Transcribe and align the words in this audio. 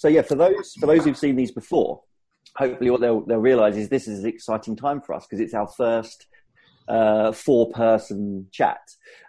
So 0.00 0.08
yeah, 0.08 0.22
for 0.22 0.34
those 0.34 0.72
for 0.80 0.86
those 0.86 1.04
who've 1.04 1.14
seen 1.14 1.36
these 1.36 1.52
before, 1.52 2.00
hopefully 2.56 2.88
what 2.88 3.02
they'll 3.02 3.20
they'll 3.20 3.36
realise 3.36 3.76
is 3.76 3.90
this 3.90 4.08
is 4.08 4.20
an 4.20 4.30
exciting 4.30 4.74
time 4.74 5.02
for 5.02 5.14
us 5.14 5.26
because 5.26 5.40
it's 5.40 5.52
our 5.52 5.68
first 5.76 6.26
uh, 6.88 7.32
four 7.32 7.70
person 7.72 8.46
chat, 8.50 8.80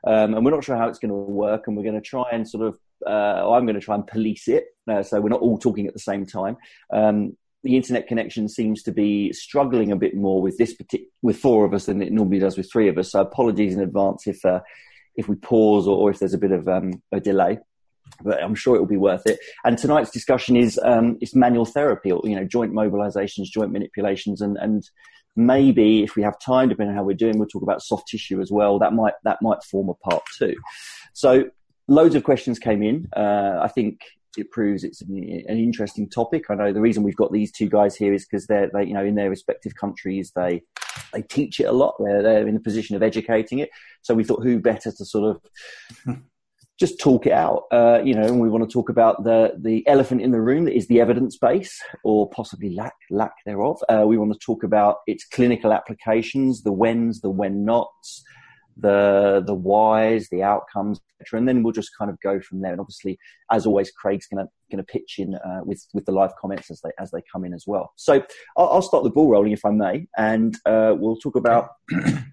um, 0.07 0.33
and 0.33 0.45
we're 0.45 0.51
not 0.51 0.63
sure 0.63 0.77
how 0.77 0.87
it's 0.87 0.97
going 0.97 1.09
to 1.09 1.15
work, 1.15 1.67
and 1.67 1.75
we're 1.75 1.83
going 1.83 1.95
to 1.95 1.99
try 1.99 2.23
and 2.31 2.47
sort 2.47 2.65
of. 2.65 2.79
Uh, 3.05 3.51
I'm 3.51 3.65
going 3.65 3.75
to 3.75 3.81
try 3.81 3.95
and 3.95 4.07
police 4.07 4.47
it, 4.47 4.63
uh, 4.89 5.03
so 5.03 5.19
we're 5.19 5.27
not 5.27 5.41
all 5.41 5.57
talking 5.57 5.87
at 5.87 5.93
the 5.93 5.99
same 5.99 6.25
time. 6.25 6.55
Um, 6.93 7.35
the 7.65 7.75
internet 7.75 8.07
connection 8.07 8.47
seems 8.47 8.81
to 8.83 8.93
be 8.93 9.33
struggling 9.33 9.91
a 9.91 9.97
bit 9.97 10.15
more 10.15 10.41
with 10.41 10.57
this 10.57 10.73
partic- 10.73 11.07
with 11.21 11.35
four 11.35 11.65
of 11.65 11.73
us 11.73 11.87
than 11.87 12.01
it 12.01 12.13
normally 12.13 12.39
does 12.39 12.55
with 12.55 12.71
three 12.71 12.87
of 12.87 12.97
us. 12.97 13.11
So 13.11 13.19
apologies 13.19 13.75
in 13.75 13.81
advance 13.81 14.25
if 14.25 14.45
uh, 14.45 14.61
if 15.17 15.27
we 15.27 15.35
pause 15.35 15.85
or, 15.85 15.97
or, 15.97 16.11
if 16.11 16.19
there's 16.19 16.33
a 16.33 16.37
bit 16.37 16.53
of 16.53 16.69
um, 16.69 17.03
a 17.11 17.19
delay 17.19 17.59
but 18.23 18.41
I'm 18.43 18.55
sure 18.55 18.75
it 18.75 18.79
will 18.79 18.87
be 18.87 18.97
worth 18.97 19.25
it. 19.25 19.39
And 19.63 19.77
tonight's 19.77 20.11
discussion 20.11 20.55
is 20.55 20.79
um, 20.83 21.17
is 21.21 21.35
manual 21.35 21.65
therapy, 21.65 22.11
or 22.11 22.21
you 22.23 22.35
know, 22.35 22.45
joint 22.45 22.73
mobilizations, 22.73 23.45
joint 23.45 23.71
manipulations, 23.71 24.41
and 24.41 24.57
and 24.57 24.83
maybe 25.35 26.03
if 26.03 26.15
we 26.15 26.23
have 26.23 26.39
time, 26.39 26.69
depending 26.69 26.91
on 26.91 26.97
how 26.97 27.03
we're 27.03 27.15
doing, 27.15 27.37
we'll 27.37 27.47
talk 27.47 27.63
about 27.63 27.81
soft 27.81 28.07
tissue 28.07 28.41
as 28.41 28.51
well. 28.51 28.79
That 28.79 28.93
might 28.93 29.13
that 29.23 29.37
might 29.41 29.63
form 29.63 29.89
a 29.89 29.93
part 30.09 30.23
too. 30.37 30.55
So 31.13 31.45
loads 31.87 32.15
of 32.15 32.23
questions 32.23 32.59
came 32.59 32.83
in. 32.83 33.07
Uh, 33.15 33.59
I 33.61 33.67
think 33.67 34.01
it 34.37 34.49
proves 34.51 34.83
it's 34.83 35.01
an, 35.01 35.43
an, 35.47 35.57
interesting 35.57 36.09
topic. 36.09 36.45
I 36.49 36.55
know 36.55 36.71
the 36.71 36.81
reason 36.81 37.03
we've 37.03 37.15
got 37.15 37.33
these 37.33 37.51
two 37.51 37.67
guys 37.67 37.95
here 37.97 38.13
is 38.13 38.25
because 38.25 38.47
they're 38.47 38.69
they, 38.73 38.85
you 38.85 38.93
know 38.93 39.03
in 39.03 39.15
their 39.15 39.29
respective 39.29 39.75
countries 39.75 40.31
they 40.35 40.61
they 41.13 41.21
teach 41.21 41.59
it 41.59 41.65
a 41.65 41.71
lot. 41.71 41.95
They're 41.99 42.23
they're 42.23 42.47
in 42.47 42.53
the 42.53 42.61
position 42.61 42.95
of 42.95 43.03
educating 43.03 43.59
it. 43.59 43.69
So 44.01 44.13
we 44.13 44.23
thought 44.23 44.43
who 44.43 44.59
better 44.59 44.91
to 44.91 45.05
sort 45.05 45.35
of 45.35 46.17
just 46.81 46.99
talk 46.99 47.27
it 47.27 47.31
out. 47.31 47.65
Uh, 47.71 48.01
you 48.03 48.15
know, 48.15 48.23
and 48.23 48.39
we 48.39 48.49
want 48.49 48.67
to 48.67 48.73
talk 48.73 48.89
about 48.89 49.23
the 49.23 49.53
the 49.59 49.87
elephant 49.87 50.19
in 50.19 50.31
the 50.31 50.41
room 50.41 50.65
that 50.65 50.75
is 50.75 50.87
the 50.87 50.99
evidence 50.99 51.37
base, 51.37 51.79
or 52.03 52.27
possibly 52.31 52.71
lack 52.73 52.95
lack 53.11 53.33
thereof. 53.45 53.79
Uh, 53.87 54.03
we 54.07 54.17
want 54.17 54.33
to 54.33 54.39
talk 54.39 54.63
about 54.63 54.97
its 55.05 55.23
clinical 55.23 55.71
applications, 55.71 56.63
the 56.63 56.71
whens, 56.71 57.21
the 57.21 57.29
when 57.29 57.63
nots, 57.63 58.23
the 58.77 59.43
the 59.45 59.53
whys, 59.53 60.27
the 60.29 60.41
outcomes, 60.41 60.99
etc. 61.19 61.37
And 61.37 61.47
then 61.47 61.61
we'll 61.61 61.71
just 61.71 61.91
kind 61.95 62.09
of 62.09 62.19
go 62.19 62.41
from 62.41 62.61
there. 62.61 62.71
And 62.71 62.81
obviously, 62.81 63.19
as 63.51 63.67
always, 63.67 63.91
Craig's 63.91 64.25
going 64.25 64.43
to 64.43 64.51
going 64.71 64.83
to 64.83 64.91
pitch 64.91 65.19
in 65.19 65.35
uh, 65.35 65.61
with 65.63 65.85
with 65.93 66.05
the 66.05 66.11
live 66.11 66.35
comments 66.41 66.71
as 66.71 66.81
they 66.81 66.89
as 66.97 67.11
they 67.11 67.21
come 67.31 67.45
in 67.45 67.53
as 67.53 67.65
well. 67.67 67.93
So 67.95 68.23
I'll, 68.57 68.69
I'll 68.69 68.81
start 68.81 69.03
the 69.03 69.11
ball 69.11 69.29
rolling 69.29 69.51
if 69.51 69.65
I 69.65 69.69
may, 69.69 70.07
and 70.17 70.57
uh, 70.65 70.95
we'll 70.97 71.17
talk 71.17 71.35
about 71.35 71.69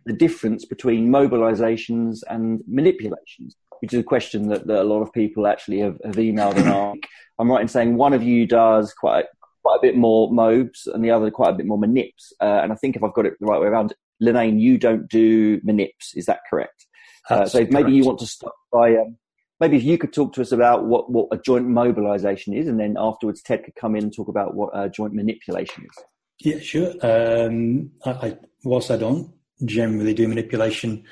the 0.06 0.16
difference 0.16 0.64
between 0.64 1.10
mobilizations 1.10 2.20
and 2.30 2.62
manipulations 2.66 3.54
which 3.80 3.92
is 3.92 4.00
a 4.00 4.04
question 4.04 4.48
that, 4.48 4.66
that 4.66 4.82
a 4.82 4.84
lot 4.84 5.02
of 5.02 5.12
people 5.12 5.46
actually 5.46 5.80
have, 5.80 5.98
have 6.04 6.16
emailed 6.16 6.56
and 6.56 6.68
asked. 6.68 7.06
I'm 7.38 7.50
right 7.50 7.62
in 7.62 7.68
saying 7.68 7.96
one 7.96 8.12
of 8.12 8.22
you 8.22 8.46
does 8.46 8.92
quite 8.92 9.26
quite 9.62 9.76
a 9.76 9.82
bit 9.82 9.96
more 9.96 10.32
mobs 10.32 10.86
and 10.86 11.04
the 11.04 11.10
other 11.10 11.30
quite 11.30 11.50
a 11.50 11.56
bit 11.56 11.66
more 11.66 11.78
manips. 11.78 12.32
Uh, 12.40 12.60
and 12.62 12.72
I 12.72 12.76
think 12.76 12.96
if 12.96 13.02
I've 13.02 13.14
got 13.14 13.26
it 13.26 13.34
the 13.38 13.46
right 13.46 13.60
way 13.60 13.66
around, 13.66 13.92
Linane, 14.22 14.60
you 14.60 14.78
don't 14.78 15.08
do 15.08 15.60
manips. 15.60 16.14
Is 16.14 16.26
that 16.26 16.40
correct? 16.48 16.86
Uh, 17.28 17.44
so 17.46 17.58
maybe 17.58 17.72
correct. 17.72 17.90
you 17.90 18.04
want 18.04 18.18
to 18.20 18.26
start 18.26 18.54
by 18.72 18.96
um, 18.96 19.16
maybe 19.60 19.76
if 19.76 19.82
you 19.82 19.98
could 19.98 20.12
talk 20.12 20.32
to 20.34 20.40
us 20.40 20.52
about 20.52 20.86
what, 20.86 21.10
what 21.10 21.28
a 21.32 21.38
joint 21.38 21.66
mobilization 21.66 22.54
is, 22.54 22.66
and 22.66 22.80
then 22.80 22.96
afterwards 22.98 23.42
Ted 23.42 23.64
could 23.64 23.74
come 23.74 23.94
in 23.94 24.04
and 24.04 24.14
talk 24.14 24.28
about 24.28 24.54
what 24.54 24.70
a 24.72 24.88
joint 24.88 25.12
manipulation 25.14 25.84
is. 25.84 26.04
Yeah, 26.40 26.60
sure. 26.60 26.92
Um, 27.02 27.90
I, 28.04 28.10
I, 28.10 28.36
whilst 28.64 28.90
I 28.90 28.96
don't 28.96 29.32
generally 29.64 30.14
do 30.14 30.28
manipulation, 30.28 31.04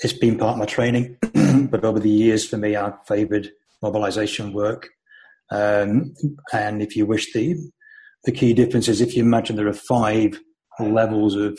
it's 0.00 0.12
been 0.12 0.38
part 0.38 0.52
of 0.52 0.58
my 0.58 0.66
training. 0.66 1.16
but 1.70 1.84
over 1.84 1.98
the 1.98 2.10
years, 2.10 2.46
for 2.46 2.56
me, 2.56 2.76
I've 2.76 3.04
favoured 3.06 3.50
mobilisation 3.82 4.52
work. 4.52 4.88
Um, 5.50 6.14
and 6.52 6.82
if 6.82 6.96
you 6.96 7.06
wish, 7.06 7.32
the 7.32 7.56
the 8.24 8.32
key 8.32 8.52
difference 8.52 8.88
is 8.88 9.00
if 9.00 9.16
you 9.16 9.22
imagine 9.22 9.54
there 9.54 9.68
are 9.68 9.72
five 9.72 10.40
levels 10.80 11.36
of 11.36 11.58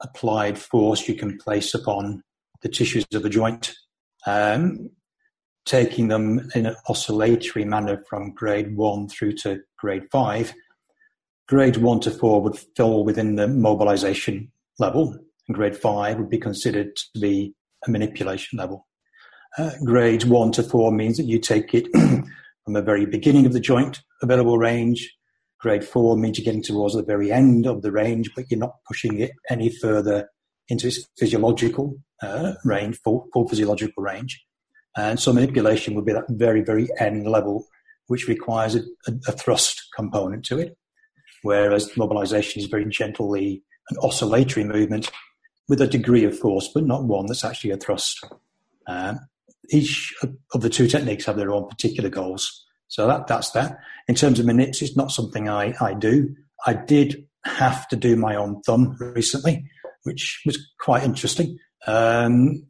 applied 0.00 0.56
force 0.56 1.08
you 1.08 1.14
can 1.14 1.36
place 1.38 1.74
upon 1.74 2.22
the 2.62 2.68
tissues 2.68 3.04
of 3.12 3.24
a 3.24 3.28
joint, 3.28 3.74
um, 4.26 4.90
taking 5.64 6.08
them 6.08 6.48
in 6.54 6.66
an 6.66 6.76
oscillatory 6.88 7.64
manner 7.64 8.04
from 8.08 8.32
grade 8.32 8.76
one 8.76 9.08
through 9.08 9.32
to 9.32 9.60
grade 9.78 10.04
five. 10.12 10.54
Grade 11.48 11.76
one 11.76 12.00
to 12.00 12.10
four 12.10 12.40
would 12.40 12.58
fall 12.76 13.04
within 13.04 13.34
the 13.34 13.48
mobilization 13.48 14.50
level, 14.78 15.18
and 15.48 15.56
grade 15.56 15.76
five 15.76 16.18
would 16.18 16.30
be 16.30 16.38
considered 16.38 16.94
to 16.96 17.20
be 17.20 17.54
a 17.86 17.90
manipulation 17.90 18.58
level. 18.58 18.86
Uh, 19.58 19.70
grades 19.84 20.26
one 20.26 20.52
to 20.52 20.62
four 20.62 20.92
means 20.92 21.16
that 21.16 21.24
you 21.24 21.38
take 21.38 21.72
it 21.72 21.86
from 22.64 22.74
the 22.74 22.82
very 22.82 23.06
beginning 23.06 23.46
of 23.46 23.52
the 23.52 23.60
joint 23.60 24.02
available 24.22 24.58
range. 24.58 25.12
Grade 25.60 25.84
four 25.84 26.16
means 26.16 26.38
you're 26.38 26.44
getting 26.44 26.62
towards 26.62 26.94
the 26.94 27.02
very 27.02 27.32
end 27.32 27.66
of 27.66 27.82
the 27.82 27.90
range, 27.90 28.30
but 28.36 28.44
you're 28.50 28.60
not 28.60 28.74
pushing 28.86 29.18
it 29.20 29.30
any 29.48 29.70
further 29.70 30.28
into 30.68 30.88
its 30.88 31.08
physiological 31.18 31.96
uh, 32.22 32.54
range, 32.64 32.98
full, 33.02 33.26
full 33.32 33.48
physiological 33.48 34.02
range. 34.02 34.44
And 34.96 35.18
so 35.20 35.32
manipulation 35.32 35.94
would 35.94 36.04
be 36.04 36.12
that 36.12 36.24
very, 36.28 36.62
very 36.62 36.88
end 36.98 37.26
level, 37.26 37.66
which 38.08 38.28
requires 38.28 38.74
a, 38.74 38.80
a, 39.06 39.12
a 39.28 39.32
thrust 39.32 39.82
component 39.94 40.44
to 40.46 40.58
it. 40.58 40.76
Whereas 41.42 41.96
mobilization 41.96 42.60
is 42.60 42.68
very 42.68 42.86
gently 42.86 43.62
an 43.90 43.98
oscillatory 44.02 44.64
movement 44.64 45.10
with 45.68 45.80
a 45.80 45.86
degree 45.86 46.24
of 46.24 46.38
force, 46.38 46.68
but 46.72 46.84
not 46.84 47.04
one 47.04 47.26
that's 47.26 47.44
actually 47.44 47.70
a 47.70 47.76
thrust. 47.76 48.24
Uh, 48.86 49.14
each 49.70 50.14
of 50.54 50.60
the 50.60 50.70
two 50.70 50.86
techniques 50.86 51.24
have 51.24 51.36
their 51.36 51.50
own 51.50 51.68
particular 51.68 52.08
goals. 52.08 52.64
So 52.88 53.06
that, 53.06 53.26
that's 53.26 53.50
that. 53.50 53.78
In 54.08 54.14
terms 54.14 54.38
of 54.38 54.46
manips, 54.46 54.80
it's 54.82 54.96
not 54.96 55.10
something 55.10 55.48
I, 55.48 55.74
I 55.80 55.94
do. 55.94 56.34
I 56.66 56.74
did 56.74 57.26
have 57.44 57.88
to 57.88 57.96
do 57.96 58.16
my 58.16 58.36
own 58.36 58.60
thumb 58.62 58.96
recently, 59.00 59.64
which 60.04 60.42
was 60.46 60.58
quite 60.80 61.02
interesting, 61.02 61.58
um, 61.86 62.64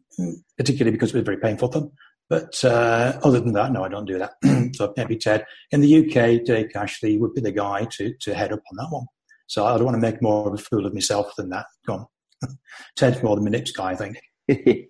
particularly 0.56 0.92
because 0.92 1.10
it 1.10 1.16
was 1.16 1.22
a 1.22 1.24
very 1.24 1.38
painful 1.38 1.68
thumb. 1.68 1.92
But 2.28 2.64
uh, 2.64 3.20
other 3.22 3.40
than 3.40 3.52
that, 3.52 3.72
no, 3.72 3.84
I 3.84 3.88
don't 3.88 4.06
do 4.06 4.18
that. 4.18 4.32
so 4.74 4.92
maybe 4.96 5.16
Ted. 5.16 5.44
In 5.70 5.80
the 5.80 5.98
UK, 5.98 6.44
Dave 6.44 6.70
Cashley 6.74 7.18
would 7.20 7.34
be 7.34 7.40
the 7.40 7.52
guy 7.52 7.86
to, 7.92 8.14
to 8.20 8.34
head 8.34 8.52
up 8.52 8.62
on 8.70 8.76
that 8.76 8.88
one. 8.90 9.06
So 9.46 9.64
I 9.64 9.76
don't 9.76 9.84
want 9.84 9.94
to 9.94 10.00
make 10.00 10.20
more 10.20 10.48
of 10.48 10.54
a 10.54 10.58
fool 10.58 10.86
of 10.86 10.94
myself 10.94 11.36
than 11.36 11.50
that. 11.50 11.66
Go 11.86 11.94
on. 11.94 12.06
Ted's 12.96 13.22
more 13.22 13.36
the 13.36 13.42
manips 13.42 13.74
guy, 13.74 13.92
I 13.92 13.96
think. 13.96 14.18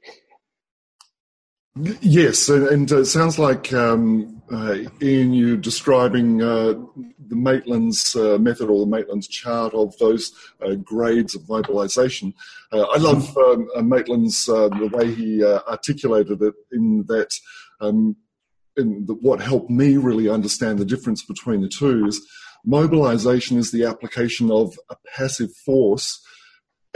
Yes, 2.01 2.49
and, 2.49 2.67
and 2.69 2.91
uh, 2.91 3.01
it 3.01 3.05
sounds 3.05 3.39
like 3.39 3.71
um, 3.75 4.43
uh, 4.51 4.77
Ian, 5.03 5.35
you 5.35 5.59
describing 5.59 6.41
uh, 6.41 6.73
the 7.29 7.37
Maitland's 7.37 8.17
uh, 8.17 8.39
method 8.39 8.71
or 8.71 8.81
the 8.81 8.91
Maitland's 8.91 9.29
chart 9.29 9.75
of 9.75 9.97
those 9.99 10.33
uh, 10.65 10.75
grades 10.77 11.35
of 11.35 11.47
mobilisation. 11.51 12.33
Uh, 12.73 12.81
I 12.83 12.97
love 12.97 13.37
um, 13.37 13.69
Maitland's 13.87 14.47
the 14.47 14.91
way 14.91 15.13
he 15.13 15.45
articulated 15.45 16.41
it 16.41 16.55
in 16.73 17.05
that. 17.09 17.35
Um, 17.81 18.17
in 18.79 19.07
what 19.23 19.41
helped 19.41 19.71
me 19.71 19.97
really 19.97 20.29
understand 20.29 20.79
the 20.79 20.85
difference 20.85 21.25
between 21.25 21.63
the 21.63 21.69
two 21.69 22.07
is 22.07 22.21
mobilisation 22.63 23.57
is 23.57 23.71
the 23.71 23.85
application 23.85 24.51
of 24.51 24.79
a 24.91 24.97
passive 25.15 25.51
force 25.65 26.23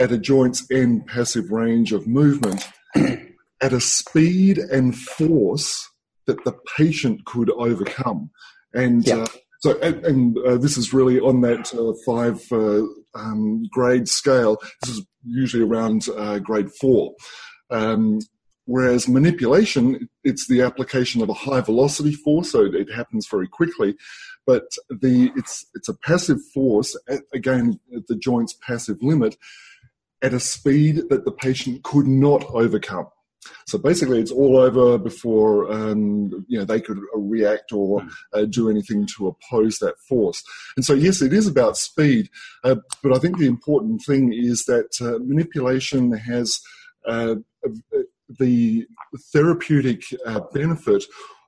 at 0.01 0.11
a 0.11 0.17
joint's 0.17 0.65
end 0.71 1.05
passive 1.05 1.51
range 1.51 1.93
of 1.93 2.07
movement 2.07 2.67
at 2.95 3.71
a 3.71 3.79
speed 3.79 4.57
and 4.57 4.97
force 4.97 5.87
that 6.25 6.43
the 6.43 6.53
patient 6.75 7.23
could 7.25 7.51
overcome. 7.51 8.31
And 8.73 9.05
yeah. 9.05 9.17
uh, 9.17 9.27
so, 9.59 9.79
and, 9.79 10.03
and 10.03 10.37
uh, 10.39 10.57
this 10.57 10.75
is 10.75 10.91
really 10.91 11.19
on 11.19 11.41
that 11.41 11.71
uh, 11.75 11.93
five 12.03 12.41
uh, 12.51 12.83
um, 13.13 13.63
grade 13.71 14.09
scale. 14.09 14.57
This 14.81 14.97
is 14.97 15.05
usually 15.23 15.63
around 15.63 16.07
uh, 16.17 16.39
grade 16.39 16.71
four. 16.79 17.13
Um, 17.69 18.21
whereas 18.65 19.07
manipulation, 19.07 20.09
it's 20.23 20.47
the 20.47 20.63
application 20.63 21.21
of 21.21 21.29
a 21.29 21.33
high 21.33 21.61
velocity 21.61 22.13
force, 22.13 22.51
so 22.51 22.65
it 22.65 22.91
happens 22.91 23.27
very 23.29 23.47
quickly. 23.47 23.95
But 24.47 24.63
the 24.89 25.31
it's 25.35 25.63
it's 25.75 25.89
a 25.89 25.93
passive 25.93 26.39
force 26.55 26.97
at, 27.07 27.21
again 27.35 27.79
at 27.95 28.07
the 28.07 28.15
joint's 28.15 28.53
passive 28.65 28.97
limit 29.03 29.37
at 30.21 30.33
a 30.33 30.39
speed 30.39 31.09
that 31.09 31.25
the 31.25 31.31
patient 31.31 31.83
could 31.83 32.07
not 32.07 32.43
overcome. 32.51 33.07
So 33.65 33.77
basically, 33.77 34.19
it's 34.19 34.31
all 34.31 34.57
over 34.57 34.97
before 34.97 35.71
um, 35.71 36.45
you 36.47 36.59
know 36.59 36.65
they 36.65 36.79
could 36.79 36.99
react 37.13 37.71
or 37.71 38.01
hmm. 38.01 38.09
uh, 38.33 38.45
do 38.45 38.69
anything 38.69 39.07
to 39.17 39.27
oppose 39.27 39.79
that 39.79 39.97
force. 40.07 40.43
And 40.75 40.85
so, 40.85 40.93
yes, 40.93 41.21
it 41.21 41.33
is 41.33 41.47
about 41.47 41.77
speed, 41.77 42.29
uh, 42.63 42.75
but 43.01 43.13
I 43.13 43.19
think 43.19 43.37
the 43.37 43.47
important 43.47 44.03
thing 44.03 44.33
is 44.33 44.65
that 44.65 45.01
uh, 45.01 45.19
manipulation 45.23 46.11
has 46.11 46.61
uh, 47.07 47.35
the 48.39 48.85
therapeutic 49.33 50.03
uh, 50.25 50.41
benefit 50.53 51.03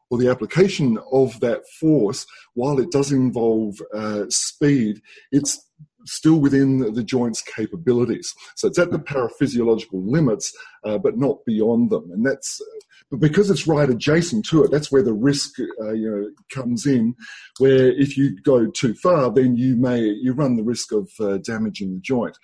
or 0.09 0.17
the 0.17 0.29
application 0.29 0.99
of 1.11 1.39
that 1.39 1.63
force. 1.79 2.25
While 2.53 2.79
it 2.79 2.91
does 2.91 3.11
involve 3.11 3.75
uh, 3.93 4.25
speed, 4.29 5.01
it's 5.31 5.59
still 6.05 6.39
within 6.39 6.93
the 6.93 7.03
joint's 7.03 7.41
capabilities. 7.41 8.33
So 8.55 8.67
it's 8.67 8.79
at 8.79 8.91
the 8.91 8.99
paraphysiological 8.99 10.09
limits, 10.09 10.53
uh, 10.83 10.97
but 10.97 11.17
not 11.17 11.45
beyond 11.45 11.89
them. 11.89 12.09
And 12.11 12.25
that's 12.25 12.61
but 13.11 13.19
because 13.19 13.49
it's 13.49 13.67
right 13.67 13.89
adjacent 13.89 14.45
to 14.45 14.63
it, 14.63 14.71
that's 14.71 14.91
where 14.91 15.03
the 15.03 15.13
risk 15.13 15.59
uh, 15.59 15.91
you 15.91 16.09
know 16.09 16.29
comes 16.51 16.85
in. 16.85 17.15
Where 17.59 17.91
if 17.91 18.17
you 18.17 18.41
go 18.41 18.67
too 18.71 18.95
far, 18.95 19.31
then 19.31 19.55
you 19.55 19.75
may 19.75 19.99
you 19.99 20.33
run 20.33 20.55
the 20.55 20.63
risk 20.63 20.91
of 20.91 21.09
uh, 21.19 21.37
damaging 21.37 21.93
the 21.93 22.01
joint. 22.01 22.37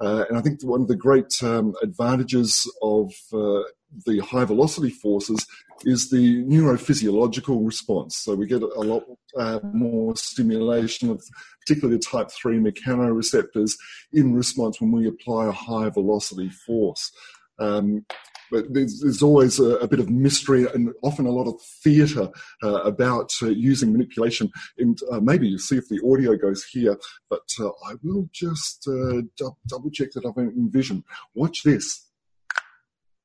Uh, 0.00 0.24
and 0.28 0.38
I 0.38 0.40
think 0.40 0.62
one 0.62 0.80
of 0.80 0.88
the 0.88 0.96
great 0.96 1.42
um, 1.42 1.74
advantages 1.82 2.70
of 2.82 3.12
uh, 3.32 3.62
the 4.06 4.18
high 4.20 4.44
velocity 4.44 4.90
forces 4.90 5.46
is 5.84 6.10
the 6.10 6.44
neurophysiological 6.44 7.64
response. 7.64 8.16
So 8.16 8.34
we 8.34 8.46
get 8.46 8.62
a 8.62 8.80
lot 8.80 9.04
uh, 9.36 9.60
more 9.72 10.16
stimulation 10.16 11.10
of 11.10 11.22
particularly 11.60 11.98
the 11.98 12.04
type 12.04 12.30
3 12.30 12.58
mechanoreceptors 12.58 13.72
in 14.12 14.34
response 14.34 14.80
when 14.80 14.92
we 14.92 15.06
apply 15.06 15.46
a 15.46 15.52
high 15.52 15.88
velocity 15.90 16.50
force. 16.66 17.12
Um, 17.58 18.06
but 18.50 18.72
there's, 18.72 19.00
there's 19.00 19.22
always 19.22 19.58
a, 19.58 19.76
a, 19.76 19.88
bit 19.88 20.00
of 20.00 20.08
mystery 20.08 20.66
and 20.72 20.92
often 21.02 21.26
a 21.26 21.30
lot 21.30 21.48
of 21.48 21.60
theatre 21.84 22.30
uh, 22.62 22.82
about 22.82 23.32
uh, 23.42 23.48
using 23.48 23.92
manipulation. 23.92 24.50
And 24.78 24.98
uh, 25.10 25.20
maybe 25.20 25.48
you 25.48 25.58
see 25.58 25.76
if 25.76 25.88
the 25.88 26.00
audio 26.10 26.36
goes 26.36 26.64
here, 26.64 26.96
but 27.28 27.46
uh, 27.60 27.68
I 27.86 27.94
will 28.02 28.28
just 28.32 28.88
uh, 28.88 29.22
d- 29.36 29.50
double 29.66 29.90
check 29.90 30.12
that 30.12 30.24
I've 30.24 30.36
envisioned. 30.38 31.04
Watch 31.34 31.62
this. 31.62 32.07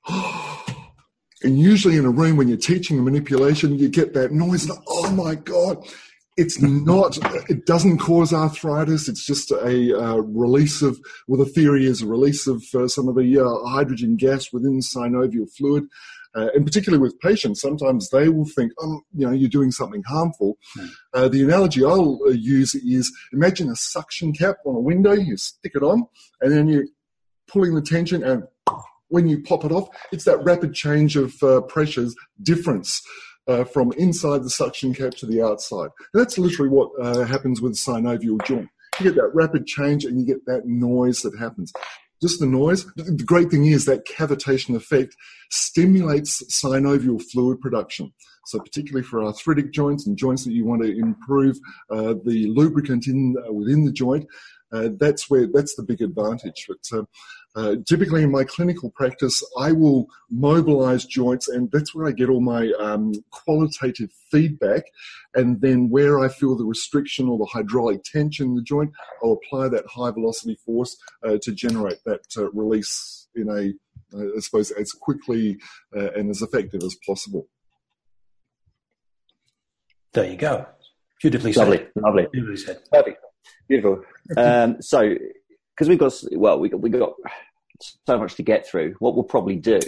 and 1.44 1.60
usually 1.60 1.98
in 1.98 2.06
a 2.06 2.12
room 2.12 2.38
when 2.38 2.48
you're 2.48 2.58
teaching 2.58 3.00
a 3.00 3.02
manipulation, 3.02 3.78
you 3.78 3.90
get 3.90 4.14
that 4.14 4.32
noise. 4.32 4.70
And, 4.70 4.78
oh 4.88 5.12
my 5.12 5.36
God, 5.36 5.86
it's 6.38 6.62
not 6.62 7.18
it 7.50 7.66
doesn't 7.66 8.00
cause 8.00 8.34
arthritis 8.34 9.08
it's 9.08 9.26
just 9.26 9.52
a 9.52 10.00
uh, 10.00 10.16
release 10.18 10.82
of 10.82 11.00
well 11.28 11.44
the 11.44 11.50
theory 11.52 11.86
is 11.86 12.02
a 12.02 12.08
release 12.08 12.48
of 12.48 12.64
uh, 12.74 12.88
some 12.88 13.08
of 13.08 13.16
the 13.16 13.40
uh, 13.40 13.70
hydrogen 13.70 14.16
gas 14.16 14.52
within 14.52 14.80
synovial 14.80 15.48
fluid 15.56 15.84
uh, 16.36 16.48
and 16.56 16.66
particularly 16.66 17.02
with 17.02 17.20
patients 17.20 17.62
sometimes 17.62 18.10
they 18.10 18.30
will 18.30 18.48
think 18.56 18.72
oh 18.80 19.02
you 19.14 19.26
know 19.26 19.32
you're 19.32 19.50
doing 19.50 19.72
something 19.72 20.04
harmful 20.08 20.58
mm. 20.78 21.32
the 21.32 21.44
analogy 21.44 21.84
i'll 21.86 22.20
uh, 22.26 22.32
use 22.32 22.74
is 22.76 23.12
imagine 23.32 23.70
a 23.70 23.76
suction 23.76 24.34
cap 24.34 24.56
on 24.66 24.76
a 24.76 24.80
window 24.80 25.14
you 25.14 25.38
stick 25.38 25.74
it 25.76 25.84
on 25.84 26.04
and 26.42 26.52
then 26.52 26.68
you're 26.68 26.86
pulling 27.48 27.76
the 27.76 27.82
tension 27.82 28.24
and 28.24 28.44
when 29.14 29.28
you 29.28 29.42
pop 29.42 29.64
it 29.64 29.72
off 29.72 29.88
it's 30.12 30.26
that 30.26 30.44
rapid 30.44 30.74
change 30.74 31.16
of 31.16 31.34
pressures 31.68 32.16
difference 32.42 33.02
uh, 33.48 33.64
from 33.64 33.92
inside 33.94 34.44
the 34.44 34.50
suction 34.50 34.94
cap 34.94 35.14
to 35.16 35.26
the 35.26 35.42
outside. 35.42 35.90
And 36.14 36.22
that's 36.22 36.38
literally 36.38 36.70
what 36.70 36.92
uh, 37.02 37.26
happens 37.26 37.62
with 37.62 37.74
synovial 37.74 38.44
joint. 38.46 38.70
You 39.00 39.06
get 39.06 39.16
that 39.16 39.32
rapid 39.34 39.66
change 39.66 40.06
and 40.06 40.20
you 40.20 40.26
get 40.26 40.46
that 40.46 40.66
noise 40.66 41.22
that 41.22 41.38
happens. 41.38 41.74
Just 42.22 42.40
the 42.40 42.46
noise. 42.46 42.86
The 42.96 43.24
great 43.26 43.50
thing 43.50 43.66
is 43.66 43.86
that 43.86 44.06
cavitation 44.06 44.76
effect 44.76 45.16
stimulates 45.50 46.42
synovial 46.44 47.22
fluid 47.22 47.60
production. 47.60 48.14
So 48.46 48.60
particularly 48.60 49.04
for 49.04 49.24
arthritic 49.24 49.72
joints 49.74 50.06
and 50.06 50.18
joints 50.18 50.46
that 50.46 50.54
you 50.54 50.66
want 50.66 50.84
to 50.84 50.98
improve 50.98 51.58
uh, 51.90 52.16
the 52.24 52.48
lubricant 52.48 53.08
in 53.08 53.36
uh, 53.46 53.52
within 53.52 53.84
the 53.84 53.92
joint, 53.92 54.26
uh, 54.72 54.90
that's 54.98 55.30
where 55.30 55.48
that's 55.48 55.76
the 55.76 55.84
big 55.84 56.02
advantage. 56.02 56.66
But 56.68 57.00
uh, 57.56 57.64
uh, 57.64 57.76
typically 57.88 58.24
in 58.24 58.32
my 58.32 58.44
clinical 58.44 58.90
practice, 58.92 59.42
I 59.60 59.72
will 59.72 60.08
mobilize 60.30 61.06
joints, 61.06 61.48
and 61.48 61.72
that's 61.72 61.94
where 61.94 62.08
I 62.08 62.12
get 62.12 62.30
all 62.30 62.42
my 62.42 62.72
um, 62.80 63.14
qualitative 63.32 64.10
feedback. 64.32 64.84
And 65.36 65.62
then 65.62 65.90
where 65.90 66.20
I 66.20 66.28
feel 66.28 66.56
the 66.56 66.66
restriction 66.66 67.28
or 67.28 67.38
the 67.38 67.46
hydraulic 67.46 68.04
tension 68.04 68.48
in 68.48 68.56
the 68.56 68.62
joint, 68.62 68.92
I'll 69.24 69.40
apply 69.44 69.70
that 69.70 69.86
high 69.88 70.12
velocity 70.12 70.58
force 70.66 70.96
uh, 71.26 71.38
to 71.42 71.52
generate 71.52 72.00
that 72.06 72.22
uh, 72.38 72.52
release 72.52 73.28
in 73.36 73.50
a, 73.50 73.74
I 74.16 74.40
suppose, 74.40 74.72
as 74.72 74.92
quickly 74.92 75.58
and 75.92 76.30
as 76.30 76.42
effective 76.42 76.84
as 76.84 76.96
possible. 77.06 77.48
There 80.14 80.30
you 80.30 80.38
go. 80.38 80.68
Beautifully 81.22 81.54
lovely, 81.54 81.78
said. 81.78 81.92
Lovely, 81.96 82.28
Beautifully 82.32 82.58
said. 82.58 82.80
Perfect. 82.92 83.20
Beautiful. 83.68 84.04
Um, 84.38 84.82
so, 84.82 85.16
because 85.76 85.90
we've 85.90 86.00
got 86.00 86.14
well, 86.34 86.60
we 86.60 86.70
got 86.70 86.82
we 86.82 86.90
got 86.90 87.14
so 88.06 88.18
much 88.18 88.36
to 88.36 88.44
get 88.44 88.68
through. 88.68 88.96
What 89.00 89.16
we'll 89.16 89.24
probably 89.24 89.56
do 89.56 89.80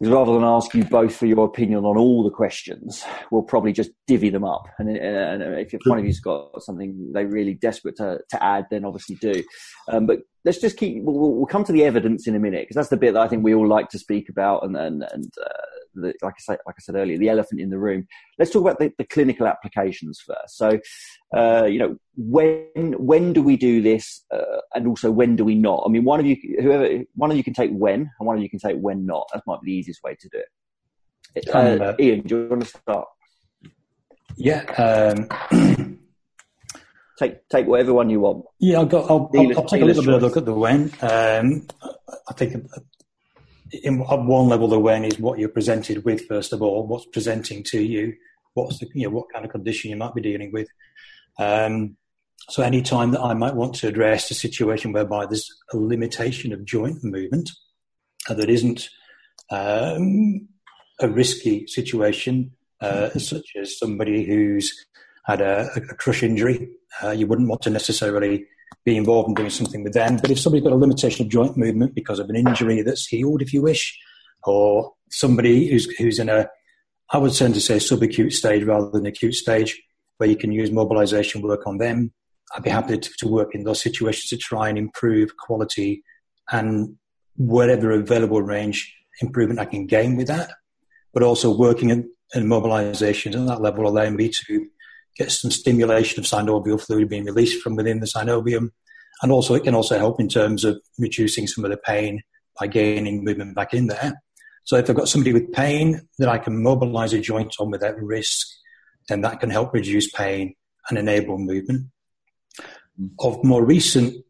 is 0.00 0.08
rather 0.08 0.32
than 0.32 0.44
ask 0.44 0.74
you 0.74 0.84
both 0.84 1.16
for 1.16 1.26
your 1.26 1.44
opinion 1.44 1.84
on 1.84 1.96
all 1.96 2.24
the 2.24 2.30
questions, 2.30 3.04
we'll 3.30 3.42
probably 3.42 3.72
just 3.72 3.90
divvy 4.06 4.30
them 4.30 4.44
up. 4.44 4.66
And, 4.78 4.88
and 4.96 5.42
if 5.58 5.72
one 5.84 5.98
of 5.98 6.04
you's 6.04 6.20
got 6.20 6.62
something 6.62 7.12
they 7.12 7.24
really 7.24 7.54
desperate 7.54 7.96
to, 7.96 8.18
to 8.28 8.44
add, 8.44 8.66
then 8.70 8.84
obviously 8.84 9.16
do. 9.16 9.42
Um, 9.88 10.06
but 10.06 10.20
let's 10.44 10.60
just 10.60 10.76
keep. 10.76 11.02
We'll, 11.02 11.34
we'll, 11.34 11.46
come 11.46 11.64
to 11.64 11.72
the 11.72 11.84
evidence 11.84 12.26
in 12.26 12.34
a 12.34 12.40
minute 12.40 12.62
because 12.62 12.76
that's 12.76 12.88
the 12.88 12.96
bit 12.96 13.14
that 13.14 13.22
I 13.22 13.28
think 13.28 13.44
we 13.44 13.54
all 13.54 13.68
like 13.68 13.88
to 13.90 13.98
speak 13.98 14.28
about 14.28 14.64
and 14.64 14.76
and, 14.76 15.04
and 15.12 15.32
uh, 15.42 15.66
the, 15.94 16.14
like 16.22 16.34
I 16.36 16.40
said, 16.40 16.58
like 16.66 16.76
I 16.78 16.82
said 16.82 16.94
earlier, 16.94 17.18
the 17.18 17.28
elephant 17.28 17.60
in 17.60 17.70
the 17.70 17.78
room. 17.78 18.06
Let's 18.38 18.50
talk 18.50 18.62
about 18.62 18.78
the, 18.78 18.92
the 18.98 19.04
clinical 19.04 19.46
applications 19.46 20.20
first. 20.20 20.56
So, 20.56 20.78
uh, 21.36 21.64
you 21.64 21.78
know, 21.78 21.96
when 22.16 22.94
when 22.98 23.32
do 23.32 23.42
we 23.42 23.56
do 23.56 23.82
this, 23.82 24.24
uh, 24.32 24.60
and 24.74 24.86
also 24.86 25.10
when 25.10 25.36
do 25.36 25.44
we 25.44 25.54
not? 25.54 25.84
I 25.86 25.88
mean, 25.88 26.04
one 26.04 26.20
of 26.20 26.26
you, 26.26 26.36
whoever, 26.60 27.04
one 27.14 27.30
of 27.30 27.36
you 27.36 27.44
can 27.44 27.54
take 27.54 27.70
when, 27.72 28.00
and 28.18 28.26
one 28.26 28.36
of 28.36 28.42
you 28.42 28.50
can 28.50 28.58
take 28.58 28.76
when 28.76 29.06
not. 29.06 29.28
That 29.32 29.42
might 29.46 29.60
be 29.62 29.72
the 29.72 29.76
easiest 29.76 30.02
way 30.02 30.16
to 30.20 30.28
do 30.28 30.38
it. 30.38 31.48
Uh, 31.52 31.94
Ian, 31.98 32.20
do 32.20 32.38
you 32.38 32.48
want 32.48 32.62
to 32.62 32.68
start? 32.68 33.08
Yeah. 34.36 34.62
Um, 34.78 35.98
take 37.18 37.48
take 37.48 37.66
whatever 37.66 37.94
one 37.94 38.10
you 38.10 38.20
want. 38.20 38.44
Yeah, 38.60 38.78
I'll, 38.78 38.86
go, 38.86 39.02
I'll, 39.02 39.30
I'll, 39.36 39.58
I'll 39.58 39.64
take 39.64 39.82
a 39.82 39.84
little 39.84 40.02
bit 40.02 40.14
of 40.14 40.22
a 40.22 40.26
look 40.26 40.36
at 40.36 40.44
the 40.44 40.54
when. 40.54 40.92
Um, 41.00 41.66
I 42.28 42.32
think 42.34 42.66
in, 43.82 43.98
one 43.98 44.48
level, 44.48 44.68
the 44.68 44.78
when 44.78 45.04
is 45.04 45.18
what 45.18 45.38
you're 45.38 45.48
presented 45.48 46.04
with, 46.04 46.26
first 46.26 46.52
of 46.52 46.62
all, 46.62 46.86
what's 46.86 47.06
presenting 47.06 47.62
to 47.64 47.82
you, 47.82 48.14
what's 48.54 48.78
the, 48.78 48.88
you 48.94 49.04
know, 49.04 49.14
what 49.14 49.32
kind 49.32 49.44
of 49.44 49.50
condition 49.50 49.90
you 49.90 49.96
might 49.96 50.14
be 50.14 50.22
dealing 50.22 50.52
with. 50.52 50.68
Um, 51.38 51.96
so 52.48 52.62
any 52.62 52.82
time 52.82 53.12
that 53.12 53.20
I 53.22 53.34
might 53.34 53.54
want 53.54 53.74
to 53.76 53.88
address 53.88 54.30
a 54.30 54.34
situation 54.34 54.92
whereby 54.92 55.26
there's 55.26 55.50
a 55.72 55.76
limitation 55.76 56.52
of 56.52 56.64
joint 56.64 57.02
movement 57.02 57.50
uh, 58.28 58.34
that 58.34 58.50
isn't 58.50 58.88
um, 59.50 60.48
a 61.00 61.08
risky 61.08 61.66
situation, 61.66 62.52
uh, 62.80 63.10
such 63.10 63.52
as 63.60 63.78
somebody 63.78 64.24
who's 64.24 64.86
had 65.24 65.40
a, 65.40 65.70
a 65.74 65.80
crush 65.80 66.22
injury, 66.22 66.68
uh, 67.02 67.10
you 67.10 67.26
wouldn't 67.26 67.48
want 67.48 67.62
to 67.62 67.70
necessarily 67.70 68.46
be 68.84 68.96
involved 68.96 69.28
in 69.28 69.34
doing 69.34 69.50
something 69.50 69.82
with 69.82 69.94
them. 69.94 70.18
But 70.18 70.30
if 70.30 70.38
somebody's 70.38 70.64
got 70.64 70.72
a 70.72 70.76
limitation 70.76 71.24
of 71.24 71.32
joint 71.32 71.56
movement 71.56 71.94
because 71.94 72.18
of 72.18 72.28
an 72.28 72.36
injury 72.36 72.82
that's 72.82 73.06
healed, 73.06 73.42
if 73.42 73.52
you 73.52 73.62
wish, 73.62 73.98
or 74.44 74.92
somebody 75.10 75.68
who's 75.68 75.86
who's 75.96 76.18
in 76.18 76.28
a, 76.28 76.48
I 77.10 77.18
would 77.18 77.34
tend 77.34 77.54
to 77.54 77.60
say 77.60 77.76
subacute 77.76 78.32
stage 78.32 78.64
rather 78.64 78.90
than 78.90 79.06
acute 79.06 79.34
stage, 79.34 79.80
where 80.18 80.28
you 80.28 80.36
can 80.36 80.52
use 80.52 80.70
mobilization 80.70 81.42
work 81.42 81.66
on 81.66 81.78
them. 81.78 82.12
I'd 82.54 82.62
be 82.62 82.70
happy 82.70 82.98
to, 82.98 83.10
to 83.18 83.28
work 83.28 83.54
in 83.54 83.64
those 83.64 83.82
situations 83.82 84.28
to 84.28 84.36
try 84.36 84.68
and 84.68 84.78
improve 84.78 85.36
quality 85.36 86.04
and 86.52 86.96
whatever 87.36 87.90
available 87.90 88.42
range 88.42 88.94
improvement 89.20 89.60
I 89.60 89.64
can 89.64 89.86
gain 89.86 90.16
with 90.16 90.28
that. 90.28 90.50
But 91.12 91.22
also 91.22 91.56
working 91.56 91.90
in, 91.90 92.10
in 92.34 92.44
mobilizations 92.44 93.40
at 93.40 93.46
that 93.46 93.62
level 93.62 93.88
allowing 93.88 94.16
me 94.16 94.28
to 94.28 94.66
get 95.16 95.30
some 95.30 95.50
stimulation 95.50 96.18
of 96.20 96.26
synovial 96.26 96.80
fluid 96.80 97.08
being 97.08 97.24
released 97.24 97.62
from 97.62 97.76
within 97.76 98.00
the 98.00 98.06
synovium. 98.06 98.70
And 99.22 99.30
also, 99.30 99.54
it 99.54 99.64
can 99.64 99.74
also 99.74 99.98
help 99.98 100.20
in 100.20 100.28
terms 100.28 100.64
of 100.64 100.80
reducing 100.98 101.46
some 101.46 101.64
of 101.64 101.70
the 101.70 101.76
pain 101.76 102.22
by 102.58 102.66
gaining 102.66 103.24
movement 103.24 103.54
back 103.54 103.74
in 103.74 103.86
there. 103.86 104.20
So 104.64 104.76
if 104.76 104.88
I've 104.88 104.96
got 104.96 105.08
somebody 105.08 105.32
with 105.32 105.52
pain 105.52 106.00
that 106.18 106.28
I 106.28 106.38
can 106.38 106.62
mobilize 106.62 107.12
a 107.12 107.20
joint 107.20 107.54
on 107.60 107.70
without 107.70 108.00
risk, 108.00 108.46
then 109.08 109.20
that 109.20 109.40
can 109.40 109.50
help 109.50 109.74
reduce 109.74 110.10
pain 110.10 110.54
and 110.88 110.98
enable 110.98 111.38
movement. 111.38 111.88
Of 113.20 113.42
more 113.44 113.64
recent 113.64 114.24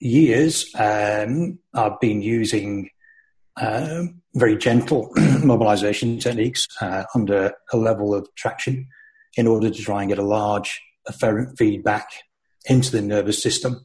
years, 0.00 0.70
um, 0.74 1.58
I've 1.72 1.98
been 2.00 2.20
using 2.20 2.90
uh, 3.56 4.04
very 4.34 4.56
gentle 4.56 5.10
mobilization 5.44 6.18
techniques 6.18 6.66
uh, 6.80 7.04
under 7.14 7.52
a 7.72 7.76
level 7.76 8.14
of 8.14 8.28
traction 8.36 8.88
in 9.36 9.46
order 9.46 9.70
to 9.70 9.82
try 9.82 10.02
and 10.02 10.10
get 10.10 10.18
a 10.18 10.22
large 10.22 10.80
afferent 11.08 11.56
feedback 11.56 12.08
into 12.66 12.92
the 12.92 13.02
nervous 13.02 13.42
system. 13.42 13.84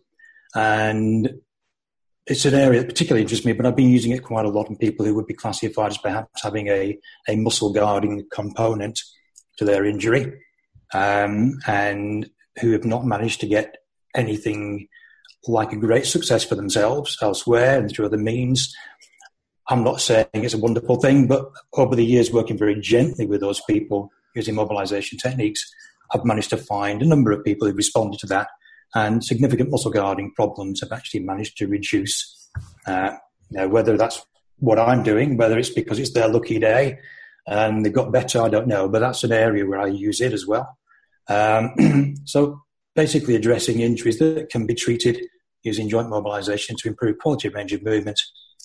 And 0.55 1.41
it's 2.25 2.45
an 2.45 2.53
area 2.53 2.79
that 2.79 2.87
particularly 2.87 3.23
interests 3.23 3.45
me, 3.45 3.53
but 3.53 3.65
I've 3.65 3.75
been 3.75 3.89
using 3.89 4.11
it 4.11 4.23
quite 4.23 4.45
a 4.45 4.49
lot 4.49 4.69
in 4.69 4.77
people 4.77 5.05
who 5.05 5.15
would 5.15 5.27
be 5.27 5.33
classified 5.33 5.91
as 5.91 5.97
perhaps 5.97 6.43
having 6.43 6.67
a, 6.67 6.97
a 7.27 7.35
muscle 7.35 7.73
guarding 7.73 8.25
component 8.31 9.01
to 9.57 9.65
their 9.65 9.85
injury 9.85 10.33
um, 10.93 11.59
and 11.67 12.29
who 12.61 12.71
have 12.71 12.85
not 12.85 13.05
managed 13.05 13.41
to 13.41 13.47
get 13.47 13.77
anything 14.15 14.87
like 15.47 15.73
a 15.73 15.77
great 15.77 16.05
success 16.05 16.43
for 16.43 16.55
themselves 16.55 17.17
elsewhere 17.21 17.79
and 17.79 17.89
through 17.89 18.05
other 18.05 18.17
means. 18.17 18.73
I'm 19.69 19.83
not 19.83 20.01
saying 20.01 20.27
it's 20.33 20.53
a 20.53 20.59
wonderful 20.59 20.97
thing, 20.97 21.27
but 21.27 21.51
over 21.73 21.95
the 21.95 22.05
years 22.05 22.31
working 22.31 22.57
very 22.57 22.79
gently 22.79 23.25
with 23.25 23.41
those 23.41 23.61
people, 23.67 24.11
using 24.35 24.55
mobilization 24.55 25.17
techniques, 25.17 25.71
I've 26.13 26.25
managed 26.25 26.49
to 26.51 26.57
find 26.57 27.01
a 27.01 27.07
number 27.07 27.31
of 27.31 27.43
people 27.43 27.67
who've 27.67 27.75
responded 27.75 28.19
to 28.19 28.27
that, 28.27 28.47
and 28.95 29.23
significant 29.23 29.71
muscle 29.71 29.91
guarding 29.91 30.33
problems 30.33 30.81
have 30.81 30.91
actually 30.91 31.21
managed 31.21 31.57
to 31.57 31.67
reduce. 31.67 32.49
Uh, 32.85 33.11
you 33.49 33.57
know, 33.57 33.67
whether 33.67 33.97
that's 33.97 34.25
what 34.57 34.79
I'm 34.79 35.03
doing, 35.03 35.37
whether 35.37 35.57
it's 35.57 35.69
because 35.69 35.99
it's 35.99 36.13
their 36.13 36.27
lucky 36.27 36.59
day, 36.59 36.97
and 37.47 37.85
they've 37.85 37.93
got 37.93 38.11
better. 38.11 38.41
I 38.41 38.49
don't 38.49 38.67
know, 38.67 38.87
but 38.87 38.99
that's 38.99 39.23
an 39.23 39.31
area 39.31 39.65
where 39.65 39.79
I 39.79 39.87
use 39.87 40.21
it 40.21 40.33
as 40.33 40.45
well. 40.45 40.77
Um, 41.27 42.15
so 42.25 42.61
basically, 42.95 43.35
addressing 43.35 43.79
injuries 43.79 44.19
that 44.19 44.49
can 44.49 44.65
be 44.65 44.75
treated 44.75 45.19
using 45.63 45.89
joint 45.89 46.09
mobilization 46.09 46.75
to 46.77 46.89
improve 46.89 47.17
quality 47.19 47.47
of 47.47 47.53
range 47.53 47.73
of 47.73 47.83
movement, 47.83 48.21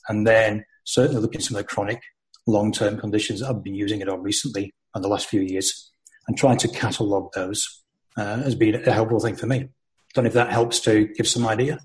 and 0.09 0.27
then 0.27 0.65
certainly 0.85 1.21
looking 1.21 1.41
at 1.41 1.45
some 1.45 1.57
of 1.57 1.63
the 1.63 1.69
chronic 1.69 2.03
long-term 2.47 2.99
conditions 2.99 3.41
that 3.41 3.51
I've 3.51 3.63
been 3.63 3.75
using 3.75 4.01
it 4.01 4.09
on 4.09 4.23
recently 4.23 4.73
in 4.99 5.03
the 5.03 5.09
last 5.09 5.29
few 5.29 5.41
years, 5.41 5.91
and 6.27 6.37
trying 6.37 6.59
to 6.59 6.69
catalogue 6.69 7.31
those 7.35 7.83
uh, 8.17 8.43
has 8.43 8.55
been 8.55 8.75
a 8.75 8.93
helpful 8.93 9.21
thing 9.21 9.37
for 9.37 9.47
me. 9.47 9.69
Don't 10.15 10.25
know 10.25 10.29
if 10.29 10.35
that 10.35 10.53
helps 10.53 10.81
to 10.81 11.09
give 11.17 11.27
some 11.27 11.47
idea. 11.47 11.79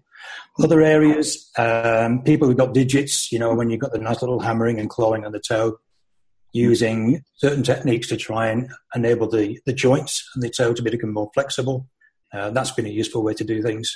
Other 0.60 0.82
areas, 0.82 1.50
um, 1.58 2.22
people 2.24 2.48
who've 2.48 2.58
got 2.58 2.74
digits, 2.74 3.32
you 3.32 3.40
know, 3.40 3.54
when 3.54 3.70
you've 3.70 3.82
got 3.82 3.92
the 3.92 3.98
nice 3.98 4.22
little 4.22 4.40
hammering 4.40 4.80
and 4.80 4.90
clawing 4.90 5.26
on 5.26 5.32
the 5.32 5.40
toe, 5.40 5.78
using 6.54 7.24
certain 7.36 7.64
techniques 7.64 8.08
to 8.08 8.18
try 8.18 8.48
and 8.48 8.70
enable 8.96 9.28
the, 9.28 9.60
the 9.66 9.74
joints 9.74 10.30
and 10.36 10.44
the 10.44 10.50
toe 10.50 10.74
to 10.74 10.84
become 10.84 11.12
more 11.12 11.32
flexible. 11.34 11.88
Uh, 12.32 12.52
that's 12.52 12.72
been 12.72 12.86
a 12.86 12.90
useful 12.90 13.24
way 13.24 13.34
to 13.34 13.44
do 13.44 13.62
things. 13.62 13.96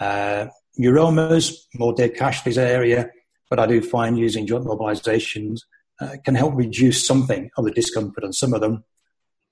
Uh, 0.00 0.46
neuromas, 0.78 1.54
more 1.74 1.92
Dave 1.92 2.14
Cashley's 2.14 2.58
area, 2.58 3.10
but 3.50 3.58
I 3.58 3.66
do 3.66 3.82
find 3.82 4.18
using 4.18 4.46
joint 4.46 4.64
mobilizations 4.64 5.60
uh, 6.00 6.16
can 6.24 6.34
help 6.34 6.54
reduce 6.54 7.06
something 7.06 7.50
of 7.56 7.64
the 7.64 7.70
discomfort 7.70 8.24
on 8.24 8.32
some 8.32 8.54
of 8.54 8.60
them, 8.60 8.84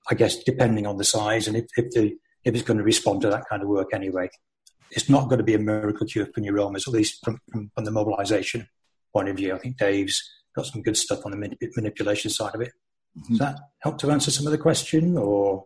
I 0.09 0.15
guess, 0.15 0.43
depending 0.43 0.87
on 0.87 0.97
the 0.97 1.03
size 1.03 1.47
and 1.47 1.55
if, 1.55 1.65
if, 1.77 1.91
the, 1.91 2.15
if 2.43 2.55
it's 2.55 2.63
going 2.63 2.77
to 2.77 2.83
respond 2.83 3.21
to 3.21 3.29
that 3.29 3.45
kind 3.49 3.61
of 3.61 3.69
work 3.69 3.89
anyway. 3.93 4.29
It's 4.91 5.09
not 5.09 5.25
going 5.25 5.37
to 5.37 5.43
be 5.43 5.53
a 5.53 5.59
miracle 5.59 6.07
cure 6.07 6.25
for 6.25 6.41
neuromas, 6.41 6.87
at 6.87 6.93
least 6.93 7.23
from, 7.23 7.39
from, 7.51 7.71
from 7.75 7.85
the 7.85 7.91
mobilization 7.91 8.67
point 9.13 9.29
of 9.29 9.37
view. 9.37 9.53
I 9.53 9.59
think 9.59 9.77
Dave's 9.77 10.27
got 10.55 10.65
some 10.65 10.81
good 10.81 10.97
stuff 10.97 11.19
on 11.25 11.31
the 11.31 11.37
manip- 11.37 11.75
manipulation 11.75 12.31
side 12.31 12.55
of 12.55 12.61
it. 12.61 12.71
Mm-hmm. 13.17 13.33
Does 13.33 13.39
that 13.39 13.59
help 13.79 13.99
to 13.99 14.11
answer 14.11 14.31
some 14.31 14.47
of 14.47 14.51
the 14.51 14.57
question 14.57 15.17
or? 15.17 15.65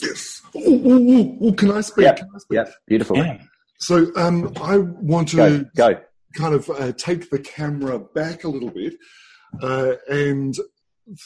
Yes. 0.00 0.40
Ooh, 0.56 0.60
ooh, 0.60 1.38
ooh, 1.44 1.52
can 1.52 1.70
I 1.70 1.82
speak? 1.82 2.04
Yep. 2.04 2.16
Can 2.16 2.28
I 2.34 2.38
speak? 2.38 2.56
Yep. 2.56 2.74
Beautiful. 2.86 3.16
Yeah. 3.18 3.42
So 3.78 4.10
um, 4.16 4.52
I 4.62 4.78
want 4.78 5.28
to 5.28 5.36
go, 5.36 5.64
go. 5.76 6.00
kind 6.36 6.54
of 6.54 6.70
uh, 6.70 6.92
take 6.92 7.28
the 7.28 7.38
camera 7.38 7.98
back 7.98 8.44
a 8.44 8.48
little 8.48 8.70
bit 8.70 8.94
uh, 9.62 9.94
and 10.08 10.56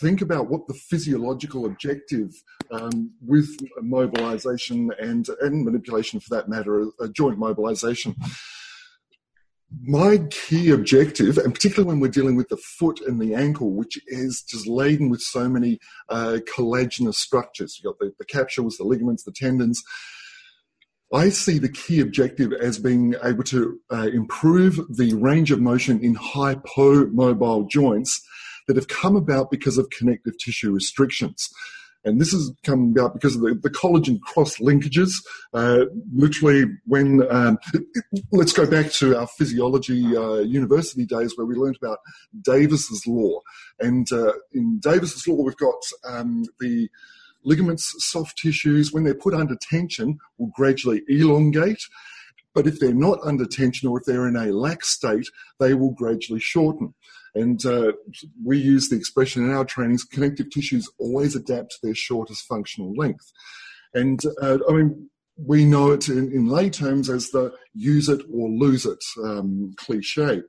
think 0.01 0.21
about 0.21 0.49
what 0.49 0.67
the 0.67 0.75
physiological 0.75 1.67
objective 1.67 2.33
um, 2.71 3.13
with 3.25 3.49
mobilization 3.81 4.91
and, 5.01 5.29
and 5.41 5.65
manipulation, 5.65 6.21
for 6.21 6.35
that 6.35 6.49
matter, 6.49 6.87
a 7.01 7.09
joint 7.09 7.39
mobilization. 7.39 8.15
My 9.83 10.19
key 10.31 10.71
objective, 10.71 11.37
and 11.37 11.55
particularly 11.55 11.89
when 11.89 12.01
we're 12.01 12.09
dealing 12.09 12.37
with 12.37 12.49
the 12.49 12.57
foot 12.57 13.01
and 13.01 13.21
the 13.21 13.35
ankle, 13.35 13.73
which 13.73 13.99
is 14.07 14.43
just 14.43 14.67
laden 14.67 15.11
with 15.11 15.21
so 15.21 15.49
many 15.49 15.79
uh, 16.09 16.39
collagenous 16.57 17.17
structures, 17.17 17.79
you've 17.79 17.93
got 17.93 17.99
the, 17.99 18.15
the 18.19 18.25
capsules, 18.25 18.79
the 18.79 18.85
ligaments, 18.85 19.25
the 19.25 19.33
tendons, 19.33 19.83
I 21.13 21.31
see 21.31 21.59
the 21.59 21.71
key 21.71 22.01
objective 22.01 22.53
as 22.53 22.79
being 22.79 23.15
able 23.25 23.45
to 23.45 23.79
uh, 23.91 24.09
improve 24.13 24.79
the 24.95 25.15
range 25.15 25.51
of 25.51 25.61
motion 25.61 26.05
in 26.05 26.15
hypomobile 26.15 27.69
joints 27.69 28.21
that 28.67 28.77
have 28.77 28.89
come 28.89 29.17
about 29.17 29.51
because 29.51 29.79
of 29.79 29.89
connective 29.91 30.37
tissue 30.39 30.71
restrictions. 30.71 31.49
And 32.05 32.21
this 32.21 32.33
has 32.33 32.53
come 32.63 32.93
about 32.93 33.15
because 33.15 33.35
of 33.35 33.43
the, 33.43 33.55
the 33.55 33.71
collagen 33.71 34.21
cross 34.21 34.59
linkages. 34.59 35.13
Uh, 35.53 35.87
literally, 36.15 36.65
when 36.87 37.27
um, 37.31 37.59
let's 38.31 38.53
go 38.53 38.67
back 38.67 38.93
to 38.93 39.17
our 39.17 39.27
physiology 39.27 40.17
uh, 40.17 40.37
university 40.37 41.05
days 41.05 41.37
where 41.37 41.47
we 41.47 41.55
learned 41.55 41.77
about 41.83 41.99
Davis's 42.41 43.07
law. 43.07 43.41
And 43.81 44.11
uh, 44.13 44.33
in 44.53 44.79
Davis's 44.79 45.27
law, 45.27 45.43
we've 45.43 45.57
got 45.57 45.83
um, 46.05 46.45
the 46.61 46.89
ligaments, 47.49 47.95
soft 47.99 48.39
tissues, 48.39 48.93
when 48.93 49.05
they're 49.05 49.15
put 49.15 49.35
under 49.35 49.57
tension, 49.71 50.19
will 50.37 50.53
gradually 50.55 51.03
elongate. 51.09 51.83
But 52.55 52.67
if 52.67 52.79
they're 52.79 52.95
not 52.95 53.19
under 53.25 53.47
tension 53.47 53.89
or 53.89 53.99
if 53.99 54.05
they're 54.05 54.29
in 54.29 54.37
a 54.37 54.53
lax 54.53 54.89
state, 54.89 55.27
they 55.59 55.75
will 55.75 55.93
gradually 55.93 56.41
shorten. 56.41 56.95
And 57.35 57.65
uh, 57.65 57.93
we 58.45 58.59
use 58.59 58.89
the 58.89 58.97
expression 58.97 59.45
in 59.45 59.53
our 59.53 59.65
trainings 59.65 60.05
connective 60.05 60.51
tissues 60.51 60.91
always 60.99 61.37
adapt 61.37 61.71
to 61.73 61.79
their 61.83 61.95
shortest 61.95 62.45
functional 62.47 62.95
length. 62.95 63.31
And 63.95 64.21
uh, 64.43 64.59
I 64.69 64.73
mean, 64.73 65.09
we 65.37 65.65
know 65.65 65.93
it 65.93 66.09
in, 66.09 66.33
in, 66.33 66.49
lay 66.49 66.69
terms 66.69 67.09
as 67.09 67.31
the 67.31 67.53
use 67.75 68.09
it 68.09 68.23
or 68.33 68.49
lose 68.49 68.85
it 68.85 69.03
um, 69.25 69.73
cliche. 69.77 70.43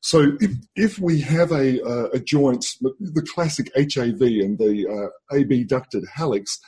So 0.00 0.32
if, 0.40 0.52
if 0.76 0.98
we 0.98 1.20
have 1.20 1.52
a, 1.52 1.82
uh, 1.82 2.08
a 2.14 2.20
joint, 2.20 2.64
the 2.80 3.26
classic 3.34 3.70
HAV 3.74 4.20
and 4.20 4.58
the 4.58 4.86
uh, 4.88 5.36
abducted 5.36 6.04
hallux, 6.16 6.58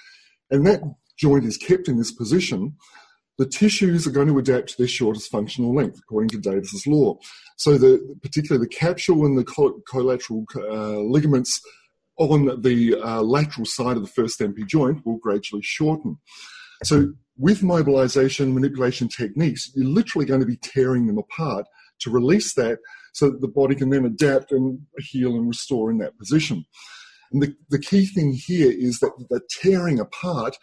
and 0.51 0.67
that 0.67 0.83
joint 1.19 1.45
is 1.45 1.57
kept 1.57 1.89
in 1.89 1.97
this 1.97 2.12
position, 2.12 2.77
the 3.39 3.47
tissues 3.47 4.07
are 4.07 4.11
going 4.11 4.29
to 4.29 4.39
adapt 4.39 4.71
to 4.71 4.79
their 4.79 4.87
shortest 4.87 5.31
functional 5.31 5.75
length, 5.75 5.99
according 5.99 6.29
to 6.31 6.39
Davis's 6.39 6.87
law. 6.87 7.17
So, 7.57 7.79
the, 7.79 8.17
particularly 8.23 8.67
the 8.67 8.75
capsule 8.75 9.25
and 9.25 9.39
the 9.39 9.81
collateral 9.89 10.45
uh, 10.55 11.01
ligaments 11.01 11.61
on 12.19 12.61
the 12.61 12.97
uh, 13.03 13.23
lateral 13.23 13.65
side 13.65 13.97
of 13.97 14.03
the 14.03 14.09
first 14.11 14.39
MP 14.41 14.67
joint 14.67 15.05
will 15.07 15.17
gradually 15.17 15.62
shorten. 15.62 16.19
So, 16.85 17.15
with 17.39 17.62
mobilization 17.62 18.53
manipulation 18.53 19.09
techniques, 19.09 19.71
you're 19.75 19.89
literally 19.89 20.27
going 20.27 20.41
to 20.41 20.47
be 20.47 20.59
tearing 20.59 21.07
them 21.07 21.19
apart 21.19 21.65
to 22.01 22.11
release 22.11 22.55
that 22.55 22.79
so 23.12 23.31
that 23.31 23.40
the 23.40 23.49
body 23.49 23.75
can 23.75 23.90
then 23.90 24.04
adapt 24.04 24.52
and 24.52 24.81
heal 24.99 25.37
and 25.37 25.49
restore 25.49 25.90
in 25.90 25.99
that 25.99 26.19
position. 26.19 26.64
And 27.33 27.42
the, 27.42 27.54
the 27.71 27.78
key 27.78 28.07
thing 28.07 28.33
here 28.33 28.71
is 28.71 29.00
that 29.00 29.12
the 29.31 29.40
tearing 29.50 30.00
apart 30.00 30.57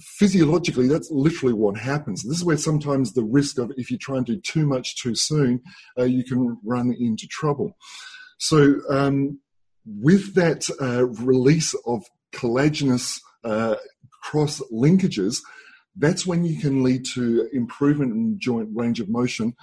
physiologically, 0.00 0.88
that's 0.88 1.10
literally 1.10 1.54
what 1.54 1.76
happens. 1.76 2.22
This 2.22 2.38
is 2.38 2.44
where 2.44 2.56
sometimes 2.56 3.12
the 3.12 3.22
risk 3.22 3.58
of 3.58 3.72
if 3.76 3.90
you 3.90 3.98
try 3.98 4.16
and 4.16 4.26
do 4.26 4.40
too 4.40 4.66
much 4.66 4.96
too 5.00 5.14
soon, 5.14 5.62
uh, 5.98 6.04
you 6.04 6.24
can 6.24 6.58
run 6.64 6.94
into 6.98 7.26
trouble. 7.28 7.76
So, 8.38 8.80
um, 8.90 9.40
with 9.86 10.34
that 10.34 10.68
uh, 10.80 11.06
release 11.06 11.74
of 11.86 12.04
collagenous 12.32 13.20
uh, 13.44 13.76
cross 14.22 14.60
linkages, 14.72 15.38
that's 15.96 16.26
when 16.26 16.44
you 16.44 16.58
can 16.58 16.82
lead 16.82 17.04
to 17.14 17.48
improvement 17.52 18.12
in 18.12 18.38
joint 18.40 18.70
range 18.72 18.98
of 18.98 19.08
motion 19.08 19.54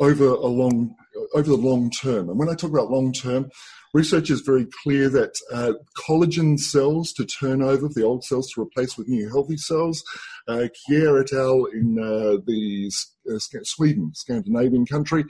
over 0.00 0.26
a 0.26 0.46
long 0.46 0.96
over 1.34 1.48
the 1.48 1.56
long 1.56 1.90
term. 1.90 2.28
And 2.28 2.38
when 2.38 2.48
I 2.48 2.54
talk 2.54 2.70
about 2.70 2.90
long 2.90 3.12
term, 3.12 3.50
research 3.94 4.30
is 4.30 4.40
very 4.40 4.66
clear 4.82 5.08
that 5.08 5.34
uh, 5.52 5.72
collagen 5.96 6.58
cells 6.58 7.12
to 7.14 7.24
turn 7.24 7.62
over, 7.62 7.88
the 7.88 8.04
old 8.04 8.24
cells 8.24 8.50
to 8.52 8.62
replace 8.62 8.96
with 8.96 9.08
new 9.08 9.28
healthy 9.28 9.56
cells. 9.56 10.02
Uh, 10.48 10.68
Kjær 10.88 11.20
et 11.20 11.32
al. 11.32 11.66
in 11.66 11.98
uh, 11.98 12.40
the 12.46 12.90
uh, 13.30 13.38
Sweden, 13.62 14.12
Scandinavian 14.14 14.86
country, 14.86 15.24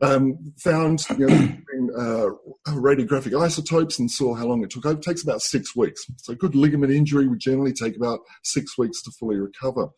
um, 0.00 0.52
found 0.58 1.04
you 1.16 1.26
know, 1.26 2.38
uh, 2.66 2.72
radiographic 2.72 3.40
isotopes 3.40 3.98
and 3.98 4.10
saw 4.10 4.34
how 4.34 4.46
long 4.46 4.62
it 4.64 4.70
took. 4.70 4.84
It 4.84 5.02
takes 5.02 5.22
about 5.22 5.42
six 5.42 5.76
weeks. 5.76 6.04
So, 6.18 6.34
good 6.34 6.54
ligament 6.54 6.92
injury 6.92 7.28
would 7.28 7.38
generally 7.38 7.72
take 7.72 7.96
about 7.96 8.20
six 8.42 8.76
weeks 8.76 9.00
to 9.02 9.12
fully 9.12 9.36
recover. 9.36 9.88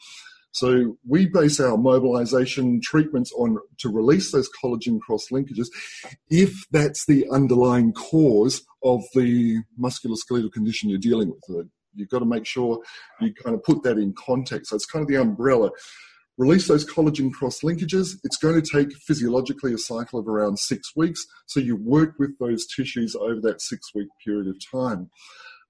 So 0.55 0.97
we 1.05 1.27
base 1.27 1.59
our 1.59 1.77
mobilization 1.77 2.81
treatments 2.81 3.33
on 3.33 3.59
to 3.79 3.89
release 3.89 4.31
those 4.31 4.49
collagen 4.63 5.01
cross 5.01 5.27
linkages 5.33 5.67
if 6.31 6.65
that's 6.71 7.07
the 7.07 7.27
underlying 7.33 7.93
cause 7.93 8.65
of 8.85 9.03
the 9.15 9.63
musculoskeletal 9.81 10.53
condition 10.53 10.91
you're 10.91 10.99
dealing 11.01 11.33
with. 11.49 11.67
You've 11.97 12.09
got 12.09 12.21
to 12.21 12.25
make 12.25 12.47
sure 12.47 12.81
you 13.21 13.35
kind 13.35 13.57
of 13.57 13.65
put 13.65 13.83
that 13.83 13.99
in 13.99 14.15
context. 14.17 14.71
So 14.71 14.77
it's 14.77 14.87
kind 14.87 15.03
of 15.03 15.09
the 15.09 15.21
umbrella. 15.21 15.71
Release 16.39 16.69
those 16.69 16.89
collagen 16.89 17.33
cross 17.33 17.63
linkages. 17.63 18.15
It's 18.23 18.37
going 18.37 18.61
to 18.61 18.69
take 18.69 18.97
physiologically 18.97 19.75
a 19.75 19.79
cycle 19.79 20.21
of 20.21 20.29
around 20.29 20.61
six 20.61 20.95
weeks. 20.95 21.25
So 21.47 21.59
you 21.59 21.75
work 21.75 22.15
with 22.19 22.39
those 22.39 22.65
tissues 22.67 23.17
over 23.17 23.41
that 23.43 23.61
six 23.61 23.93
week 23.93 24.09
period 24.25 24.47
of 24.47 24.57
time. 24.71 25.11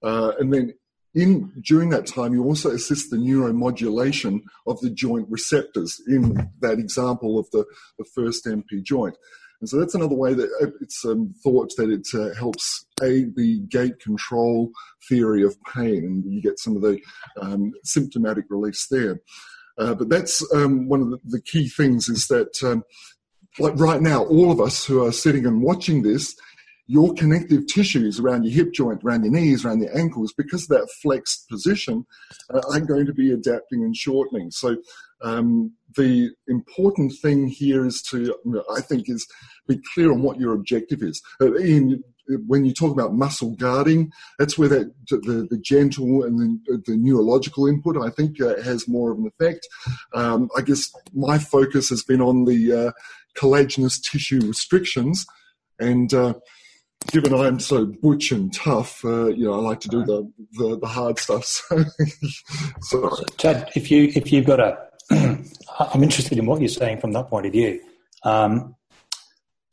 Uh, 0.03 0.33
and 0.39 0.53
then 0.53 0.73
in 1.15 1.51
during 1.61 1.89
that 1.89 2.05
time, 2.05 2.33
you 2.33 2.43
also 2.43 2.69
assist 2.71 3.09
the 3.09 3.17
neuromodulation 3.17 4.41
of 4.67 4.79
the 4.81 4.89
joint 4.89 5.27
receptors 5.29 6.01
in 6.07 6.49
that 6.59 6.77
example 6.77 7.39
of 7.39 7.49
the, 7.51 7.65
the 7.97 8.05
first 8.13 8.45
MP 8.45 8.83
joint. 8.83 9.15
And 9.61 9.69
so 9.69 9.79
that's 9.79 9.95
another 9.95 10.15
way 10.15 10.33
that 10.33 10.49
uh, 10.61 10.71
it's 10.81 11.05
um, 11.05 11.33
thought 11.41 11.71
that 11.77 11.89
it 11.89 12.07
uh, 12.13 12.35
helps 12.35 12.85
aid 13.01 13.35
the 13.35 13.59
gate 13.61 13.99
control 13.99 14.71
theory 15.07 15.43
of 15.43 15.55
pain, 15.63 16.03
and 16.03 16.23
you 16.31 16.41
get 16.41 16.59
some 16.59 16.75
of 16.75 16.81
the 16.81 16.99
um, 17.41 17.71
symptomatic 17.83 18.45
release 18.49 18.87
there. 18.91 19.21
Uh, 19.77 19.93
but 19.93 20.09
that's 20.09 20.45
um, 20.53 20.87
one 20.89 21.01
of 21.01 21.09
the, 21.09 21.19
the, 21.25 21.41
key 21.41 21.67
things 21.67 22.07
is 22.07 22.27
that, 22.27 22.61
um, 22.63 22.83
like 23.59 23.73
right 23.77 24.01
now, 24.01 24.23
all 24.25 24.51
of 24.51 24.61
us 24.61 24.85
who 24.85 25.03
are 25.03 25.11
sitting 25.11 25.45
and 25.45 25.61
watching 25.61 26.01
this 26.01 26.35
your 26.87 27.13
connective 27.13 27.65
tissues 27.67 28.19
around 28.19 28.43
your 28.43 28.53
hip 28.53 28.73
joint, 28.73 29.01
around 29.03 29.23
your 29.23 29.33
knees, 29.33 29.65
around 29.65 29.81
your 29.81 29.97
ankles, 29.97 30.33
because 30.37 30.63
of 30.63 30.69
that 30.69 30.89
flexed 31.01 31.47
position, 31.49 32.05
uh, 32.53 32.61
are 32.71 32.79
going 32.79 33.05
to 33.05 33.13
be 33.13 33.31
adapting 33.31 33.83
and 33.83 33.95
shortening. 33.95 34.51
So 34.51 34.77
um, 35.21 35.73
the 35.95 36.31
important 36.47 37.13
thing 37.21 37.47
here 37.47 37.85
is 37.85 38.01
to, 38.11 38.35
I 38.75 38.81
think, 38.81 39.09
is 39.09 39.25
be 39.67 39.79
clear 39.93 40.11
on 40.11 40.21
what 40.21 40.39
your 40.39 40.53
objective 40.53 41.01
is. 41.01 41.21
Uh, 41.41 41.57
Ian 41.57 42.03
when 42.47 42.65
you 42.65 42.73
talk 42.73 42.91
about 42.91 43.13
muscle 43.13 43.55
guarding, 43.55 44.11
that's 44.39 44.57
where 44.57 44.69
that 44.69 44.91
the, 45.09 45.47
the 45.49 45.57
gentle 45.57 46.23
and 46.23 46.59
the, 46.65 46.81
the 46.85 46.97
neurological 46.97 47.67
input, 47.67 47.97
I 47.97 48.09
think, 48.09 48.41
uh, 48.41 48.61
has 48.61 48.87
more 48.87 49.11
of 49.11 49.19
an 49.19 49.27
effect. 49.27 49.67
Um, 50.13 50.49
I 50.57 50.61
guess 50.61 50.91
my 51.13 51.37
focus 51.37 51.89
has 51.89 52.03
been 52.03 52.21
on 52.21 52.45
the 52.45 52.73
uh, 52.73 52.91
collagenous 53.37 54.01
tissue 54.01 54.41
restrictions, 54.41 55.25
and 55.79 56.13
uh, 56.13 56.33
given 57.07 57.33
I'm 57.33 57.59
so 57.59 57.85
butch 57.85 58.31
and 58.31 58.53
tough, 58.53 59.03
uh, 59.05 59.27
you 59.27 59.45
know, 59.45 59.53
I 59.53 59.57
like 59.57 59.79
to 59.81 59.87
do 59.87 60.03
the, 60.03 60.31
the, 60.53 60.79
the 60.79 60.87
hard 60.87 61.19
stuff. 61.19 61.45
So, 61.45 61.83
so, 62.81 63.09
Ted, 63.37 63.69
if 63.75 63.89
you 63.91 64.11
if 64.15 64.31
you've 64.31 64.45
got 64.45 64.59
a, 64.59 64.77
I'm 65.11 66.03
interested 66.03 66.37
in 66.37 66.45
what 66.45 66.59
you're 66.59 66.69
saying 66.69 66.99
from 66.99 67.11
that 67.13 67.29
point 67.29 67.45
of 67.45 67.51
view. 67.51 67.81
Um, 68.23 68.75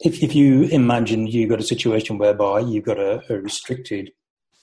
if 0.01 0.23
if 0.23 0.35
you 0.35 0.65
imagine 0.65 1.27
you've 1.27 1.51
got 1.51 1.61
a 1.61 1.65
situation 1.65 2.19
whereby 2.19 2.61
you've 2.61 2.85
got 2.85 2.99
a, 2.99 3.23
a 3.33 3.39
restricted 3.39 4.13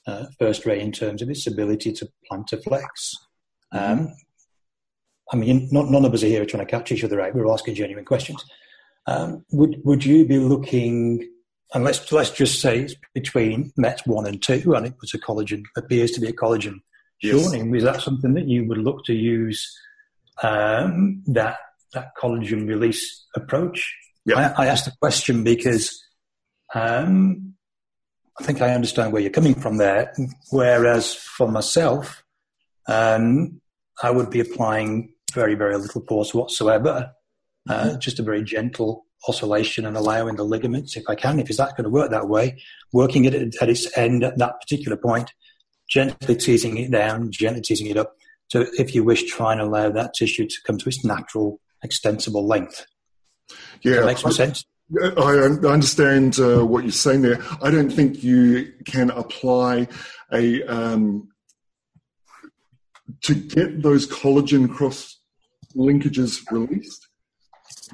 uh, 0.08 0.26
first 0.38 0.66
ray 0.66 0.80
in 0.82 0.92
terms 0.92 1.22
of 1.22 1.30
its 1.30 1.46
ability 1.48 1.92
to 1.94 2.10
plantar-flex. 2.30 3.16
Mm-hmm. 3.74 4.02
Um, 4.02 4.14
I 5.32 5.36
mean, 5.36 5.70
not, 5.72 5.90
none 5.92 6.06
of 6.06 6.14
us 6.14 6.24
are 6.24 6.28
here 6.28 6.46
trying 6.46 6.66
to 6.66 6.72
catch 6.72 6.92
each 6.92 7.04
other 7.04 7.22
out. 7.22 7.36
We're 7.36 7.52
asking 7.52 7.76
genuine 7.76 8.06
questions. 8.06 8.44
Um, 9.06 9.46
would 9.52 9.82
would 9.84 10.04
you 10.04 10.26
be 10.26 10.40
looking 10.40 11.30
and 11.74 11.84
let's 11.84 12.12
let's 12.12 12.32
just 12.32 12.62
say 12.62 12.80
it's 12.80 12.96
between 13.14 13.72
Met 13.78 14.02
one 14.06 14.26
and 14.26 14.42
two, 14.42 14.74
and 14.74 14.88
it 14.88 14.96
was 15.02 15.14
a 15.14 15.20
collagen 15.20 15.64
appears 15.78 16.12
to 16.12 16.22
be 16.22 16.28
a 16.28 16.34
collagen 16.34 16.82
yes. 17.22 17.40
shortening. 17.40 17.74
Is 17.76 17.84
that 17.84 18.02
something 18.02 18.34
that 18.34 18.48
you 18.48 18.66
would 18.68 18.80
look 18.80 19.06
to 19.06 19.14
use 19.14 19.72
um, 20.42 21.22
that 21.28 21.58
that 21.94 22.12
collagen 22.20 22.68
release 22.68 23.26
approach? 23.36 23.96
Yeah. 24.26 24.54
I, 24.58 24.64
I 24.64 24.68
asked 24.68 24.86
the 24.86 24.94
question 25.00 25.44
because 25.44 26.04
um, 26.74 27.54
I 28.40 28.44
think 28.44 28.62
I 28.62 28.74
understand 28.74 29.14
where 29.14 29.22
you're 29.22 29.32
coming 29.32 29.56
from 29.56 29.78
there. 29.78 30.14
Whereas 30.52 31.14
for 31.14 31.48
myself, 31.48 32.24
um, 32.88 33.62
I 34.02 34.10
would 34.10 34.32
be 34.32 34.40
applying 34.40 35.14
very 35.34 35.54
very 35.54 35.78
little 35.78 36.02
force 36.08 36.34
whatsoever, 36.34 37.12
uh, 37.70 37.84
mm-hmm. 37.84 38.00
just 38.00 38.18
a 38.18 38.24
very 38.24 38.44
gentle 38.44 39.06
oscillation 39.28 39.86
and 39.86 39.98
allowing 39.98 40.36
the 40.36 40.44
ligaments, 40.44 40.96
if 40.96 41.04
I 41.08 41.16
can, 41.16 41.40
if 41.40 41.50
it's 41.50 41.58
that 41.58 41.76
going 41.76 41.84
to 41.84 41.90
work 41.90 42.12
that 42.12 42.30
way, 42.30 42.62
working 42.94 43.26
it 43.26 43.34
at 43.34 43.70
its 43.70 43.98
end 43.98 44.24
at 44.24 44.38
that 44.38 44.60
particular 44.62 44.98
point, 44.98 45.34
gently 45.90 46.36
teasing 46.36 46.78
it 46.78 46.92
down, 46.92 47.32
gently 47.32 47.62
teasing 47.62 47.88
it 47.88 47.98
up. 47.98 48.16
So 48.48 48.66
if 48.78 48.96
you 48.96 49.04
wish, 49.04 49.24
try 49.30 49.52
and 49.52 49.62
allow 49.62 49.90
that 49.90 50.14
tissue 50.14 50.48
to 50.48 50.56
come 50.66 50.78
to 50.78 50.90
its 50.90 51.04
natural 51.04 51.60
extensible 51.84 52.48
length. 52.48 52.86
Yeah, 53.82 53.96
that 53.96 54.06
makes 54.06 54.22
some 54.22 54.32
sense. 54.32 54.66
I 55.00 55.34
understand 55.68 56.40
uh, 56.40 56.66
what 56.66 56.84
you're 56.84 56.92
saying 56.92 57.22
there. 57.22 57.40
I 57.62 57.70
don't 57.70 57.92
think 57.92 58.24
you 58.24 58.74
can 58.86 59.12
apply 59.12 59.88
a 60.34 60.64
um, 60.64 61.30
to 63.22 63.36
get 63.36 63.84
those 63.84 64.08
collagen 64.08 64.74
cross 64.74 65.20
linkages 65.76 66.40
released 66.52 67.09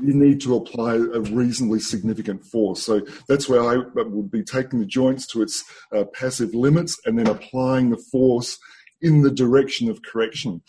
you 0.01 0.13
need 0.13 0.41
to 0.41 0.55
apply 0.55 0.95
a 0.95 1.21
reasonably 1.21 1.79
significant 1.79 2.43
force. 2.45 2.83
So 2.83 3.01
that's 3.27 3.47
where 3.49 3.61
I 3.61 3.77
would 3.95 4.31
be 4.31 4.43
taking 4.43 4.79
the 4.79 4.85
joints 4.85 5.27
to 5.27 5.41
its 5.41 5.63
uh, 5.93 6.05
passive 6.13 6.53
limits 6.53 6.99
and 7.05 7.17
then 7.17 7.27
applying 7.27 7.89
the 7.89 8.03
force 8.11 8.57
in 9.01 9.21
the 9.21 9.31
direction 9.31 9.89
of 9.89 10.01
correction. 10.03 10.61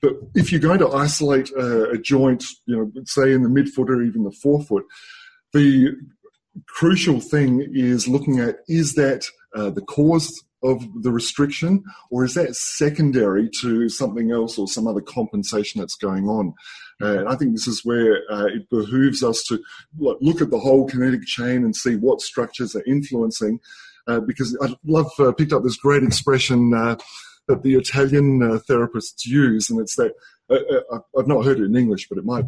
But 0.00 0.14
if 0.34 0.50
you're 0.50 0.60
going 0.60 0.80
to 0.80 0.92
isolate 0.92 1.50
a, 1.52 1.90
a 1.90 1.98
joint, 1.98 2.44
you 2.66 2.76
know, 2.76 3.02
say 3.04 3.32
in 3.32 3.42
the 3.42 3.48
midfoot 3.48 3.88
or 3.88 4.02
even 4.02 4.24
the 4.24 4.36
forefoot, 4.42 4.84
the 5.52 5.92
crucial 6.66 7.20
thing 7.20 7.66
is 7.72 8.08
looking 8.08 8.40
at 8.40 8.56
is 8.68 8.94
that 8.94 9.26
uh, 9.54 9.70
the 9.70 9.82
cause 9.82 10.42
of 10.62 10.84
the 11.02 11.10
restriction, 11.10 11.82
or 12.10 12.24
is 12.24 12.34
that 12.34 12.54
secondary 12.54 13.50
to 13.60 13.88
something 13.88 14.30
else 14.30 14.58
or 14.58 14.68
some 14.68 14.86
other 14.86 15.00
compensation 15.00 15.80
that's 15.80 15.96
going 15.96 16.28
on? 16.28 16.54
And 17.00 17.28
I 17.28 17.34
think 17.34 17.52
this 17.52 17.66
is 17.66 17.84
where 17.84 18.22
uh, 18.30 18.46
it 18.46 18.68
behooves 18.70 19.22
us 19.22 19.42
to 19.44 19.60
look 19.98 20.40
at 20.40 20.50
the 20.50 20.60
whole 20.60 20.88
kinetic 20.88 21.24
chain 21.24 21.64
and 21.64 21.74
see 21.74 21.96
what 21.96 22.20
structures 22.20 22.76
are 22.76 22.84
influencing. 22.86 23.60
Uh, 24.08 24.20
because 24.20 24.56
I 24.60 24.74
love 24.84 25.10
uh, 25.20 25.32
picked 25.32 25.52
up 25.52 25.62
this 25.62 25.76
great 25.76 26.02
expression 26.02 26.74
uh, 26.74 26.96
that 27.46 27.62
the 27.62 27.74
Italian 27.74 28.42
uh, 28.42 28.58
therapists 28.68 29.24
use, 29.24 29.70
and 29.70 29.80
it's 29.80 29.94
that 29.94 30.12
uh, 30.50 30.98
I've 31.16 31.28
not 31.28 31.44
heard 31.44 31.60
it 31.60 31.66
in 31.66 31.76
English, 31.76 32.08
but 32.08 32.18
it 32.18 32.24
might 32.24 32.46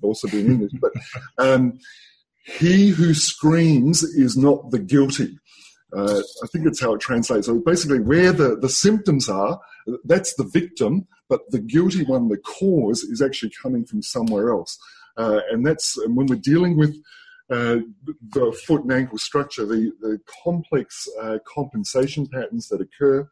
also 0.00 0.28
be 0.28 0.40
in 0.40 0.46
English. 0.52 0.72
But 0.80 0.92
um, 1.38 1.78
he 2.44 2.90
who 2.90 3.14
screams 3.14 4.04
is 4.04 4.36
not 4.36 4.70
the 4.70 4.78
guilty. 4.78 5.38
I 5.94 6.22
think 6.50 6.66
it's 6.66 6.80
how 6.80 6.94
it 6.94 7.00
translates. 7.00 7.46
So 7.46 7.58
basically, 7.58 8.00
where 8.00 8.32
the, 8.32 8.56
the 8.56 8.68
symptoms 8.68 9.28
are, 9.28 9.60
that's 10.04 10.34
the 10.36 10.44
victim, 10.44 11.06
but 11.32 11.50
the 11.50 11.60
guilty 11.60 12.04
one, 12.04 12.28
the 12.28 12.36
cause, 12.36 13.04
is 13.04 13.22
actually 13.22 13.50
coming 13.62 13.86
from 13.86 14.02
somewhere 14.02 14.50
else. 14.50 14.78
Uh, 15.16 15.40
and 15.50 15.64
that's 15.64 15.96
when 16.08 16.26
we're 16.26 16.36
dealing 16.52 16.76
with 16.76 16.94
uh, 17.48 17.78
the 18.34 18.52
foot 18.66 18.82
and 18.82 18.92
ankle 18.92 19.16
structure, 19.16 19.64
the, 19.64 19.92
the 20.02 20.20
complex 20.44 21.08
uh, 21.22 21.38
compensation 21.46 22.26
patterns 22.26 22.68
that 22.68 22.82
occur 22.82 23.26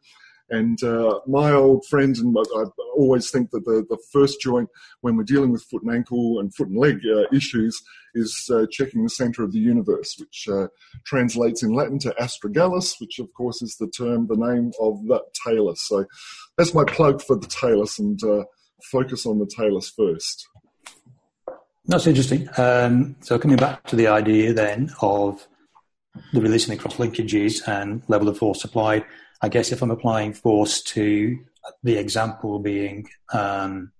and 0.51 0.83
uh, 0.83 1.21
my 1.27 1.51
old 1.51 1.85
friend, 1.87 2.15
and 2.17 2.35
I 2.37 2.63
always 2.95 3.31
think 3.31 3.51
that 3.51 3.63
the, 3.63 3.85
the 3.89 3.97
first 4.11 4.41
joint 4.41 4.69
when 4.99 5.15
we're 5.15 5.23
dealing 5.23 5.51
with 5.51 5.63
foot 5.63 5.81
and 5.83 5.95
ankle 5.95 6.39
and 6.39 6.53
foot 6.53 6.67
and 6.67 6.77
leg 6.77 6.99
uh, 7.05 7.23
issues 7.33 7.81
is 8.13 8.49
uh, 8.53 8.65
checking 8.69 9.03
the 9.03 9.09
center 9.09 9.43
of 9.43 9.53
the 9.53 9.59
universe, 9.59 10.17
which 10.19 10.47
uh, 10.51 10.67
translates 11.05 11.63
in 11.63 11.73
Latin 11.73 11.99
to 11.99 12.13
astragalus, 12.19 12.99
which 12.99 13.17
of 13.19 13.33
course 13.33 13.61
is 13.61 13.77
the 13.77 13.87
term, 13.87 14.27
the 14.27 14.35
name 14.35 14.71
of 14.81 15.01
the 15.07 15.21
talus. 15.45 15.87
So 15.87 16.05
that's 16.57 16.73
my 16.73 16.83
plug 16.83 17.21
for 17.21 17.37
the 17.37 17.47
talus 17.47 17.97
and 17.97 18.21
uh, 18.21 18.43
focus 18.91 19.25
on 19.25 19.39
the 19.39 19.45
talus 19.47 19.89
first. 19.89 20.47
That's 21.85 22.07
interesting. 22.07 22.49
Um, 22.57 23.15
so 23.21 23.39
coming 23.39 23.57
back 23.57 23.85
to 23.85 23.95
the 23.95 24.07
idea 24.07 24.53
then 24.53 24.93
of 25.01 25.47
the 26.33 26.41
releasing 26.41 26.75
the 26.75 26.81
cross 26.81 26.97
linkages 26.97 27.65
and 27.67 28.03
level 28.09 28.27
of 28.27 28.37
force 28.37 28.65
applied, 28.65 29.05
I 29.41 29.49
guess 29.49 29.71
if 29.71 29.81
I'm 29.81 29.91
applying 29.91 30.33
force 30.33 30.81
to 30.83 31.39
the 31.83 31.97
example 31.97 32.59
being 32.59 33.07
um, 33.33 33.91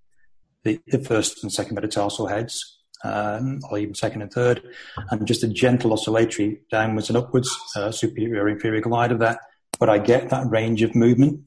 the, 0.64 0.80
the, 0.88 1.00
first 1.00 1.44
and 1.44 1.52
second 1.52 1.76
metatarsal 1.76 2.28
heads, 2.28 2.80
um, 3.04 3.60
or 3.70 3.80
even 3.80 3.96
second 3.96 4.22
and 4.22 4.32
third, 4.32 4.62
and 5.10 5.26
just 5.26 5.44
a 5.44 5.48
gentle 5.48 5.94
oscillatory 5.94 6.62
downwards 6.70 7.10
and 7.10 7.18
upwards, 7.18 7.50
uh, 7.76 7.92
superior 7.92 8.48
inferior 8.48 8.82
glide 8.82 9.12
of 9.12 9.20
that, 9.20 9.40
but 9.80 9.90
I 9.90 9.98
get 9.98 10.30
that 10.30 10.48
range 10.50 10.84
of 10.84 10.94
movement, 10.94 11.42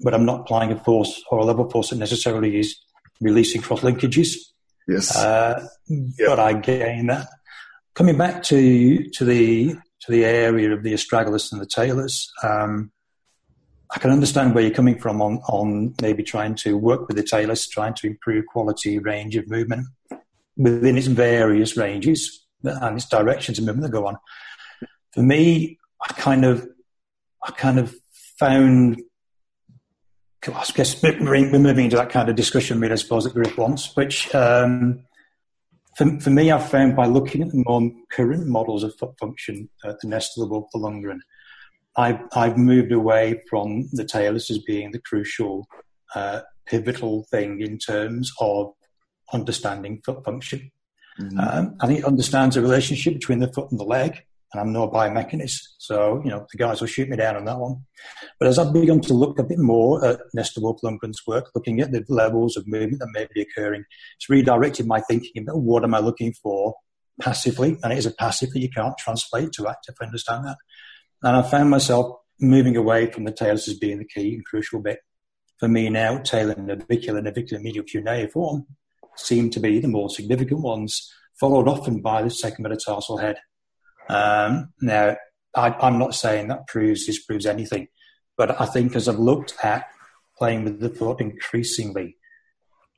but 0.00 0.14
I'm 0.14 0.24
not 0.24 0.40
applying 0.40 0.72
a 0.72 0.78
force 0.78 1.22
or 1.30 1.38
a 1.38 1.44
level 1.44 1.70
force 1.70 1.90
that 1.90 1.96
necessarily 1.96 2.58
is 2.58 2.76
releasing 3.20 3.62
cross 3.62 3.80
linkages. 3.80 4.36
Yes. 4.88 5.14
Uh, 5.16 5.68
But 6.26 6.38
I 6.38 6.54
gain 6.54 7.06
that. 7.06 7.28
Coming 7.94 8.16
back 8.16 8.42
to 8.44 9.08
to 9.10 9.24
the 9.24 9.74
to 10.00 10.12
the 10.12 10.24
area 10.24 10.72
of 10.72 10.82
the 10.82 10.94
astragalus 10.94 11.52
and 11.52 11.60
the 11.60 11.66
talus, 11.66 12.30
um, 12.42 12.90
I 13.90 13.98
can 13.98 14.10
understand 14.10 14.54
where 14.54 14.62
you're 14.62 14.74
coming 14.74 14.98
from 14.98 15.22
on, 15.22 15.38
on 15.48 15.94
maybe 16.02 16.22
trying 16.22 16.54
to 16.56 16.76
work 16.76 17.08
with 17.08 17.16
the 17.16 17.22
talus, 17.22 17.66
trying 17.66 17.94
to 17.94 18.06
improve 18.06 18.44
quality, 18.46 18.98
range 18.98 19.34
of 19.36 19.48
movement 19.48 19.86
within 20.56 20.98
its 20.98 21.06
various 21.06 21.76
ranges 21.76 22.46
and 22.62 22.96
its 22.96 23.08
directions 23.08 23.58
of 23.58 23.64
movement 23.64 23.84
that 23.84 23.98
go 23.98 24.06
on. 24.06 24.18
For 25.12 25.22
me, 25.22 25.78
I 26.06 26.12
kind 26.14 26.44
of, 26.44 26.68
I 27.42 27.52
kind 27.52 27.78
of 27.78 27.94
found, 28.38 29.00
I 30.46 30.64
guess 30.74 31.02
we're 31.02 31.20
moving 31.20 31.84
into 31.84 31.96
that 31.96 32.10
kind 32.10 32.28
of 32.28 32.36
discussion, 32.36 32.80
really, 32.80 32.92
I 32.92 32.96
suppose, 32.96 33.24
that 33.24 33.34
group 33.34 33.56
wants, 33.56 33.96
which 33.96 34.34
um, 34.34 35.04
for, 35.96 36.20
for 36.20 36.30
me, 36.30 36.50
I've 36.50 36.70
found 36.70 36.94
by 36.94 37.06
looking 37.06 37.42
at 37.42 37.48
the 37.50 37.64
more 37.66 37.90
current 38.10 38.46
models 38.46 38.84
of 38.84 38.94
foot 38.96 39.18
function, 39.18 39.68
uh, 39.82 39.94
the 40.00 40.08
Nester, 40.08 40.42
the 40.42 40.78
Lundgren, 40.78 41.20
I've, 41.98 42.20
I've 42.32 42.56
moved 42.56 42.92
away 42.92 43.42
from 43.50 43.88
the 43.92 44.04
talus 44.04 44.50
as 44.50 44.58
being 44.60 44.92
the 44.92 45.00
crucial, 45.00 45.66
uh, 46.14 46.40
pivotal 46.66 47.26
thing 47.30 47.60
in 47.60 47.76
terms 47.76 48.32
of 48.40 48.72
understanding 49.32 50.00
foot 50.06 50.24
function. 50.24 50.70
Mm-hmm. 51.20 51.40
Um, 51.40 51.76
I 51.80 51.86
think 51.88 51.98
it 51.98 52.04
understands 52.04 52.54
the 52.54 52.62
relationship 52.62 53.14
between 53.14 53.40
the 53.40 53.52
foot 53.52 53.72
and 53.72 53.80
the 53.80 53.84
leg, 53.84 54.22
and 54.52 54.60
I'm 54.60 54.72
no 54.72 54.88
biomechanist, 54.88 55.60
so 55.78 56.22
you 56.24 56.30
know 56.30 56.46
the 56.52 56.58
guys 56.58 56.80
will 56.80 56.86
shoot 56.86 57.08
me 57.08 57.16
down 57.16 57.36
on 57.36 57.44
that 57.46 57.58
one. 57.58 57.84
But 58.38 58.48
as 58.48 58.58
I've 58.58 58.72
begun 58.72 59.00
to 59.02 59.12
look 59.12 59.38
a 59.40 59.42
bit 59.42 59.58
more 59.58 60.02
at 60.04 60.20
Nester 60.32 60.60
Wolf 60.60 60.80
Lundgren's 60.84 61.26
work, 61.26 61.50
looking 61.56 61.80
at 61.80 61.90
the 61.90 62.04
levels 62.08 62.56
of 62.56 62.68
movement 62.68 63.00
that 63.00 63.10
may 63.12 63.26
be 63.34 63.42
occurring, 63.42 63.84
it's 64.16 64.30
redirected 64.30 64.86
my 64.86 65.00
thinking 65.00 65.42
about 65.42 65.60
what 65.60 65.82
am 65.82 65.94
I 65.94 65.98
looking 65.98 66.32
for 66.32 66.76
passively, 67.20 67.76
and 67.82 67.92
it 67.92 67.98
is 67.98 68.06
a 68.06 68.12
passive 68.12 68.50
that 68.50 68.60
you 68.60 68.70
can't 68.70 68.96
translate 68.96 69.50
to 69.52 69.66
active. 69.66 69.96
I 70.00 70.04
understand 70.06 70.46
that. 70.46 70.56
And 71.22 71.36
I 71.36 71.42
found 71.42 71.70
myself 71.70 72.16
moving 72.40 72.76
away 72.76 73.10
from 73.10 73.24
the 73.24 73.32
talus 73.32 73.68
as 73.68 73.78
being 73.78 73.98
the 73.98 74.04
key 74.04 74.34
and 74.34 74.44
crucial 74.44 74.80
bit. 74.80 75.00
For 75.58 75.68
me 75.68 75.88
now, 75.88 76.18
talar 76.18 76.56
navicular, 76.56 77.20
navicular 77.20 77.62
medial 77.62 77.84
cuneiform 77.84 78.66
seem 79.16 79.50
to 79.50 79.60
be 79.60 79.80
the 79.80 79.88
more 79.88 80.08
significant 80.08 80.60
ones, 80.60 81.12
followed 81.40 81.66
often 81.66 82.00
by 82.00 82.22
the 82.22 82.30
second 82.30 82.62
metatarsal 82.62 83.18
head. 83.18 83.38
Um, 84.08 84.72
now, 84.80 85.16
I, 85.56 85.70
I'm 85.80 85.98
not 85.98 86.14
saying 86.14 86.48
that 86.48 86.68
proves 86.68 87.06
this 87.06 87.24
proves 87.24 87.46
anything, 87.46 87.88
but 88.36 88.60
I 88.60 88.66
think 88.66 88.94
as 88.94 89.08
I've 89.08 89.18
looked 89.18 89.56
at 89.62 89.86
playing 90.36 90.64
with 90.64 90.78
the 90.78 90.88
thought 90.88 91.20
increasingly, 91.20 92.16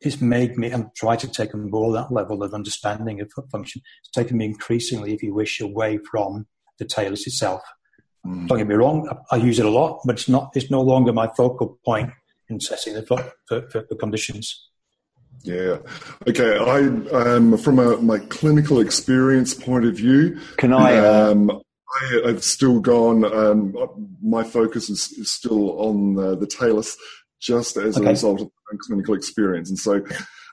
it's 0.02 0.20
made 0.20 0.56
me 0.56 0.70
and 0.70 0.90
try 0.94 1.16
to 1.16 1.28
take 1.28 1.54
on 1.54 1.70
board 1.70 1.96
that 1.96 2.12
level 2.12 2.42
of 2.42 2.54
understanding 2.54 3.20
of 3.20 3.30
foot 3.32 3.50
function. 3.50 3.82
It's 4.00 4.10
taken 4.10 4.36
me 4.36 4.46
increasingly, 4.46 5.14
if 5.14 5.22
you 5.22 5.34
wish, 5.34 5.60
away 5.60 5.98
from 6.10 6.46
the 6.78 6.84
talus 6.84 7.26
itself. 7.26 7.62
Mm. 8.26 8.48
Don't 8.48 8.58
get 8.58 8.66
me 8.66 8.74
wrong, 8.74 9.08
I, 9.30 9.36
I, 9.36 9.38
use 9.38 9.58
it 9.58 9.64
a 9.64 9.70
lot, 9.70 10.00
but 10.04 10.16
it's 10.16 10.28
not. 10.28 10.50
It's 10.54 10.70
no 10.70 10.82
longer 10.82 11.12
my 11.12 11.28
focal 11.28 11.78
point 11.84 12.10
in 12.48 12.56
assessing 12.56 12.94
the 12.94 13.02
for, 13.02 13.32
for, 13.46 13.62
for 13.70 13.82
conditions. 13.96 14.68
Yeah. 15.42 15.78
Okay. 16.28 16.58
I 16.58 16.80
um, 17.16 17.56
from 17.56 17.78
a, 17.78 17.96
my 17.96 18.18
clinical 18.18 18.80
experience 18.80 19.54
point 19.54 19.86
of 19.86 19.96
view, 19.96 20.38
can 20.56 20.72
I? 20.72 20.96
Uh... 20.96 21.30
Um, 21.30 21.62
I, 21.92 22.28
have 22.28 22.44
still 22.44 22.80
gone. 22.80 23.24
Um, 23.24 23.74
my 24.22 24.44
focus 24.44 24.88
is, 24.90 25.10
is 25.12 25.30
still 25.30 25.80
on 25.80 26.18
uh, 26.18 26.34
the 26.36 26.46
talus, 26.46 26.96
just 27.40 27.76
as 27.76 27.96
okay. 27.96 28.06
a 28.06 28.10
result 28.10 28.42
of 28.42 28.50
my 28.70 28.78
clinical 28.80 29.14
experience, 29.14 29.70
and 29.70 29.78
so, 29.78 30.04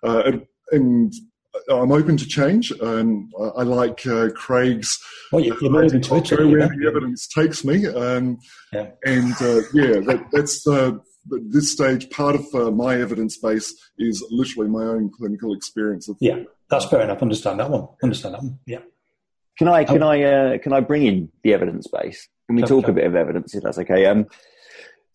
uh, 0.04 0.32
and, 0.72 1.14
I'm 1.70 1.92
open 1.92 2.18
to 2.18 2.26
change. 2.26 2.72
Um, 2.82 3.30
I, 3.40 3.44
I, 3.44 3.64
like 3.64 4.06
uh, 4.08 4.30
Craig's. 4.36 5.00
Well, 5.32 5.44
you, 5.44 5.56
you're 5.62 5.84
open 5.84 6.02
to 6.02 6.16
it. 6.16 6.32
Where 6.32 6.68
the 6.68 6.88
evidence 6.88 7.28
takes 7.28 7.66
me, 7.66 7.86
um, 7.88 8.40
yeah. 8.72 8.92
and 9.06 9.34
uh, 9.42 9.62
yeah, 9.74 10.00
that, 10.00 10.28
that's 10.32 10.64
the 10.64 11.02
but 11.30 11.40
this 11.50 11.72
stage, 11.72 12.10
part 12.10 12.36
of 12.36 12.46
uh, 12.54 12.72
my 12.72 13.00
evidence 13.00 13.38
base 13.38 13.74
is 13.98 14.26
literally 14.30 14.70
my 14.70 14.84
own 14.84 15.12
clinical 15.12 15.54
experience. 15.54 16.08
Of, 16.08 16.18
yeah, 16.20 16.44
that's 16.70 16.86
fair 16.86 17.02
enough. 17.02 17.22
Understand 17.22 17.60
that 17.60 17.70
one. 17.70 17.88
Understand 18.02 18.36
that 18.36 18.44
one. 18.44 18.60
Yeah. 18.66 18.80
Can 19.58 19.68
I 19.68 19.84
can 19.84 20.04
oh. 20.04 20.10
I 20.10 20.22
uh, 20.22 20.58
can 20.60 20.74
I 20.74 20.80
bring 20.82 21.06
in 21.06 21.30
the 21.44 21.54
evidence 21.54 21.88
base? 21.88 22.28
Can 22.48 22.56
we 22.56 22.64
talk 22.64 22.88
a 22.88 22.94
bit 22.94 23.06
of 23.06 23.16
evidence 23.16 23.54
if 23.54 23.64
that's 23.64 23.80
okay? 23.80 24.06
Um, 24.06 24.28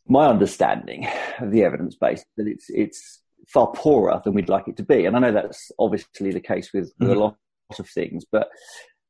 my 0.06 0.26
understanding 0.26 1.08
of 1.40 1.50
the 1.50 1.64
evidence 1.64 1.96
base 1.96 2.24
that 2.36 2.46
it's 2.46 2.68
it's 2.68 3.21
far 3.48 3.72
poorer 3.72 4.20
than 4.24 4.34
we'd 4.34 4.48
like 4.48 4.68
it 4.68 4.76
to 4.78 4.82
be, 4.82 5.04
and 5.04 5.16
I 5.16 5.20
know 5.20 5.32
that's 5.32 5.70
obviously 5.78 6.32
the 6.32 6.40
case 6.40 6.72
with, 6.72 6.92
with 6.98 7.08
mm-hmm. 7.08 7.18
a 7.18 7.20
lot 7.20 7.36
of 7.78 7.88
things. 7.88 8.24
But 8.30 8.48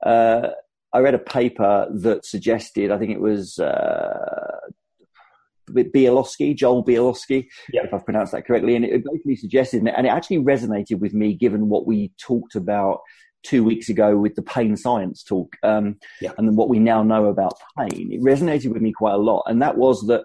uh, 0.04 0.48
I 0.92 0.98
read 0.98 1.14
a 1.14 1.18
paper 1.18 1.88
that 1.90 2.26
suggested, 2.26 2.90
I 2.90 2.98
think 2.98 3.10
it 3.10 3.20
was 3.20 3.58
uh, 3.58 4.60
Bialosky, 5.70 6.54
Joel 6.54 6.84
Bialosky, 6.84 7.46
yeah. 7.72 7.84
if 7.84 7.94
I've 7.94 8.04
pronounced 8.04 8.32
that 8.32 8.46
correctly. 8.46 8.76
And 8.76 8.84
it 8.84 9.04
basically 9.04 9.36
suggested, 9.36 9.86
and 9.86 10.06
it 10.06 10.10
actually 10.10 10.38
resonated 10.38 10.98
with 10.98 11.14
me 11.14 11.34
given 11.34 11.68
what 11.68 11.86
we 11.86 12.12
talked 12.20 12.54
about 12.54 13.00
two 13.42 13.64
weeks 13.64 13.88
ago 13.88 14.16
with 14.16 14.34
the 14.36 14.42
pain 14.42 14.76
science 14.76 15.24
talk, 15.24 15.56
um, 15.62 15.96
yeah. 16.20 16.30
and 16.38 16.46
then 16.46 16.56
what 16.56 16.68
we 16.68 16.78
now 16.78 17.02
know 17.02 17.26
about 17.26 17.54
pain. 17.76 18.12
It 18.12 18.22
resonated 18.22 18.72
with 18.72 18.82
me 18.82 18.92
quite 18.92 19.14
a 19.14 19.18
lot. 19.18 19.42
And 19.46 19.60
that 19.62 19.76
was 19.76 20.06
that 20.06 20.24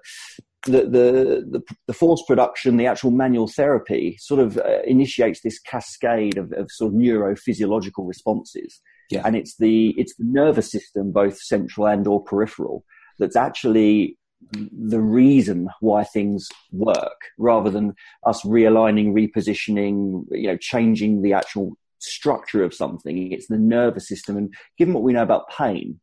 the, 0.66 0.82
the, 0.82 1.46
the, 1.50 1.62
the 1.88 1.94
force 1.94 2.24
production, 2.28 2.78
the 2.78 2.88
actual 2.88 3.12
manual 3.12 3.48
therapy 3.48 4.18
sort 4.20 4.40
of 4.40 4.58
uh, 4.58 4.82
initiates 4.86 5.42
this 5.42 5.60
cascade 5.60 6.38
of, 6.38 6.52
of 6.54 6.70
sort 6.72 6.94
of 6.94 7.00
neurophysiological 7.00 8.08
responses. 8.08 8.82
Yeah. 9.10 9.22
And 9.24 9.36
it's 9.36 9.56
the, 9.58 9.90
it's 9.98 10.16
the 10.16 10.26
nervous 10.26 10.70
system, 10.70 11.12
both 11.12 11.40
central 11.40 11.88
and 11.88 12.06
or 12.08 12.24
peripheral, 12.24 12.84
that's 13.20 13.36
actually 13.36 14.18
the 14.52 15.02
reason 15.02 15.70
why 15.80 16.04
things 16.04 16.48
work 16.72 17.22
rather 17.38 17.70
than 17.70 17.94
us 18.26 18.44
realigning, 18.44 19.12
repositioning, 19.12 20.26
you 20.32 20.48
know, 20.48 20.58
changing 20.58 21.22
the 21.22 21.34
actual 21.34 21.72
structure 22.00 22.64
of 22.64 22.74
something. 22.74 23.32
It's 23.32 23.48
the 23.48 23.58
nervous 23.58 24.08
system. 24.08 24.38
And 24.38 24.54
given 24.78 24.94
what 24.94 25.04
we 25.04 25.14
know 25.14 25.24
about 25.24 25.50
pain, 25.50 26.00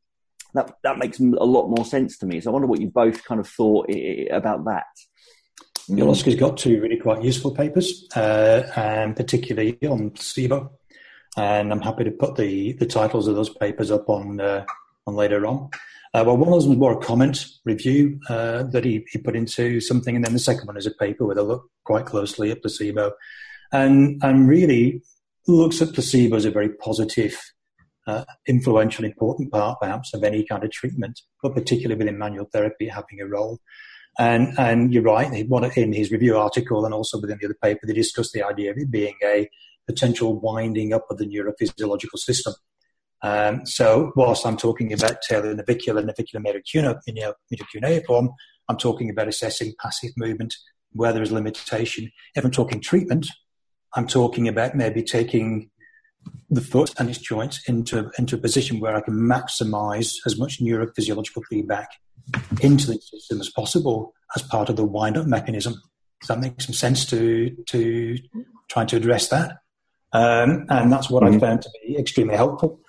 that, 0.55 0.77
that 0.83 0.99
makes 0.99 1.19
a 1.21 1.25
lot 1.25 1.69
more 1.69 1.85
sense 1.85 2.17
to 2.19 2.27
me. 2.27 2.41
So 2.41 2.51
I 2.51 2.53
wonder 2.53 2.69
what 2.69 2.81
you 2.81 2.89
both 2.89 3.25
kind 3.25 3.41
of 3.41 3.49
thought 3.49 3.91
about 4.31 4.65
that. 4.65 4.87
Bialosky's 5.89 6.37
got 6.37 6.57
two 6.57 6.81
really 6.81 6.97
quite 6.97 7.23
useful 7.23 7.55
papers, 7.55 8.09
uh, 8.17 8.63
and 8.75 9.15
particularly 9.15 9.79
on 9.87 10.11
placebo. 10.11 10.73
And 11.37 11.73
I'm 11.73 11.81
happy 11.83 12.05
to 12.05 12.11
put 12.11 12.37
the, 12.37 12.73
the 12.75 12.87
titles 12.87 13.29
of 13.29 13.35
those 13.35 13.51
papers 13.51 13.91
up 13.91 14.09
on 14.09 14.41
uh, 14.41 14.65
on 15.07 15.15
later 15.15 15.47
on. 15.47 15.69
Uh, 16.15 16.23
well, 16.25 16.37
one 16.37 16.53
of 16.53 16.63
them 16.63 16.71
was 16.71 16.79
more 16.79 16.93
a 16.93 17.05
comment 17.05 17.45
review 17.65 18.21
uh, 18.29 18.63
that 18.63 18.85
he, 18.85 19.05
he 19.11 19.19
put 19.19 19.35
into 19.35 19.81
something, 19.81 20.15
and 20.15 20.25
then 20.25 20.33
the 20.33 20.39
second 20.39 20.67
one 20.67 20.77
is 20.77 20.87
a 20.87 20.93
paper 20.93 21.27
where 21.27 21.35
they 21.35 21.43
look 21.43 21.69
quite 21.83 22.07
closely 22.07 22.53
at 22.53 22.63
placebo, 22.63 23.13
and 23.73 24.23
and 24.23 24.49
really 24.49 25.03
looks 25.49 25.83
at 25.83 25.93
placebo 25.93 26.37
as 26.37 26.45
a 26.45 26.51
very 26.51 26.69
positive, 26.69 27.37
uh, 28.07 28.25
influential, 28.47 29.05
important 29.05 29.51
part, 29.51 29.79
perhaps, 29.81 30.15
of 30.15 30.23
any 30.25 30.45
kind 30.45 30.65
of 30.65 30.71
treatment, 30.71 31.21
but 31.43 31.55
particularly 31.55 31.99
within 31.99 32.19
manual 32.19 32.49
therapy 32.53 32.89
having 32.89 33.21
a 33.21 33.27
role. 33.27 33.61
And 34.19 34.59
and 34.59 34.93
you're 34.93 35.03
right, 35.03 35.27
in 35.33 35.93
his 35.93 36.13
review 36.13 36.37
article 36.37 36.85
and 36.85 36.95
also 36.95 37.21
within 37.21 37.39
the 37.41 37.47
other 37.47 37.59
paper, 37.61 37.87
they 37.87 37.93
discussed 37.93 38.33
the 38.33 38.45
idea 38.45 38.71
of 38.71 38.79
it 38.79 38.91
being 38.91 39.15
a 39.25 39.49
potential 39.89 40.39
winding 40.41 40.93
up 40.93 41.07
of 41.11 41.19
the 41.19 41.27
neurophysiological 41.27 42.19
system. 42.19 42.55
Um, 43.23 43.67
so 43.67 44.13
whilst 44.17 44.47
I'm 44.47 44.57
talking 44.57 44.93
about 44.93 45.17
talar 45.29 45.57
navicular, 45.57 46.03
navicular 46.03 46.43
medial 46.43 47.67
cuneiform, 47.73 48.31
I'm 48.69 48.77
talking 48.77 49.11
about 49.11 49.29
assessing 49.29 49.75
passive 49.81 50.13
movement 50.17 50.55
where 50.93 51.13
there 51.13 51.23
is 51.23 51.33
limitation. 51.33 52.11
If 52.37 52.45
I'm 52.45 52.51
talking 52.51 52.81
treatment, 52.81 53.27
I'm 53.95 54.07
talking 54.07 54.47
about 54.47 54.75
maybe 54.75 55.03
taking 55.03 55.71
the 56.51 56.61
foot 56.61 56.93
and 56.99 57.09
its 57.09 57.19
joints 57.19 57.69
into, 57.69 58.11
into 58.19 58.37
a 58.37 58.39
position 58.39 58.81
where 58.81 58.95
I 58.95 59.01
can 59.01 59.15
maximize 59.15 60.15
as 60.27 60.39
much 60.39 60.61
neurophysiological 60.61 61.43
feedback 61.49 61.91
into 62.61 62.87
the 62.87 62.99
system 63.01 63.41
as 63.41 63.49
possible 63.51 64.15
as 64.37 64.43
part 64.43 64.69
of 64.69 64.77
the 64.77 64.85
wind 64.85 65.17
up 65.17 65.27
mechanism. 65.27 65.75
Does 66.21 66.29
that 66.29 66.41
make 66.41 66.61
some 66.61 66.75
sense 66.75 67.05
to, 67.07 67.51
to 67.67 68.19
trying 68.69 68.87
to 68.89 68.97
address 68.97 69.29
that? 69.29 69.59
Um, 70.13 70.67
and 70.69 70.93
that's 70.93 71.11
what 71.11 71.23
mm-hmm. 71.25 71.37
I 71.37 71.41
found 71.41 71.63
to 71.63 71.71
be 71.85 71.99
extremely 71.99 72.37
helpful. 72.37 72.81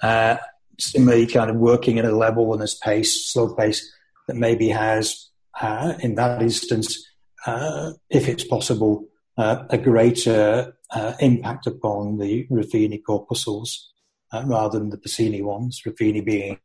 Uh, 0.00 0.36
similarly, 0.78 1.26
kind 1.26 1.50
of 1.50 1.56
working 1.56 1.98
at 1.98 2.04
a 2.04 2.16
level 2.16 2.54
and 2.54 2.62
a 2.62 2.68
pace, 2.82 3.30
slow 3.30 3.54
pace 3.54 3.92
that 4.28 4.36
maybe 4.36 4.68
has, 4.68 5.28
uh, 5.60 5.94
in 6.00 6.14
that 6.14 6.40
instance, 6.40 7.04
uh, 7.46 7.92
if 8.08 8.28
it's 8.28 8.44
possible, 8.44 9.06
uh, 9.36 9.64
a 9.70 9.78
greater 9.78 10.74
uh, 10.92 11.14
impact 11.20 11.66
upon 11.66 12.18
the 12.18 12.46
Ruffini 12.50 13.00
corpuscles 13.04 13.92
uh, 14.32 14.42
rather 14.46 14.78
than 14.78 14.90
the 14.90 14.98
Pacini 14.98 15.42
ones. 15.42 15.82
Ruffini 15.86 16.24
being 16.24 16.58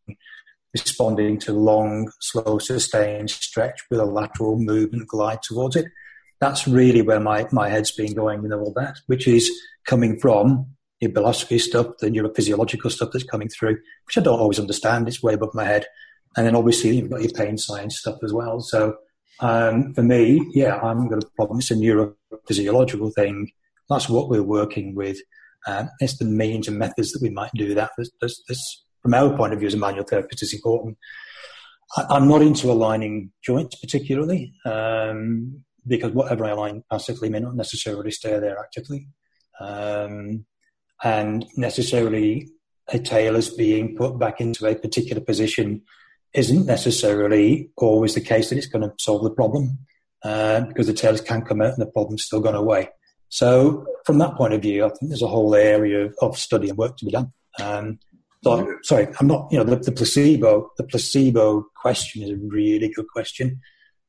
responding 0.74 1.40
to 1.40 1.54
long, 1.54 2.12
slow, 2.20 2.58
sustained 2.58 3.30
stretch 3.30 3.82
with 3.90 4.00
a 4.00 4.06
lateral 4.06 4.60
movement 4.60 5.08
glide 5.08 5.42
towards 5.42 5.76
it. 5.76 5.86
That's 6.42 6.68
really 6.68 7.02
where 7.02 7.20
my, 7.20 7.48
my 7.52 7.70
head's 7.70 7.92
been 7.92 8.14
going 8.14 8.42
with 8.42 8.52
all 8.52 8.74
that, 8.76 8.98
which 9.08 9.28
is 9.28 9.50
coming 9.86 10.20
from 10.20 10.68
the 11.00 11.08
Bialosky 11.08 11.60
stuff, 11.60 11.88
the 12.00 12.10
neurophysiological 12.10 12.92
stuff 12.92 13.10
that's 13.14 13.24
coming 13.24 13.48
through, 13.48 13.78
which 14.06 14.18
I 14.18 14.22
don't 14.22 14.40
always 14.40 14.60
understand. 14.60 15.08
It's 15.08 15.24
way 15.24 15.34
above 15.34 15.54
my 15.54 15.64
head. 15.64 15.86
And 16.36 16.46
then 16.46 16.56
obviously 16.56 16.98
you've 16.98 17.10
got 17.10 17.22
your 17.22 17.32
pain 17.32 17.58
science 17.58 18.00
stuff 18.00 18.18
as 18.24 18.34
well. 18.34 18.60
So 18.60 18.98
um, 19.40 19.94
for 19.94 20.04
me, 20.04 20.46
yeah, 20.54 20.78
I'm 20.78 21.08
got 21.08 21.24
a 21.24 21.28
problem. 21.36 21.60
It's 21.60 21.72
a 21.72 21.76
neurophysiological 21.76 23.14
thing. 23.14 23.52
That's 23.90 24.10
what 24.10 24.30
we're 24.30 24.44
working 24.44 24.96
with. 24.96 25.18
Um, 25.68 25.90
it's 26.00 26.18
the 26.18 26.26
means 26.26 26.68
and 26.68 26.78
methods 26.78 27.12
that 27.12 27.22
we 27.22 27.30
might 27.30 27.52
do 27.56 27.74
that. 27.74 27.92
There's, 27.98 28.84
from 29.02 29.14
our 29.14 29.36
point 29.36 29.54
of 29.54 29.60
view 29.60 29.68
as 29.68 29.74
a 29.74 29.78
manual 29.78 30.06
therapist, 30.06 30.44
is 30.44 30.54
important. 30.54 30.98
I, 31.98 32.18
am 32.18 32.28
not 32.28 32.42
into 32.42 32.72
aligning 32.72 33.32
joints 33.44 33.76
particularly 33.76 34.54
um, 34.66 35.64
because 35.88 36.12
whatever 36.12 36.46
I 36.46 36.52
align 36.52 36.84
passively 36.90 37.30
may 37.30 37.40
not 37.40 37.56
necessarily 37.56 38.12
stay 38.12 38.40
there 38.40 38.60
actively. 38.60 39.08
Um, 39.60 40.46
and 41.04 41.46
necessarily 41.56 42.50
a 42.90 43.00
talus 43.00 43.50
being 43.50 43.96
put 43.96 44.18
back 44.20 44.42
into 44.42 44.66
a 44.66 44.76
particular 44.76 45.22
position 45.22 45.82
isn't 46.34 46.66
necessarily 46.66 47.72
always 47.78 48.14
the 48.14 48.22
case 48.22 48.50
that 48.50 48.58
it's 48.58 48.68
going 48.68 48.88
to 48.88 48.94
solve 49.00 49.24
the 49.24 49.32
problem 49.32 49.80
uh, 50.24 50.62
because 50.62 50.88
the 50.88 50.94
talus 50.94 51.22
can 51.22 51.42
come 51.44 51.62
out 51.62 51.74
and 51.74 51.82
the 51.82 51.92
problem's 51.92 52.24
still 52.24 52.42
gone 52.42 52.56
away. 52.56 52.90
So 53.30 53.86
from 54.06 54.20
that 54.20 54.36
point 54.36 54.54
of 54.54 54.62
view, 54.62 54.86
I 54.86 54.90
think 54.90 55.10
there's 55.10 55.22
a 55.22 55.28
whole 55.28 55.56
area 55.56 56.06
of, 56.06 56.16
of 56.22 56.38
study 56.38 56.70
and 56.70 56.78
work 56.78 56.98
to 56.98 57.06
be 57.06 57.12
done. 57.12 57.34
Um, 57.60 58.00
so, 58.44 58.78
sorry, 58.84 59.08
I'm 59.20 59.26
not, 59.26 59.48
you 59.52 59.58
know, 59.58 59.64
the, 59.64 59.78
the, 59.78 59.92
placebo, 59.92 60.72
the 60.78 60.84
placebo 60.84 61.66
question 61.76 62.22
is 62.22 62.30
a 62.30 62.36
really 62.36 62.90
good 62.90 63.08
question 63.08 63.60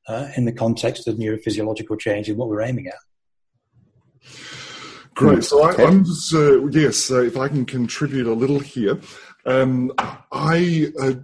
uh, 0.08 0.28
in 0.36 0.44
the 0.44 0.52
context 0.52 1.08
of 1.08 1.16
neurophysiological 1.16 1.98
change 1.98 2.28
and 2.28 2.36
what 2.36 2.48
we're 2.48 2.60
aiming 2.60 2.88
at. 2.88 4.30
Great. 5.14 5.42
So 5.44 5.62
I, 5.62 5.82
am 5.82 6.04
just, 6.04 6.34
uh, 6.34 6.66
yes, 6.66 7.10
uh, 7.10 7.22
if 7.22 7.38
I 7.38 7.48
can 7.48 7.64
contribute 7.64 8.26
a 8.26 8.34
little 8.34 8.58
here. 8.58 9.00
Um, 9.46 9.92
I 9.98 10.92
uh, 11.00 11.14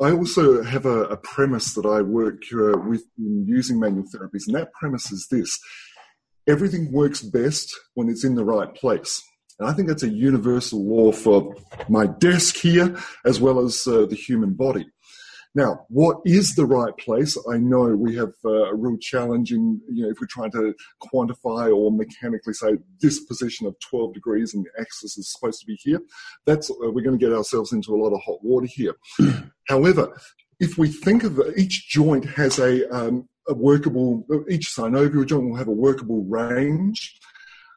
I 0.00 0.12
also 0.12 0.62
have 0.62 0.86
a, 0.86 1.04
a, 1.04 1.16
premise 1.16 1.74
that 1.74 1.86
I 1.86 2.00
work 2.00 2.42
uh, 2.52 2.78
with 2.78 3.04
in 3.18 3.44
using 3.46 3.78
manual 3.78 4.04
therapies, 4.04 4.46
and 4.46 4.56
that 4.56 4.72
premise 4.72 5.12
is 5.12 5.26
this: 5.30 5.58
everything 6.46 6.92
works 6.92 7.22
best 7.22 7.74
when 7.94 8.08
it's 8.08 8.24
in 8.24 8.34
the 8.34 8.44
right 8.44 8.74
place. 8.74 9.22
And 9.58 9.68
I 9.68 9.72
think 9.72 9.88
that's 9.88 10.02
a 10.02 10.08
universal 10.08 10.84
law 10.84 11.12
for 11.12 11.54
my 11.88 12.06
desk 12.06 12.56
here, 12.56 12.96
as 13.24 13.40
well 13.40 13.60
as 13.60 13.86
uh, 13.86 14.06
the 14.06 14.16
human 14.16 14.54
body. 14.54 14.86
Now, 15.56 15.86
what 15.88 16.16
is 16.24 16.56
the 16.56 16.66
right 16.66 16.96
place? 16.96 17.38
I 17.48 17.58
know 17.58 17.94
we 17.94 18.16
have 18.16 18.32
uh, 18.44 18.64
a 18.70 18.74
real 18.74 18.98
challenge 18.98 19.52
in, 19.52 19.80
you 19.88 20.02
know, 20.02 20.10
if 20.10 20.16
we're 20.20 20.26
trying 20.26 20.50
to 20.50 20.74
quantify 21.00 21.72
or 21.72 21.92
mechanically 21.92 22.54
say 22.54 22.78
this 23.00 23.20
position 23.24 23.68
of 23.68 23.76
12 23.78 24.14
degrees 24.14 24.52
and 24.52 24.64
the 24.64 24.80
axis 24.80 25.16
is 25.16 25.32
supposed 25.32 25.60
to 25.60 25.66
be 25.66 25.78
here. 25.80 26.00
That's, 26.44 26.70
uh, 26.70 26.90
we're 26.90 27.04
going 27.04 27.16
to 27.16 27.24
get 27.24 27.32
ourselves 27.32 27.72
into 27.72 27.94
a 27.94 28.00
lot 28.02 28.12
of 28.12 28.20
hot 28.22 28.42
water 28.42 28.66
here. 28.66 28.96
However, 29.68 30.20
if 30.58 30.76
we 30.76 30.88
think 30.88 31.22
of 31.22 31.40
each 31.56 31.88
joint 31.88 32.24
has 32.30 32.58
a, 32.58 32.92
um, 32.92 33.28
a 33.48 33.54
workable, 33.54 34.26
each 34.48 34.68
synovial 34.68 35.26
joint 35.26 35.48
will 35.48 35.56
have 35.56 35.68
a 35.68 35.72
workable 35.72 36.24
range. 36.24 37.18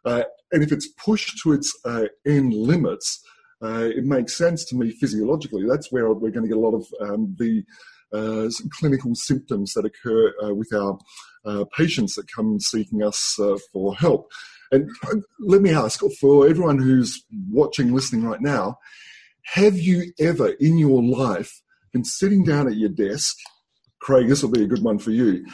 Uh, 0.06 0.24
and 0.52 0.64
if 0.64 0.72
it's 0.72 0.88
pushed 0.88 1.40
to 1.44 1.54
its 1.54 1.78
uh, 1.86 2.06
end 2.26 2.54
limits, 2.54 3.24
uh, 3.62 3.90
it 3.94 4.06
makes 4.06 4.36
sense 4.36 4.64
to 4.66 4.76
me 4.76 4.92
physiologically. 4.92 5.66
That's 5.68 5.92
where 5.92 6.12
we're 6.14 6.32
going 6.32 6.44
to 6.44 6.48
get 6.48 6.58
a 6.58 6.60
lot 6.60 6.76
of 6.76 6.88
um, 7.02 7.36
the 7.38 7.64
uh, 8.14 8.50
clinical 8.72 9.16
symptoms 9.16 9.74
that 9.74 9.86
occur 9.86 10.34
uh, 10.44 10.54
with 10.54 10.74
our 10.74 10.98
uh, 11.46 11.66
patients 11.76 12.16
that 12.16 12.32
come 12.32 12.60
seeking 12.60 13.04
us 13.04 13.38
for 13.74 13.96
help. 13.96 14.32
And 14.72 14.90
let 15.40 15.62
me 15.62 15.72
ask 15.72 16.02
for 16.20 16.48
everyone 16.48 16.78
who's 16.78 17.24
watching, 17.50 17.94
listening 17.94 18.26
right 18.26 18.42
now, 18.42 18.80
have 19.54 19.78
you 19.78 20.12
ever 20.20 20.50
in 20.50 20.78
your 20.78 21.02
life 21.02 21.62
been 21.94 22.04
sitting 22.04 22.44
down 22.44 22.68
at 22.68 22.76
your 22.76 22.90
desk? 22.90 23.38
Craig, 24.08 24.30
this 24.30 24.42
will 24.42 24.50
be 24.50 24.64
a 24.64 24.68
good 24.68 24.84
one 24.84 25.00
for 25.00 25.12
you. 25.12 25.46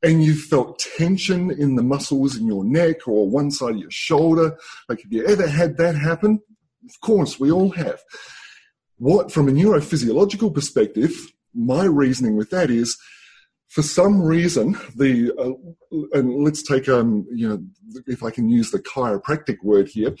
And 0.00 0.22
you 0.22 0.36
felt 0.36 0.78
tension 0.96 1.50
in 1.50 1.74
the 1.74 1.82
muscles 1.82 2.36
in 2.36 2.46
your 2.46 2.62
neck 2.62 3.08
or 3.08 3.28
one 3.28 3.50
side 3.50 3.72
of 3.72 3.78
your 3.78 3.90
shoulder. 3.90 4.56
Like, 4.88 5.02
have 5.02 5.12
you 5.12 5.26
ever 5.26 5.48
had 5.48 5.76
that 5.78 5.96
happen? 5.96 6.38
Of 6.88 7.00
course, 7.00 7.40
we 7.40 7.50
all 7.50 7.70
have. 7.70 8.00
What, 8.98 9.32
from 9.32 9.48
a 9.48 9.50
neurophysiological 9.50 10.54
perspective, 10.54 11.10
my 11.52 11.82
reasoning 11.82 12.36
with 12.36 12.50
that 12.50 12.70
is, 12.70 12.96
for 13.70 13.82
some 13.82 14.20
reason, 14.20 14.72
the 14.96 15.32
uh, 15.38 15.96
and 16.12 16.42
let's 16.42 16.62
take 16.62 16.88
um 16.88 17.24
you 17.32 17.48
know 17.48 17.62
if 18.06 18.22
I 18.22 18.30
can 18.30 18.48
use 18.48 18.72
the 18.72 18.80
chiropractic 18.80 19.58
word 19.62 19.88
here, 19.88 20.14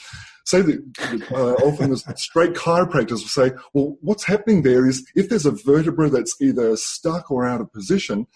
say 0.44 0.62
that 0.62 1.26
uh, 1.32 1.54
often 1.66 1.90
the 1.90 1.96
straight 2.16 2.54
chiropractors 2.54 3.10
will 3.10 3.18
say, 3.18 3.52
well, 3.74 3.96
what's 4.00 4.24
happening 4.24 4.62
there 4.62 4.86
is 4.86 5.04
if 5.16 5.28
there's 5.28 5.46
a 5.46 5.50
vertebra 5.50 6.08
that's 6.08 6.36
either 6.40 6.76
stuck 6.76 7.30
or 7.30 7.44
out 7.44 7.60
of 7.60 7.72
position, 7.72 8.28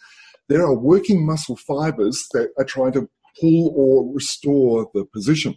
there 0.49 0.63
are 0.63 0.75
working 0.75 1.25
muscle 1.25 1.57
fibers 1.57 2.27
that 2.33 2.51
are 2.59 2.65
trying 2.65 2.93
to 2.93 3.09
pull 3.41 3.73
or 3.77 4.13
restore 4.13 4.91
the 4.95 5.05
position. 5.05 5.55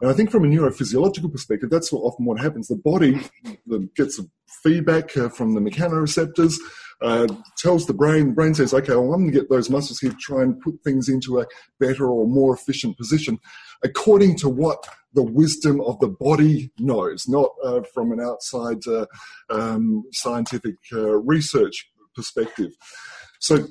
And 0.00 0.10
I 0.10 0.14
think 0.14 0.30
from 0.30 0.44
a 0.44 0.48
neurophysiological 0.48 1.32
perspective, 1.32 1.70
that's 1.70 1.92
often 1.92 2.26
what 2.26 2.40
happens. 2.40 2.68
The 2.68 2.76
body 2.76 3.20
gets 3.94 4.20
feedback 4.62 5.16
uh, 5.16 5.28
from 5.30 5.54
the 5.54 5.60
mechanoreceptors, 5.60 6.56
uh, 7.02 7.26
tells 7.58 7.86
the 7.86 7.94
brain, 7.94 8.28
the 8.28 8.34
brain 8.34 8.54
says, 8.54 8.72
okay, 8.72 8.94
well, 8.94 9.12
I'm 9.12 9.22
going 9.22 9.32
to 9.32 9.38
get 9.38 9.50
those 9.50 9.70
muscles 9.70 9.98
here 9.98 10.10
to 10.10 10.16
try 10.16 10.42
and 10.42 10.60
put 10.60 10.82
things 10.82 11.08
into 11.08 11.40
a 11.40 11.46
better 11.78 12.06
or 12.06 12.26
more 12.26 12.54
efficient 12.54 12.96
position 12.96 13.38
according 13.84 14.36
to 14.36 14.48
what 14.48 14.86
the 15.12 15.22
wisdom 15.22 15.80
of 15.80 15.98
the 16.00 16.08
body 16.08 16.70
knows, 16.78 17.26
not 17.28 17.50
uh, 17.64 17.80
from 17.94 18.12
an 18.12 18.20
outside 18.20 18.86
uh, 18.86 19.06
um, 19.50 20.04
scientific 20.12 20.76
uh, 20.92 21.16
research 21.18 21.88
perspective. 22.14 22.72
So 23.40 23.66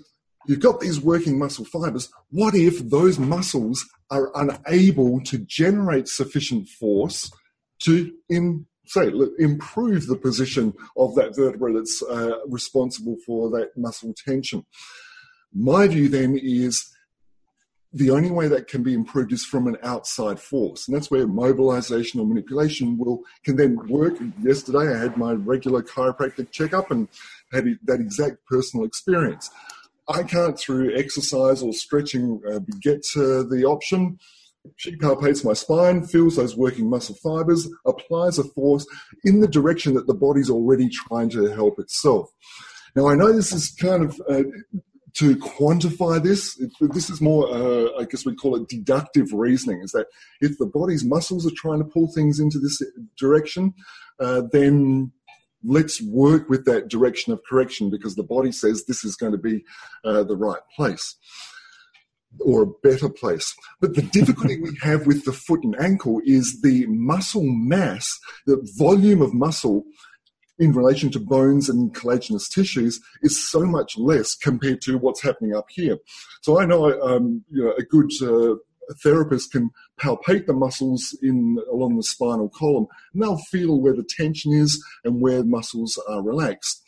you've 0.47 0.59
got 0.59 0.79
these 0.79 0.99
working 0.99 1.39
muscle 1.39 1.65
fibers. 1.65 2.09
What 2.29 2.55
if 2.55 2.89
those 2.89 3.19
muscles 3.19 3.85
are 4.09 4.31
unable 4.35 5.21
to 5.21 5.39
generate 5.39 6.07
sufficient 6.07 6.67
force 6.67 7.31
to 7.79 8.11
in, 8.29 8.65
say 8.88 9.12
improve 9.39 10.08
the 10.08 10.17
position 10.17 10.74
of 10.98 11.15
that 11.15 11.36
vertebra 11.36 11.74
that's 11.74 12.02
uh, 12.04 12.38
responsible 12.48 13.17
for 13.26 13.50
that 13.52 13.69
muscle 13.76 14.13
tension? 14.26 14.65
My 15.54 15.88
view 15.88 16.10
then 16.10 16.38
is 16.41 16.91
the 17.95 18.10
only 18.10 18.30
way 18.30 18.50
that 18.50 18.67
can 18.67 18.84
be 18.84 18.93
improved 18.93 19.32
is 19.32 19.45
from 19.45 19.67
an 19.67 19.78
outside 19.82 20.38
force, 20.38 20.86
and 20.86 20.95
that's 20.95 21.10
where 21.10 21.26
mobilization 21.26 22.19
or 22.19 22.26
manipulation 22.26 22.98
will 22.98 23.21
can 23.45 23.56
then 23.56 23.78
work. 23.88 24.15
Yesterday, 24.41 24.93
I 24.93 25.00
had 25.00 25.15
my 25.15 25.32
regular 25.32 25.82
chiropractic 25.82 26.52
checkup 26.52 26.91
and 26.91 27.08
had 27.54 27.65
that 27.86 28.02
exact 28.02 28.45
personal 28.48 28.86
experience. 28.86 29.50
I 30.10 30.24
can't, 30.24 30.60
through 30.60 30.95
exercise 30.98 31.63
or 31.63 31.71
stretching, 31.71 32.41
uh, 32.52 32.60
get 32.82 33.02
to 33.13 33.45
the 33.45 33.63
option. 33.65 34.19
She 34.78 34.95
palpates 34.97 35.43
my 35.43 35.54
spine, 35.54 36.06
feels 36.06 36.36
those 36.36 36.56
working 36.56 36.89
muscle 36.89 37.15
fibers, 37.15 37.67
applies 37.86 38.38
a 38.39 38.43
force 38.43 38.86
in 39.23 39.41
the 39.41 39.47
direction 39.47 39.93
that 39.95 40.08
the 40.08 40.13
body's 40.13 40.49
already 40.49 40.89
trying 40.89 41.30
to 41.32 41.45
help 41.47 41.80
itself. 41.80 42.30
Now, 42.95 43.08
I 43.08 43.15
know 43.15 43.32
this 43.32 43.51
is 43.51 43.71
kind 43.71 44.04
of 44.04 44.21
uh, 44.30 44.43
to 45.15 45.36
quantify 45.38 46.21
this. 46.21 46.60
This 46.80 47.10
is 47.10 47.21
more, 47.21 47.47
uh, 47.49 47.99
I 47.99 48.06
guess 48.06 48.25
we 48.25 48.36
call 48.36 48.56
it 48.56 48.69
deductive 48.69 49.32
reasoning. 49.34 49.82
Is 49.82 49.91
that 49.91 50.08
if 50.41 50.58
the 50.58 50.65
body's 50.65 51.04
muscles 51.04 51.45
are 51.45 51.56
trying 51.56 51.80
to 51.80 51.86
pull 51.86 52.12
things 52.13 52.39
into 52.39 52.60
this 52.60 52.82
direction, 53.17 53.73
uh, 54.19 54.43
then 54.51 55.12
let's 55.63 56.01
work 56.01 56.47
with 56.49 56.65
that 56.65 56.89
direction 56.89 57.34
of 57.34 57.41
correction 57.49 57.89
because 57.89 58.15
the 58.15 58.23
body 58.23 58.51
says 58.51 58.86
this 58.86 59.04
is 59.04 59.15
going 59.15 59.32
to 59.32 59.38
be 59.38 59.63
uh, 60.04 60.23
the 60.23 60.36
right 60.36 60.62
place 60.75 61.15
or 62.39 62.63
a 62.63 62.88
better 62.88 63.10
place. 63.10 63.54
But 63.82 63.95
the 63.95 64.02
difficulty 64.02 64.60
we 64.60 64.78
have 64.82 65.06
with 65.06 65.26
the 65.26 65.34
foot 65.34 65.63
and 65.63 65.76
ankle 65.80 66.21
is 66.26 66.62
the 66.62 66.86
muscle 66.88 67.45
mass, 67.45 68.19
the 68.45 68.58
volume 68.78 69.21
of 69.21 69.34
muscle 69.34 69.84
in 70.58 70.71
relation 70.74 71.12
to 71.12 71.19
bones 71.19 71.67
and 71.67 71.93
collagenous 71.93 72.50
tissues 72.50 73.02
is 73.21 73.50
so 73.50 73.65
much 73.65 73.98
less 73.98 74.36
compared 74.36 74.82
to 74.82 74.98
what's 74.98 75.21
happening 75.21 75.54
up 75.56 75.65
here. 75.69 75.98
So 76.41 76.60
I 76.60 76.65
know, 76.65 77.00
um, 77.02 77.43
you 77.50 77.65
know 77.65 77.74
a 77.78 77.84
good 77.84 78.12
uh, 78.21 78.56
therapist 79.04 79.52
can 79.52 79.71
palpate 80.00 80.45
the 80.45 80.54
muscles 80.54 81.17
in 81.21 81.58
along 81.71 81.98
the 81.98 82.04
spinal 82.04 82.50
column 82.50 82.88
and 83.13 83.24
they'll 83.24 83.38
feel 83.38 83.80
where 83.80 83.95
the 83.95 84.08
tension 84.08 84.54
is 84.54 84.84
and 85.04 85.21
where 85.21 85.43
muscles 85.43 86.02
are 86.08 86.21
relaxed. 86.21 86.82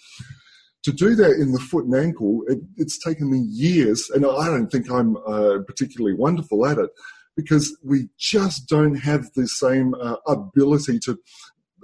To 0.83 0.91
do 0.93 1.15
that 1.15 1.31
in 1.31 1.51
the 1.51 1.59
foot 1.59 1.85
and 1.85 1.95
ankle, 1.95 2.43
it, 2.47 2.59
it's 2.77 3.03
taken 3.03 3.29
me 3.29 3.39
years, 3.39 4.09
and 4.13 4.25
I 4.25 4.45
don't 4.45 4.71
think 4.71 4.89
I'm 4.89 5.17
uh, 5.17 5.59
particularly 5.65 6.15
wonderful 6.15 6.65
at 6.65 6.77
it 6.77 6.89
because 7.35 7.77
we 7.83 8.09
just 8.17 8.67
don't 8.67 8.95
have 8.95 9.31
the 9.33 9.47
same 9.47 9.93
uh, 9.95 10.15
ability 10.27 10.99
to, 10.99 11.19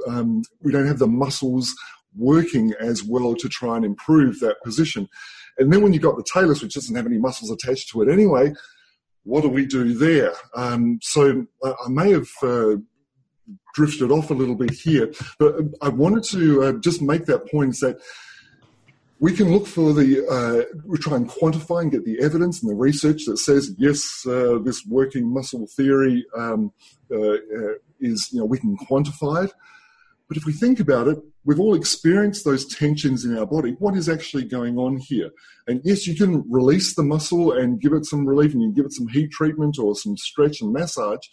um, 0.07 0.41
we 0.61 0.71
don't 0.71 0.87
have 0.87 0.99
the 0.99 1.07
muscles 1.07 1.73
working 2.15 2.73
as 2.79 3.03
well 3.03 3.35
to 3.35 3.49
try 3.49 3.75
and 3.75 3.85
improve 3.85 4.39
that 4.39 4.61
position. 4.63 5.07
And 5.57 5.71
then 5.71 5.81
when 5.81 5.93
you've 5.93 6.01
got 6.01 6.17
the 6.17 6.23
talus, 6.23 6.61
which 6.61 6.73
doesn't 6.73 6.95
have 6.95 7.05
any 7.05 7.19
muscles 7.19 7.51
attached 7.51 7.89
to 7.89 8.01
it 8.01 8.09
anyway, 8.09 8.53
what 9.23 9.41
do 9.41 9.49
we 9.49 9.65
do 9.65 9.93
there? 9.93 10.33
Um, 10.55 10.99
so 11.01 11.45
I 11.63 11.89
may 11.89 12.11
have 12.11 12.29
uh, 12.41 12.75
drifted 13.75 14.11
off 14.11 14.31
a 14.31 14.35
little 14.35 14.55
bit 14.55 14.71
here, 14.71 15.11
but 15.39 15.55
I 15.81 15.89
wanted 15.89 16.23
to 16.25 16.63
uh, 16.63 16.73
just 16.73 17.01
make 17.01 17.25
that 17.25 17.49
point 17.49 17.79
that 17.81 17.99
we 19.23 19.31
can 19.31 19.53
look 19.53 19.65
for 19.65 19.93
the, 19.93 20.27
uh, 20.27 20.77
we 20.83 20.97
try 20.97 21.15
and 21.15 21.29
quantify 21.29 21.81
and 21.81 21.91
get 21.91 22.03
the 22.03 22.19
evidence 22.19 22.61
and 22.61 22.69
the 22.69 22.75
research 22.75 23.21
that 23.25 23.37
says, 23.37 23.73
yes, 23.77 24.25
uh, 24.27 24.59
this 24.61 24.85
working 24.85 25.33
muscle 25.33 25.65
theory 25.77 26.25
um, 26.37 26.73
uh, 27.09 27.37
is, 28.01 28.27
you 28.33 28.39
know, 28.39 28.45
we 28.45 28.59
can 28.59 28.75
quantify 28.75 29.45
it. 29.45 29.53
But 30.27 30.35
if 30.35 30.45
we 30.45 30.51
think 30.51 30.81
about 30.81 31.07
it, 31.07 31.17
we've 31.45 31.61
all 31.61 31.73
experienced 31.73 32.43
those 32.43 32.65
tensions 32.65 33.23
in 33.23 33.37
our 33.37 33.45
body. 33.45 33.77
What 33.79 33.95
is 33.95 34.09
actually 34.09 34.43
going 34.43 34.77
on 34.77 34.97
here? 34.97 35.31
And 35.67 35.79
yes, 35.85 36.05
you 36.05 36.15
can 36.17 36.43
release 36.51 36.93
the 36.93 37.03
muscle 37.03 37.53
and 37.53 37.79
give 37.79 37.93
it 37.93 38.05
some 38.05 38.25
relief 38.25 38.51
and 38.51 38.61
you 38.61 38.73
give 38.73 38.87
it 38.87 38.91
some 38.91 39.07
heat 39.07 39.31
treatment 39.31 39.79
or 39.79 39.95
some 39.95 40.17
stretch 40.17 40.59
and 40.59 40.73
massage. 40.73 41.25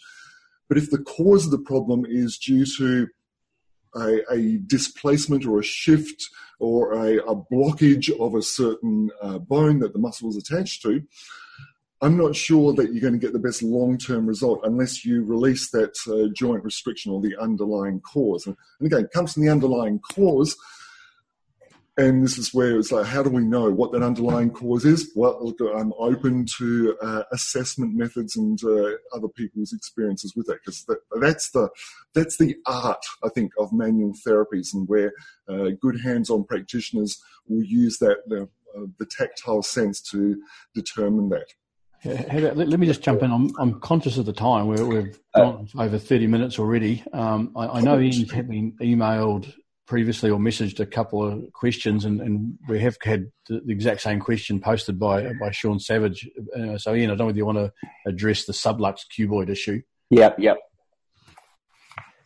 But 0.69 0.77
if 0.77 0.89
the 0.89 0.99
cause 0.99 1.43
of 1.43 1.51
the 1.51 1.59
problem 1.59 2.05
is 2.07 2.37
due 2.37 2.65
to 2.77 3.09
a, 3.95 4.19
a 4.31 4.57
displacement 4.67 5.45
or 5.45 5.59
a 5.59 5.63
shift 5.63 6.29
or 6.59 6.93
a, 6.93 7.17
a 7.17 7.35
blockage 7.35 8.09
of 8.19 8.35
a 8.35 8.41
certain 8.41 9.09
uh, 9.21 9.37
bone 9.39 9.79
that 9.79 9.93
the 9.93 9.99
muscle 9.99 10.29
is 10.29 10.37
attached 10.37 10.81
to, 10.83 11.01
I'm 12.03 12.17
not 12.17 12.35
sure 12.35 12.73
that 12.73 12.91
you're 12.91 13.01
going 13.01 13.13
to 13.13 13.19
get 13.19 13.31
the 13.31 13.39
best 13.39 13.61
long 13.61 13.97
term 13.97 14.25
result 14.25 14.61
unless 14.63 15.05
you 15.05 15.23
release 15.23 15.69
that 15.71 15.95
uh, 16.07 16.33
joint 16.33 16.63
restriction 16.63 17.11
or 17.11 17.21
the 17.21 17.37
underlying 17.39 17.99
cause. 18.01 18.47
And, 18.47 18.57
and 18.79 18.87
again, 18.87 19.05
it 19.05 19.11
comes 19.11 19.33
from 19.33 19.43
the 19.43 19.51
underlying 19.51 19.99
cause. 19.99 20.55
And 22.01 22.23
this 22.23 22.39
is 22.39 22.51
where 22.51 22.79
it's 22.79 22.91
like, 22.91 23.05
how 23.05 23.21
do 23.21 23.29
we 23.29 23.43
know 23.43 23.69
what 23.69 23.91
that 23.91 24.01
underlying 24.01 24.49
cause 24.49 24.85
is? 24.85 25.11
Well, 25.15 25.53
I'm 25.77 25.93
open 25.99 26.47
to 26.57 26.97
uh, 26.99 27.23
assessment 27.31 27.93
methods 27.93 28.35
and 28.35 28.59
uh, 28.63 28.93
other 29.13 29.27
people's 29.27 29.71
experiences 29.71 30.33
with 30.35 30.47
that 30.47 30.59
because 30.65 30.83
that, 30.85 30.97
that's 31.21 31.51
the 31.51 31.69
that's 32.15 32.37
the 32.37 32.55
art, 32.65 33.05
I 33.23 33.29
think, 33.29 33.51
of 33.59 33.71
manual 33.71 34.15
therapies 34.27 34.73
and 34.73 34.87
where 34.87 35.13
uh, 35.47 35.69
good 35.79 36.01
hands-on 36.01 36.45
practitioners 36.45 37.21
will 37.47 37.63
use 37.63 37.99
that 37.99 38.17
the, 38.27 38.49
uh, 38.75 38.87
the 38.97 39.05
tactile 39.05 39.61
sense 39.61 40.01
to 40.09 40.41
determine 40.73 41.29
that. 41.29 41.45
About, 42.03 42.57
let, 42.57 42.67
let, 42.67 42.79
me 42.79 42.87
just 42.87 43.03
jump 43.03 43.21
in. 43.21 43.31
I'm, 43.31 43.51
I'm 43.59 43.79
conscious 43.79 44.17
of 44.17 44.25
the 44.25 44.33
time. 44.33 44.67
we 44.67 44.95
have 44.95 45.19
uh, 45.35 45.39
gone 45.39 45.69
over 45.77 45.99
30 45.99 46.25
minutes 46.25 46.57
already. 46.57 47.03
Um, 47.13 47.51
I, 47.55 47.67
I, 47.67 47.81
know 47.81 47.99
Ian's 47.99 48.23
been 48.23 48.71
emailed 48.81 49.53
previously 49.91 50.29
or 50.29 50.39
messaged 50.39 50.79
a 50.79 50.85
couple 50.85 51.21
of 51.21 51.51
questions, 51.51 52.05
and, 52.05 52.21
and 52.21 52.57
we 52.69 52.79
have 52.79 52.95
had 53.03 53.29
the, 53.49 53.59
the, 53.65 53.73
exact 53.73 53.99
same 53.99 54.21
question 54.21 54.61
posted 54.61 54.97
by 54.97 55.33
by 55.33 55.51
Sean 55.51 55.79
Savage. 55.79 56.29
Uh, 56.57 56.77
so, 56.77 56.95
Ian, 56.95 57.09
I 57.09 57.15
don't 57.15 57.17
know 57.17 57.25
whether 57.25 57.37
you 57.37 57.45
want 57.45 57.57
to 57.57 57.73
address 58.07 58.45
the 58.45 58.53
sublux 58.53 58.99
cuboid 59.13 59.49
issue. 59.49 59.81
Yep, 60.09 60.39
yep. 60.39 60.59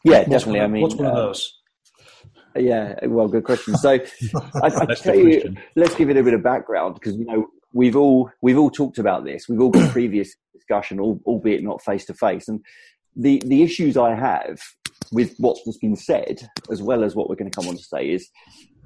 Yeah, 0.03 0.19
what's 0.19 0.29
definitely. 0.29 0.59
One, 0.59 0.69
I 0.69 0.73
mean, 0.73 0.81
what's 0.83 0.95
one 0.95 1.07
uh, 1.07 1.09
of 1.09 1.15
those? 1.15 1.59
Yeah, 2.55 2.93
well, 3.07 3.27
good 3.27 3.45
question. 3.45 3.75
So, 3.77 3.93
I, 3.93 3.99
I 4.63 4.93
tell 4.93 5.15
you, 5.15 5.55
let's 5.75 5.95
give 5.95 6.11
it 6.11 6.17
a 6.17 6.23
bit 6.23 6.35
of 6.35 6.43
background 6.43 6.93
because 6.93 7.15
you 7.15 7.25
know 7.25 7.47
we've 7.73 7.95
all 7.95 8.29
we've 8.43 8.59
all 8.59 8.69
talked 8.69 8.99
about 8.99 9.25
this. 9.25 9.49
We've 9.49 9.59
all 9.59 9.71
got 9.71 9.89
previous 9.91 10.35
discussion, 10.53 10.99
albeit 10.99 11.63
not 11.63 11.81
face 11.81 12.05
to 12.05 12.13
face. 12.13 12.47
And 12.47 12.63
the 13.15 13.41
the 13.45 13.63
issues 13.63 13.97
I 13.97 14.15
have 14.15 14.59
with 15.11 15.35
what's 15.37 15.63
just 15.63 15.81
been 15.81 15.95
said, 15.95 16.49
as 16.71 16.81
well 16.81 17.03
as 17.03 17.15
what 17.15 17.29
we're 17.29 17.35
going 17.35 17.51
to 17.51 17.55
come 17.55 17.69
on 17.69 17.77
to 17.77 17.83
say, 17.83 18.09
is 18.09 18.29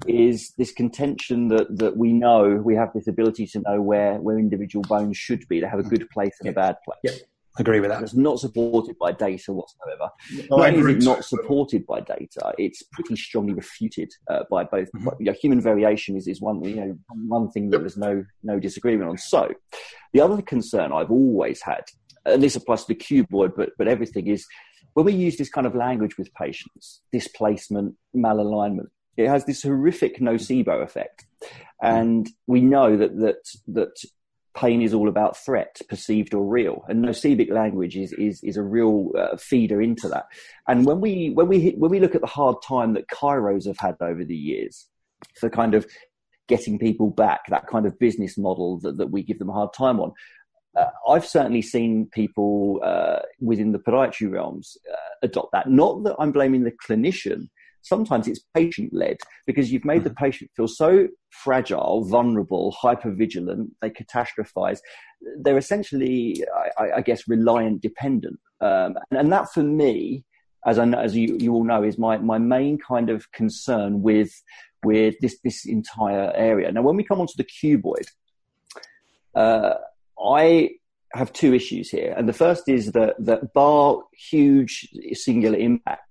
is 0.06 0.52
this 0.56 0.72
contention 0.72 1.48
that 1.48 1.78
that 1.78 1.96
we 1.96 2.12
know 2.12 2.56
we 2.64 2.74
have 2.74 2.92
this 2.94 3.06
ability 3.06 3.46
to 3.48 3.60
know 3.60 3.80
where 3.80 4.16
where 4.16 4.38
individual 4.38 4.82
bones 4.88 5.16
should 5.16 5.46
be. 5.48 5.60
They 5.60 5.66
have 5.66 5.80
a 5.80 5.84
good 5.84 6.08
place 6.10 6.36
and 6.40 6.48
a 6.48 6.52
bad 6.52 6.76
place. 6.84 7.00
Yeah 7.02 7.26
agree 7.58 7.80
with 7.80 7.90
that. 7.90 8.02
It's 8.02 8.14
not 8.14 8.38
supported 8.38 8.98
by 8.98 9.12
data 9.12 9.52
whatsoever. 9.52 10.10
No, 10.50 10.56
not 10.58 10.68
only 10.68 10.92
is 10.92 10.96
it 10.96 11.04
not 11.04 11.24
supported 11.24 11.86
by 11.86 12.00
data, 12.00 12.52
it's 12.58 12.82
pretty 12.92 13.16
strongly 13.16 13.54
refuted 13.54 14.10
uh, 14.28 14.44
by 14.50 14.64
both. 14.64 14.90
Mm-hmm. 14.92 15.08
you 15.18 15.26
know, 15.26 15.32
human 15.32 15.60
variation 15.60 16.16
is, 16.16 16.26
is 16.28 16.40
one 16.40 16.62
you 16.64 16.76
know 16.76 16.98
one 17.26 17.50
thing 17.50 17.70
that 17.70 17.80
there's 17.80 17.96
no 17.96 18.24
no 18.42 18.58
disagreement 18.58 19.10
on. 19.10 19.18
So, 19.18 19.52
the 20.12 20.20
other 20.20 20.42
concern 20.42 20.92
I've 20.92 21.10
always 21.10 21.60
had, 21.62 21.84
and 22.24 22.42
this 22.42 22.56
applies 22.56 22.84
to 22.84 22.94
the 22.94 23.00
cuboid, 23.00 23.54
but 23.56 23.70
but 23.78 23.88
everything 23.88 24.26
is 24.26 24.46
when 24.94 25.06
we 25.06 25.12
use 25.12 25.36
this 25.36 25.50
kind 25.50 25.66
of 25.66 25.74
language 25.74 26.18
with 26.18 26.32
patients, 26.34 27.00
displacement, 27.12 27.94
malalignment. 28.14 28.88
It 29.16 29.28
has 29.28 29.44
this 29.44 29.62
horrific 29.62 30.18
nocebo 30.18 30.82
effect, 30.82 31.26
and 31.82 32.28
we 32.46 32.60
know 32.60 32.96
that 32.96 33.16
that 33.18 33.48
that 33.68 33.92
pain 34.54 34.82
is 34.82 34.92
all 34.92 35.08
about 35.08 35.36
threat, 35.36 35.80
perceived 35.88 36.34
or 36.34 36.44
real, 36.44 36.84
and 36.88 37.04
nocebic 37.04 37.50
language 37.50 37.96
is 37.96 38.12
is 38.12 38.42
is 38.42 38.56
a 38.56 38.62
real 38.62 39.10
uh, 39.16 39.36
feeder 39.36 39.80
into 39.80 40.08
that. 40.08 40.26
And 40.66 40.86
when 40.86 41.00
we 41.00 41.30
when 41.30 41.48
we 41.48 41.60
hit, 41.60 41.78
when 41.78 41.90
we 41.90 42.00
look 42.00 42.14
at 42.14 42.20
the 42.20 42.26
hard 42.26 42.56
time 42.66 42.94
that 42.94 43.08
chiros 43.08 43.66
have 43.66 43.78
had 43.78 43.96
over 44.00 44.24
the 44.24 44.36
years 44.36 44.86
for 45.38 45.50
kind 45.50 45.74
of 45.74 45.86
getting 46.48 46.78
people 46.78 47.10
back, 47.10 47.42
that 47.48 47.68
kind 47.68 47.86
of 47.86 47.98
business 47.98 48.36
model 48.36 48.80
that, 48.80 48.96
that 48.96 49.10
we 49.10 49.22
give 49.22 49.38
them 49.38 49.50
a 49.50 49.52
hard 49.52 49.72
time 49.72 50.00
on. 50.00 50.12
Uh, 50.76 50.86
I've 51.08 51.26
certainly 51.26 51.62
seen 51.62 52.08
people 52.12 52.80
uh, 52.84 53.20
within 53.40 53.72
the 53.72 53.78
podiatry 53.78 54.30
realms 54.30 54.76
uh, 54.90 54.96
adopt 55.22 55.52
that. 55.52 55.68
Not 55.68 56.04
that 56.04 56.16
I'm 56.18 56.32
blaming 56.32 56.62
the 56.62 56.72
clinician, 56.86 57.48
sometimes 57.82 58.28
it's 58.28 58.40
patient 58.54 58.92
led 58.92 59.18
because 59.46 59.72
you've 59.72 59.84
made 59.84 60.04
the 60.04 60.10
mm-hmm. 60.10 60.24
patient 60.24 60.50
feel 60.56 60.68
so 60.68 61.08
fragile, 61.30 62.04
vulnerable, 62.04 62.72
hyper 62.72 63.10
vigilant, 63.10 63.72
they 63.80 63.90
catastrophize. 63.90 64.78
They're 65.38 65.58
essentially, 65.58 66.44
I, 66.78 66.92
I 66.96 67.00
guess, 67.00 67.28
reliant 67.28 67.82
dependent. 67.82 68.38
Um, 68.60 68.96
and, 69.10 69.20
and, 69.20 69.32
that 69.32 69.52
for 69.52 69.62
me, 69.62 70.24
as 70.66 70.78
I 70.78 70.84
know, 70.84 70.98
as 70.98 71.16
you, 71.16 71.36
you 71.40 71.54
all 71.54 71.64
know, 71.64 71.82
is 71.82 71.96
my, 71.98 72.18
my 72.18 72.38
main 72.38 72.78
kind 72.78 73.08
of 73.08 73.30
concern 73.32 74.02
with, 74.02 74.30
with 74.84 75.14
this, 75.20 75.38
this 75.42 75.64
entire 75.64 76.32
area. 76.34 76.70
Now, 76.70 76.82
when 76.82 76.96
we 76.96 77.04
come 77.04 77.20
onto 77.20 77.32
the 77.36 77.44
cuboid, 77.44 78.06
uh, 79.34 79.74
I 80.24 80.70
have 81.12 81.32
two 81.32 81.54
issues 81.54 81.90
here. 81.90 82.14
And 82.16 82.28
the 82.28 82.32
first 82.32 82.68
is 82.68 82.92
that, 82.92 83.16
that 83.18 83.52
bar 83.52 84.02
huge 84.12 84.88
singular 85.12 85.58
impact, 85.58 86.02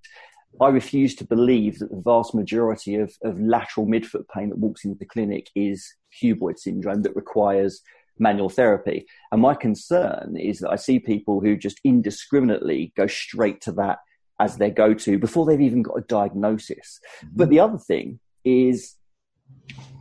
I 0.60 0.70
refuse 0.70 1.16
to 1.16 1.26
believe 1.26 1.80
that 1.80 1.92
the 1.92 2.02
vast 2.02 2.34
majority 2.34 2.96
of, 2.96 3.14
of 3.24 3.40
lateral 3.40 3.88
midfoot 3.88 4.26
pain 4.34 4.50
that 4.50 4.58
walks 4.58 4.84
into 4.84 4.98
the 4.98 5.06
clinic 5.06 5.50
is 5.56 5.94
cuboid 6.22 6.58
syndrome 6.58 7.04
that 7.04 7.16
requires 7.16 7.82
manual 8.18 8.50
therapy. 8.50 9.06
And 9.32 9.42
my 9.42 9.56
concern 9.56 10.36
is 10.38 10.60
that 10.60 10.72
I 10.72 10.76
see 10.76 11.00
people 11.00 11.40
who 11.40 11.56
just 11.56 11.80
indiscriminately 11.84 12.92
go 12.98 13.08
straight 13.08 13.62
to 13.62 13.72
that 13.74 14.00
as 14.40 14.58
their 14.58 14.70
go 14.70 14.94
to 14.94 15.18
before 15.18 15.46
they've 15.46 15.62
even 15.62 15.82
got 15.82 15.98
a 15.98 16.02
diagnosis. 16.02 17.00
Mm-hmm. 17.24 17.36
But 17.36 17.50
the 17.50 17.60
other 17.60 17.78
thing 17.78 18.20
is, 18.44 18.96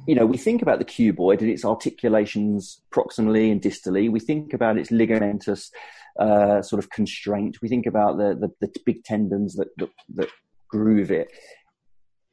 you 0.07 0.15
know, 0.15 0.25
we 0.25 0.39
think 0.39 0.63
about 0.63 0.79
the 0.79 0.87
cuboid 0.87 1.41
and 1.41 1.51
its 1.51 1.67
articulations 1.67 2.81
proximally 2.91 3.53
and 3.53 3.61
distally. 3.61 4.11
We 4.11 4.21
think 4.21 4.55
about 4.55 4.79
its 4.79 4.91
ligamentous 4.91 5.71
uh, 6.19 6.63
sort 6.63 6.83
of 6.83 6.89
constraint. 6.89 7.59
We 7.61 7.69
think 7.69 7.85
about 7.85 8.17
the, 8.17 8.35
the, 8.35 8.67
the 8.67 8.73
big 8.87 9.05
tendons 9.05 9.57
that, 9.57 9.69
that, 9.77 9.91
that 10.15 10.29
groove 10.69 11.11
it. 11.11 11.31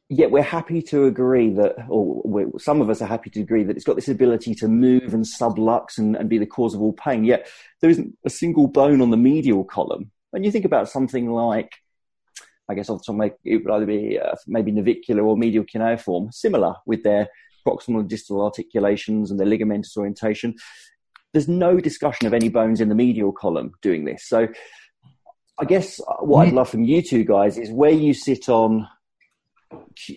Yet 0.07 0.31
we're 0.31 0.43
happy 0.43 0.81
to 0.83 1.05
agree 1.05 1.51
that, 1.55 1.75
or 1.89 2.51
some 2.59 2.79
of 2.79 2.89
us 2.89 3.01
are 3.01 3.07
happy 3.07 3.29
to 3.31 3.41
agree 3.41 3.63
that 3.63 3.75
it's 3.75 3.85
got 3.85 3.95
this 3.95 4.07
ability 4.07 4.55
to 4.55 4.67
move 4.67 5.13
and 5.13 5.25
sublux 5.25 5.97
and, 5.97 6.15
and 6.15 6.29
be 6.29 6.37
the 6.37 6.45
cause 6.45 6.75
of 6.75 6.81
all 6.81 6.93
pain. 6.93 7.25
Yet 7.25 7.49
there 7.81 7.89
isn't 7.89 8.15
a 8.23 8.29
single 8.29 8.67
bone 8.67 9.01
on 9.01 9.09
the 9.09 9.17
medial 9.17 9.65
column. 9.65 10.11
When 10.31 10.43
you 10.43 10.51
think 10.51 10.63
about 10.63 10.89
something 10.89 11.29
like, 11.29 11.73
I 12.69 12.73
guess 12.73 12.89
also 12.89 13.13
make 13.13 13.33
it 13.43 13.63
would 13.63 13.73
either 13.73 13.85
be 13.85 14.19
uh, 14.19 14.35
maybe 14.47 14.71
navicular 14.71 15.23
or 15.23 15.37
medial 15.37 15.63
cuneiform, 15.63 16.31
similar 16.31 16.75
with 16.85 17.03
their 17.03 17.29
proximal 17.67 18.01
and 18.01 18.09
distal 18.09 18.43
articulations 18.43 19.31
and 19.31 19.39
their 19.39 19.47
ligamentous 19.47 19.97
orientation. 19.97 20.55
There's 21.33 21.47
no 21.47 21.79
discussion 21.79 22.27
of 22.27 22.33
any 22.33 22.49
bones 22.49 22.79
in 22.79 22.89
the 22.89 22.95
medial 22.95 23.31
column 23.31 23.73
doing 23.81 24.05
this. 24.05 24.27
So 24.27 24.47
I 25.57 25.65
guess 25.65 25.99
what 26.19 26.47
I'd 26.47 26.53
love 26.53 26.69
from 26.69 26.83
you 26.83 27.01
two 27.01 27.23
guys 27.23 27.57
is 27.57 27.71
where 27.71 27.91
you 27.91 28.13
sit 28.13 28.49
on. 28.49 28.87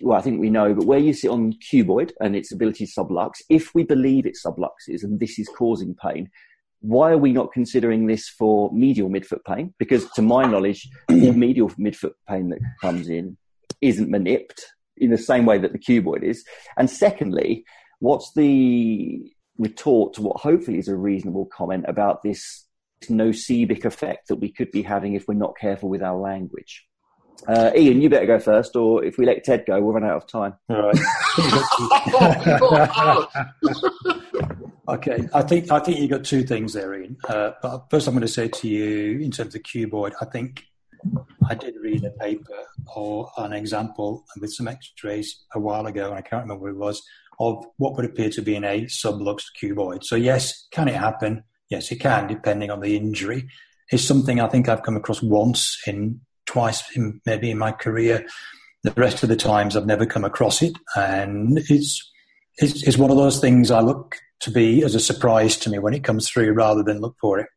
Well, 0.01 0.17
I 0.17 0.21
think 0.21 0.39
we 0.39 0.49
know, 0.49 0.73
but 0.73 0.85
where 0.85 0.99
you 0.99 1.13
sit 1.13 1.29
on 1.29 1.53
cuboid 1.53 2.11
and 2.19 2.35
its 2.35 2.51
ability 2.51 2.85
to 2.85 2.91
sublux, 2.91 3.35
if 3.49 3.73
we 3.73 3.83
believe 3.83 4.25
it 4.25 4.37
subluxes 4.45 5.03
and 5.03 5.19
this 5.19 5.39
is 5.39 5.49
causing 5.49 5.95
pain, 5.95 6.29
why 6.81 7.11
are 7.11 7.17
we 7.17 7.33
not 7.33 7.51
considering 7.51 8.07
this 8.07 8.29
for 8.29 8.71
medial 8.71 9.09
midfoot 9.09 9.43
pain? 9.45 9.73
Because 9.77 10.09
to 10.11 10.21
my 10.21 10.45
knowledge, 10.45 10.87
the 11.07 11.31
medial 11.35 11.69
midfoot 11.71 12.13
pain 12.27 12.49
that 12.49 12.59
comes 12.81 13.09
in 13.09 13.37
isn't 13.81 14.09
manipped 14.09 14.61
in 14.97 15.11
the 15.11 15.17
same 15.17 15.45
way 15.45 15.57
that 15.57 15.71
the 15.71 15.79
cuboid 15.79 16.23
is. 16.23 16.43
And 16.77 16.89
secondly, 16.89 17.65
what's 17.99 18.33
the 18.33 19.31
retort 19.57 20.13
to 20.13 20.21
what 20.21 20.39
hopefully 20.39 20.79
is 20.79 20.87
a 20.87 20.95
reasonable 20.95 21.45
comment 21.45 21.85
about 21.87 22.23
this 22.23 22.65
nocebic 23.07 23.85
effect 23.85 24.27
that 24.27 24.37
we 24.37 24.51
could 24.51 24.71
be 24.71 24.81
having 24.81 25.13
if 25.13 25.27
we're 25.27 25.33
not 25.35 25.57
careful 25.57 25.89
with 25.89 26.01
our 26.01 26.17
language. 26.17 26.85
Uh, 27.47 27.71
Ian, 27.75 28.01
you 28.01 28.09
better 28.09 28.25
go 28.25 28.39
first, 28.39 28.75
or 28.75 29.03
if 29.03 29.17
we 29.17 29.25
let 29.25 29.45
Ted 29.45 29.63
go, 29.65 29.79
we'll 29.81 29.93
run 29.93 30.03
out 30.03 30.17
of 30.17 30.27
time. 30.27 30.55
All 30.69 30.91
right. 30.91 30.97
okay, 34.95 35.27
I 35.33 35.41
think 35.41 35.71
I 35.71 35.79
think 35.79 35.99
you 35.99 36.07
got 36.07 36.23
two 36.23 36.43
things 36.43 36.73
there, 36.73 36.93
Ian. 36.93 37.17
Uh, 37.27 37.51
but 37.61 37.89
first, 37.89 38.07
I'm 38.07 38.13
going 38.13 38.21
to 38.21 38.27
say 38.27 38.47
to 38.47 38.67
you, 38.67 39.19
in 39.19 39.31
terms 39.31 39.55
of 39.55 39.63
cuboid, 39.63 40.13
I 40.21 40.25
think 40.25 40.63
I 41.49 41.55
did 41.55 41.75
read 41.81 42.03
a 42.03 42.11
paper 42.11 42.63
or 42.95 43.31
an 43.37 43.53
example 43.53 44.25
with 44.39 44.51
some 44.51 44.67
X-rays 44.67 45.43
a 45.53 45.59
while 45.59 45.85
ago, 45.85 46.09
and 46.09 46.15
I 46.15 46.21
can't 46.21 46.43
remember 46.43 46.63
what 46.63 46.71
it 46.71 46.77
was 46.77 47.01
of 47.39 47.65
what 47.77 47.95
would 47.95 48.05
appear 48.05 48.29
to 48.29 48.41
be 48.41 48.55
in 48.55 48.65
a 48.65 48.81
sublux 48.85 49.43
cuboid. 49.61 50.03
So 50.03 50.15
yes, 50.15 50.67
can 50.71 50.89
it 50.89 50.95
happen? 50.95 51.43
Yes, 51.69 51.91
it 51.91 51.97
can, 51.97 52.27
depending 52.27 52.69
on 52.69 52.81
the 52.81 52.97
injury. 52.97 53.47
It's 53.91 54.03
something 54.03 54.41
I 54.41 54.47
think 54.47 54.67
I've 54.67 54.83
come 54.83 54.97
across 54.97 55.21
once 55.21 55.77
in 55.87 56.19
twice, 56.45 56.83
in, 56.95 57.21
maybe 57.25 57.49
in 57.49 57.57
my 57.57 57.71
career. 57.71 58.25
The 58.83 58.91
rest 58.91 59.23
of 59.23 59.29
the 59.29 59.35
times 59.35 59.75
I've 59.75 59.85
never 59.85 60.05
come 60.05 60.25
across 60.25 60.61
it, 60.61 60.73
and 60.95 61.59
it's, 61.69 62.11
it's 62.61 62.83
it's 62.83 62.97
one 62.97 63.11
of 63.11 63.17
those 63.17 63.39
things 63.39 63.71
I 63.71 63.81
look 63.81 64.17
to 64.41 64.51
be 64.51 64.83
as 64.83 64.95
a 64.95 64.99
surprise 64.99 65.57
to 65.57 65.69
me 65.69 65.79
when 65.79 65.93
it 65.93 66.03
comes 66.03 66.29
through, 66.29 66.53
rather 66.53 66.83
than 66.83 67.01
look 67.01 67.15
for 67.19 67.39
it. 67.39 67.47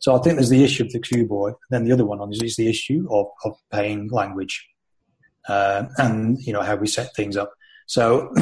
So 0.00 0.16
I 0.16 0.18
think 0.20 0.36
there's 0.36 0.48
the 0.48 0.64
issue 0.64 0.84
of 0.84 0.92
the 0.92 0.98
cuboid. 0.98 1.54
Then 1.70 1.84
the 1.84 1.92
other 1.92 2.04
one 2.04 2.20
is, 2.32 2.42
is 2.42 2.56
the 2.56 2.68
issue 2.68 3.06
of, 3.10 3.26
of 3.44 3.56
pain 3.70 4.08
language, 4.10 4.66
uh, 5.48 5.84
and 5.98 6.38
you 6.40 6.52
know 6.52 6.62
how 6.62 6.76
we 6.76 6.86
set 6.86 7.14
things 7.14 7.36
up. 7.36 7.52
So 7.86 8.32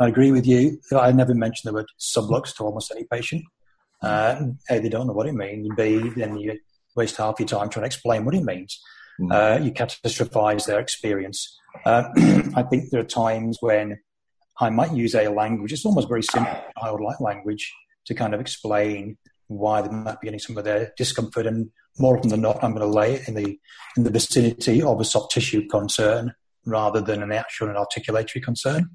I 0.00 0.08
agree 0.08 0.32
with 0.32 0.46
you. 0.46 0.80
I 0.92 1.12
never 1.12 1.34
mention 1.34 1.68
the 1.68 1.74
word 1.74 1.86
sublux 1.98 2.54
to 2.56 2.64
almost 2.64 2.90
any 2.90 3.04
patient. 3.04 3.44
Uh, 4.02 4.46
a, 4.70 4.78
they 4.78 4.88
don't 4.88 5.06
know 5.06 5.12
what 5.12 5.26
it 5.26 5.34
means. 5.34 5.68
B, 5.76 6.10
then 6.16 6.36
you 6.36 6.58
waste 6.94 7.16
half 7.16 7.38
your 7.38 7.48
time 7.48 7.68
trying 7.68 7.82
to 7.82 7.86
explain 7.86 8.24
what 8.24 8.34
it 8.34 8.44
means. 8.44 8.80
Mm. 9.20 9.32
Uh, 9.32 9.62
you 9.62 9.72
catastrophize 9.72 10.66
their 10.66 10.80
experience. 10.80 11.58
Uh, 11.84 12.04
I 12.56 12.62
think 12.62 12.90
there 12.90 13.00
are 13.00 13.04
times 13.04 13.58
when 13.60 13.98
I 14.60 14.70
might 14.70 14.92
use 14.92 15.14
a 15.14 15.28
language, 15.28 15.72
it's 15.72 15.84
almost 15.84 16.08
very 16.08 16.22
simple, 16.22 16.58
childlike 16.80 17.20
language, 17.20 17.72
to 18.06 18.14
kind 18.14 18.34
of 18.34 18.40
explain 18.40 19.18
why 19.48 19.82
they 19.82 19.90
might 19.90 20.20
be 20.20 20.26
getting 20.26 20.40
some 20.40 20.56
of 20.56 20.64
their 20.64 20.92
discomfort. 20.96 21.46
And 21.46 21.70
more 21.98 22.16
often 22.16 22.30
than 22.30 22.40
not, 22.40 22.62
I'm 22.62 22.72
going 22.72 22.80
to 22.80 22.98
lay 22.98 23.14
it 23.14 23.28
in 23.28 23.34
the 23.34 23.58
in 23.96 24.04
the 24.04 24.10
vicinity 24.10 24.82
of 24.82 25.00
a 25.00 25.04
soft 25.04 25.32
tissue 25.32 25.66
concern 25.68 26.34
rather 26.64 27.00
than 27.00 27.22
an 27.22 27.32
actual 27.32 27.68
and 27.68 27.76
articulatory 27.76 28.42
concern. 28.42 28.90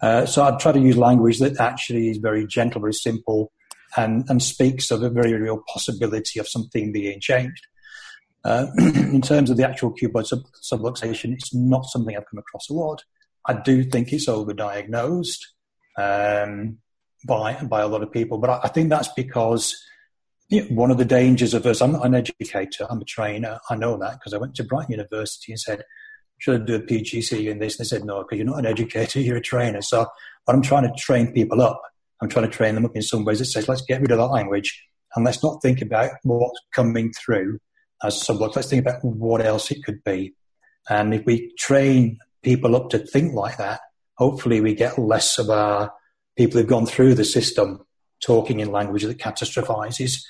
Uh, 0.00 0.26
so 0.26 0.42
I'd 0.42 0.58
try 0.58 0.72
to 0.72 0.80
use 0.80 0.96
language 0.96 1.38
that 1.38 1.60
actually 1.60 2.10
is 2.10 2.18
very 2.18 2.46
gentle, 2.46 2.80
very 2.80 2.94
simple, 2.94 3.52
and, 3.96 4.24
and 4.28 4.42
speaks 4.42 4.90
of 4.90 5.02
a 5.02 5.10
very 5.10 5.34
real 5.34 5.62
possibility 5.72 6.40
of 6.40 6.48
something 6.48 6.92
being 6.92 7.20
changed. 7.20 7.66
Uh, 8.44 8.66
in 8.78 9.20
terms 9.20 9.50
of 9.50 9.56
the 9.56 9.68
actual 9.68 9.92
cuboid 9.92 10.26
sub- 10.26 10.50
subluxation, 10.62 11.32
it's 11.32 11.54
not 11.54 11.84
something 11.86 12.16
I've 12.16 12.28
come 12.28 12.38
across 12.38 12.68
a 12.68 12.72
lot. 12.72 13.04
I 13.46 13.54
do 13.54 13.84
think 13.84 14.12
it's 14.12 14.28
overdiagnosed 14.28 15.40
um, 15.98 16.78
by 17.26 17.54
by 17.62 17.80
a 17.80 17.88
lot 17.88 18.02
of 18.02 18.12
people, 18.12 18.38
but 18.38 18.50
I, 18.50 18.60
I 18.64 18.68
think 18.68 18.90
that's 18.90 19.08
because 19.08 19.76
you 20.48 20.60
know, 20.60 20.66
one 20.68 20.90
of 20.90 20.98
the 20.98 21.04
dangers 21.04 21.54
of 21.54 21.66
us. 21.66 21.80
I'm 21.80 21.92
not 21.92 22.06
an 22.06 22.14
educator. 22.14 22.86
I'm 22.88 23.00
a 23.00 23.04
trainer. 23.04 23.58
I 23.70 23.74
know 23.74 23.96
that 23.96 24.18
because 24.18 24.34
I 24.34 24.38
went 24.38 24.54
to 24.56 24.64
Brighton 24.64 24.92
University 24.92 25.52
and 25.52 25.60
said, 25.60 25.82
"Should 26.38 26.62
I 26.62 26.64
do 26.64 26.74
a 26.76 26.80
PGC 26.80 27.50
in 27.50 27.58
this?" 27.58 27.78
And 27.78 27.84
they 27.84 27.88
said, 27.88 28.04
"No, 28.04 28.22
because 28.22 28.36
you're 28.36 28.46
not 28.46 28.58
an 28.58 28.66
educator. 28.66 29.20
You're 29.26 29.38
a 29.38 29.42
trainer." 29.42 29.80
So, 29.80 30.06
I'm 30.46 30.62
trying 30.62 30.84
to 30.84 30.92
train 30.98 31.32
people 31.32 31.62
up. 31.62 31.80
I'm 32.20 32.28
trying 32.28 32.48
to 32.48 32.56
train 32.56 32.74
them 32.74 32.84
up 32.84 32.94
in 32.94 33.02
some 33.02 33.24
ways. 33.24 33.40
It 33.40 33.46
says, 33.46 33.68
"Let's 33.68 33.82
get 33.82 34.00
rid 34.00 34.10
of 34.10 34.18
that 34.18 34.26
language 34.26 34.84
and 35.16 35.24
let's 35.24 35.42
not 35.42 35.60
think 35.62 35.82
about 35.82 36.12
what's 36.22 36.60
coming 36.74 37.12
through 37.12 37.58
as 38.02 38.14
sublux. 38.22 38.54
Let's 38.56 38.68
think 38.68 38.82
about 38.82 39.04
what 39.04 39.44
else 39.44 39.70
it 39.70 39.82
could 39.84 40.04
be." 40.04 40.34
And 40.88 41.14
if 41.14 41.24
we 41.24 41.52
train 41.58 42.18
people 42.42 42.76
up 42.76 42.90
to 42.90 42.98
think 42.98 43.34
like 43.34 43.56
that, 43.58 43.80
hopefully 44.18 44.60
we 44.60 44.74
get 44.74 44.98
less 44.98 45.38
of 45.38 45.50
our 45.50 45.92
people 46.36 46.58
who've 46.58 46.68
gone 46.68 46.86
through 46.86 47.14
the 47.14 47.24
system 47.24 47.80
talking 48.22 48.60
in 48.60 48.70
language 48.70 49.02
that 49.02 49.18
catastrophizes 49.18 50.22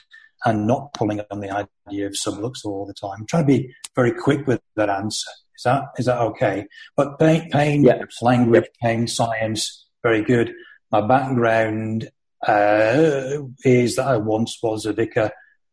and 0.45 0.67
not 0.67 0.93
pulling 0.95 1.21
on 1.31 1.41
the 1.41 1.51
idea 1.51 2.07
of 2.07 2.15
sublux 2.15 2.65
all 2.65 2.87
the 2.87 2.95
time. 2.95 3.21
I'm 3.21 3.27
trying 3.27 3.45
to 3.45 3.59
be 3.59 3.75
very 3.95 4.13
quick 4.13 4.47
with 4.47 4.61
that 4.77 4.89
answer. 4.89 5.31
Is 5.57 5.63
that 5.65 5.85
is 5.99 6.07
that 6.07 6.19
okay? 6.19 6.67
But 6.97 7.19
pain, 7.19 7.49
pain 7.51 7.85
yeah. 7.85 8.03
language, 8.21 8.65
pain 8.83 9.07
science, 9.07 9.87
very 10.03 10.23
good. 10.23 10.53
My 10.91 11.01
background 11.01 12.11
uh, 12.47 13.39
is 13.65 13.97
that 13.97 14.09
I 14.09 14.17
once 14.17 14.59
was 14.63 14.87
a 14.87 14.93
vicar, 14.93 15.31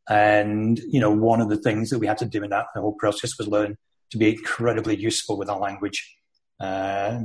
and 0.07 0.77
you 0.79 0.99
know 0.99 1.11
one 1.11 1.41
of 1.41 1.49
the 1.49 1.57
things 1.57 1.89
that 1.89 1.99
we 1.99 2.07
had 2.07 2.19
to 2.19 2.25
do 2.25 2.43
in 2.43 2.51
that 2.51 2.67
the 2.75 2.81
whole 2.81 2.93
process 2.93 3.37
was 3.37 3.47
learn 3.47 3.77
to 4.11 4.17
be 4.17 4.29
incredibly 4.35 4.95
useful 4.95 5.37
with 5.37 5.49
our 5.49 5.59
language. 5.59 6.15
Uh, 6.59 7.19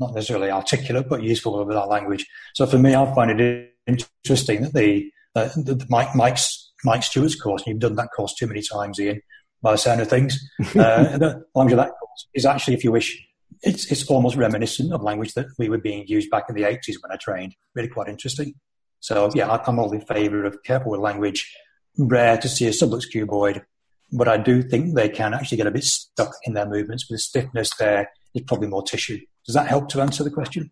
not 0.00 0.14
necessarily 0.14 0.50
articulate, 0.50 1.08
but 1.08 1.22
useful 1.22 1.64
with 1.64 1.76
our 1.76 1.86
language. 1.86 2.26
So 2.54 2.66
for 2.66 2.78
me, 2.78 2.94
I 2.94 3.14
find 3.14 3.40
it 3.40 3.74
interesting 3.86 4.62
that 4.62 4.74
the, 4.74 5.10
uh, 5.34 5.48
the 5.56 5.84
Mike, 5.88 6.14
Mike's, 6.14 6.72
Mike 6.84 7.02
Stewart's 7.02 7.40
course, 7.40 7.62
and 7.62 7.68
you've 7.72 7.80
done 7.80 7.96
that 7.96 8.08
course 8.14 8.34
too 8.34 8.46
many 8.46 8.62
times, 8.62 8.98
Ian, 8.98 9.20
by 9.62 9.72
the 9.72 9.78
sound 9.78 10.00
of 10.00 10.08
things, 10.08 10.38
uh, 10.76 11.18
the 11.18 11.44
language 11.54 11.72
of 11.72 11.78
that 11.78 11.92
course 11.98 12.26
is 12.34 12.44
actually, 12.44 12.74
if 12.74 12.84
you 12.84 12.92
wish, 12.92 13.22
it's, 13.62 13.90
it's 13.90 14.06
almost 14.06 14.36
reminiscent 14.36 14.92
of 14.92 15.02
language 15.02 15.34
that 15.34 15.46
we 15.58 15.68
were 15.68 15.78
being 15.78 16.06
used 16.06 16.30
back 16.30 16.44
in 16.48 16.54
the 16.54 16.62
80s 16.62 16.96
when 17.00 17.12
I 17.12 17.16
trained. 17.16 17.54
Really 17.74 17.88
quite 17.88 18.08
interesting. 18.08 18.54
So 19.00 19.30
yeah, 19.34 19.48
I'm 19.66 19.78
all 19.78 19.92
in 19.92 20.00
favour 20.00 20.44
of 20.44 20.62
careful 20.62 20.92
with 20.92 21.00
language. 21.00 21.54
Rare 21.98 22.36
to 22.38 22.48
see 22.48 22.66
a 22.66 22.70
sublux 22.70 23.04
cuboid, 23.12 23.64
but 24.12 24.28
I 24.28 24.36
do 24.36 24.62
think 24.62 24.94
they 24.94 25.08
can 25.08 25.32
actually 25.32 25.56
get 25.56 25.66
a 25.66 25.70
bit 25.70 25.84
stuck 25.84 26.34
in 26.44 26.54
their 26.54 26.68
movements 26.68 27.08
with 27.08 27.16
the 27.16 27.22
stiffness 27.22 27.70
there 27.78 28.10
is 28.36 28.42
probably 28.46 28.68
more 28.68 28.82
tissue. 28.82 29.18
Does 29.44 29.54
that 29.54 29.66
help 29.66 29.88
to 29.90 30.00
answer 30.00 30.24
the 30.24 30.30
question? 30.30 30.70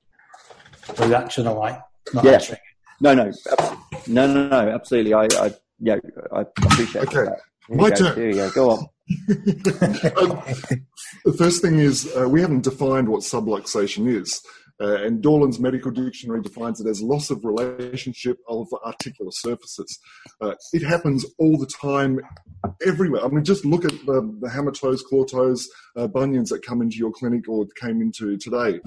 Or 0.99 1.07
reaction 1.07 1.47
or 1.47 1.57
like 1.57 1.81
not 2.12 2.25
yeah. 2.25 2.33
answering? 2.33 2.61
No, 3.01 3.15
no, 3.15 3.33
no, 4.07 4.27
no, 4.27 4.49
no, 4.49 4.71
absolutely. 4.71 5.15
I, 5.15 5.27
I 5.41 5.53
yeah, 5.81 5.97
I 6.33 6.43
appreciate 6.43 7.09
okay. 7.09 7.25
that. 7.25 7.41
Here 7.69 7.77
My 7.77 7.91
go. 7.91 7.97
turn. 7.97 8.17
Here 8.17 8.29
you 8.29 8.35
go. 8.35 8.51
Go 8.51 8.71
on. 8.71 8.79
um, 10.17 10.43
the 11.25 11.35
first 11.37 11.61
thing 11.61 11.79
is 11.79 12.11
uh, 12.17 12.29
we 12.29 12.41
haven't 12.41 12.65
defined 12.65 13.09
what 13.09 13.21
subluxation 13.21 14.09
is. 14.09 14.43
Uh, 14.81 14.97
and 15.05 15.23
Dorland's 15.23 15.61
medical 15.61 15.93
dictionary 15.93 16.43
defines 16.43 16.81
it 16.81 16.89
as 16.89 17.01
loss 17.01 17.31
of 17.31 17.45
relationship 17.45 18.39
of 18.49 18.67
articular 18.85 19.31
surfaces. 19.31 19.99
Uh, 20.41 20.55
it 20.73 20.83
happens 20.83 21.25
all 21.39 21.57
the 21.57 21.67
time, 21.67 22.19
everywhere. 22.87 23.25
I 23.25 23.29
mean, 23.29 23.45
just 23.45 23.65
look 23.65 23.85
at 23.85 23.93
the, 24.07 24.37
the 24.41 24.49
hammer 24.49 24.73
toes, 24.73 25.03
claw 25.03 25.25
toes, 25.25 25.69
uh, 25.97 26.07
bunions 26.07 26.51
that 26.51 26.65
come 26.65 26.83
into 26.83 26.97
your 26.97 27.12
clinic 27.12 27.49
or 27.49 27.67
came 27.77 28.01
into 28.01 28.37
today. 28.37 28.81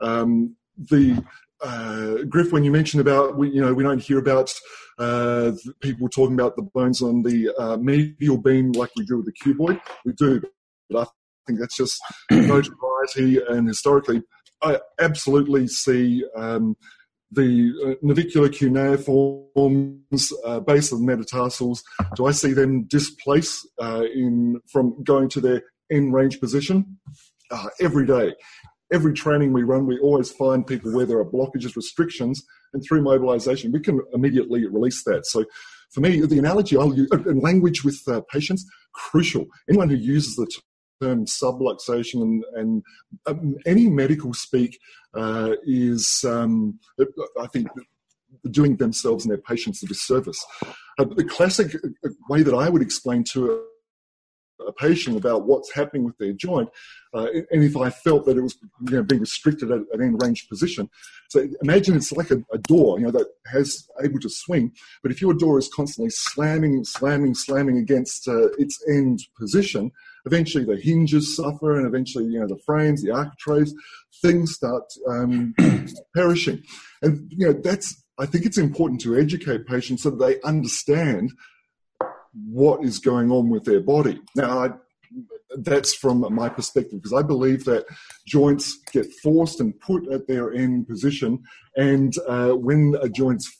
Um, 0.00 0.56
the 0.76 1.24
uh, 1.62 2.24
Griff, 2.28 2.52
when 2.52 2.64
you 2.64 2.70
mentioned 2.70 3.00
about, 3.00 3.36
we, 3.36 3.50
you 3.50 3.60
know, 3.60 3.72
we 3.72 3.82
don't 3.82 4.02
hear 4.02 4.18
about 4.18 4.52
uh, 4.98 5.52
people 5.80 6.08
talking 6.08 6.34
about 6.34 6.56
the 6.56 6.62
bones 6.62 7.02
on 7.02 7.22
the 7.22 7.50
uh, 7.58 7.76
medial 7.76 8.38
beam 8.38 8.72
like 8.72 8.90
we 8.96 9.04
do 9.04 9.18
with 9.18 9.26
the 9.26 9.32
cuboid. 9.32 9.80
We 10.04 10.12
do, 10.12 10.42
but 10.90 11.08
I 11.08 11.10
think 11.46 11.60
that's 11.60 11.76
just 11.76 12.00
notoriety 12.30 13.40
and 13.48 13.68
historically 13.68 14.22
I 14.62 14.78
absolutely 15.00 15.66
see 15.66 16.24
um, 16.36 16.76
the 17.32 17.72
uh, 17.84 17.94
navicular 18.02 18.48
cuneiforms, 18.48 20.32
uh, 20.44 20.60
base 20.60 20.92
of 20.92 21.00
metatarsals. 21.00 21.82
Do 22.14 22.26
I 22.26 22.32
see 22.32 22.52
them 22.52 22.84
displace 22.84 23.66
uh, 23.80 24.04
in 24.14 24.60
from 24.70 25.02
going 25.02 25.28
to 25.30 25.40
their 25.40 25.62
end 25.90 26.12
range 26.12 26.40
position 26.40 26.98
uh, 27.50 27.68
every 27.80 28.06
day? 28.06 28.34
Every 28.92 29.14
training 29.14 29.54
we 29.54 29.62
run, 29.62 29.86
we 29.86 29.98
always 29.98 30.30
find 30.30 30.66
people 30.66 30.92
where 30.92 31.06
there 31.06 31.18
are 31.18 31.24
blockages, 31.24 31.76
restrictions, 31.76 32.44
and 32.74 32.82
through 32.86 33.02
mobilization, 33.02 33.72
we 33.72 33.80
can 33.80 34.00
immediately 34.12 34.66
release 34.66 35.02
that. 35.04 35.26
So, 35.26 35.46
for 35.92 36.00
me, 36.00 36.20
the 36.20 36.38
analogy 36.38 36.76
I'll 36.76 36.94
use, 36.94 37.08
in 37.26 37.40
language 37.40 37.84
with 37.84 38.00
uh, 38.08 38.20
patients, 38.30 38.66
crucial. 38.94 39.46
Anyone 39.68 39.90
who 39.90 39.96
uses 39.96 40.36
the 40.36 40.46
term 41.02 41.26
subluxation 41.26 42.22
and, 42.22 42.44
and 42.54 42.82
um, 43.26 43.56
any 43.66 43.88
medical 43.88 44.32
speak 44.32 44.78
uh, 45.14 45.52
is, 45.64 46.24
um, 46.26 46.78
I 47.40 47.46
think, 47.48 47.68
doing 48.50 48.76
themselves 48.76 49.24
and 49.24 49.30
their 49.30 49.38
patients 49.38 49.82
a 49.82 49.86
disservice. 49.86 50.44
Uh, 50.98 51.04
the 51.04 51.24
classic 51.24 51.74
uh, 51.74 52.08
way 52.28 52.42
that 52.42 52.54
I 52.54 52.68
would 52.68 52.82
explain 52.82 53.24
to 53.32 53.64
a 54.66 54.72
patient 54.72 55.16
about 55.16 55.46
what's 55.46 55.72
happening 55.72 56.04
with 56.04 56.16
their 56.18 56.32
joint, 56.32 56.68
uh, 57.14 57.26
and 57.50 57.64
if 57.64 57.76
I 57.76 57.90
felt 57.90 58.26
that 58.26 58.36
it 58.36 58.42
was 58.42 58.56
you 58.88 58.96
know, 58.96 59.02
being 59.02 59.20
restricted 59.20 59.70
at 59.70 59.80
an 59.92 60.02
end 60.02 60.22
range 60.22 60.48
position. 60.48 60.88
So 61.30 61.48
imagine 61.62 61.96
it's 61.96 62.12
like 62.12 62.30
a, 62.30 62.42
a, 62.52 62.58
door, 62.58 62.98
you 62.98 63.06
know, 63.06 63.10
that 63.10 63.26
has 63.46 63.88
able 64.02 64.20
to 64.20 64.30
swing. 64.30 64.72
But 65.02 65.12
if 65.12 65.20
your 65.20 65.34
door 65.34 65.58
is 65.58 65.68
constantly 65.68 66.10
slamming, 66.10 66.84
slamming, 66.84 67.34
slamming 67.34 67.78
against 67.78 68.28
uh, 68.28 68.48
its 68.58 68.82
end 68.88 69.20
position, 69.36 69.90
eventually 70.26 70.64
the 70.64 70.76
hinges 70.76 71.36
suffer, 71.36 71.76
and 71.76 71.86
eventually 71.86 72.24
you 72.24 72.40
know 72.40 72.46
the 72.46 72.60
frames, 72.64 73.02
the 73.02 73.10
architraves, 73.10 73.74
things 74.20 74.54
start 74.54 74.84
um, 75.08 75.54
perishing. 76.14 76.62
And 77.02 77.30
you 77.30 77.46
know 77.46 77.52
that's 77.52 78.02
I 78.18 78.26
think 78.26 78.46
it's 78.46 78.58
important 78.58 79.00
to 79.02 79.16
educate 79.16 79.66
patients 79.66 80.02
so 80.02 80.10
that 80.10 80.24
they 80.24 80.40
understand 80.42 81.32
what 82.34 82.84
is 82.84 82.98
going 82.98 83.30
on 83.30 83.50
with 83.50 83.64
their 83.64 83.80
body. 83.80 84.20
Now, 84.36 84.64
I, 84.64 84.70
that's 85.58 85.94
from 85.94 86.26
my 86.34 86.48
perspective 86.48 87.02
because 87.02 87.12
I 87.12 87.22
believe 87.22 87.64
that 87.64 87.84
joints 88.26 88.78
get 88.92 89.06
forced 89.22 89.60
and 89.60 89.78
put 89.80 90.10
at 90.10 90.26
their 90.26 90.52
end 90.52 90.88
position, 90.88 91.42
and 91.76 92.14
uh, 92.28 92.50
when 92.50 92.96
a 93.00 93.08
joint's 93.08 93.50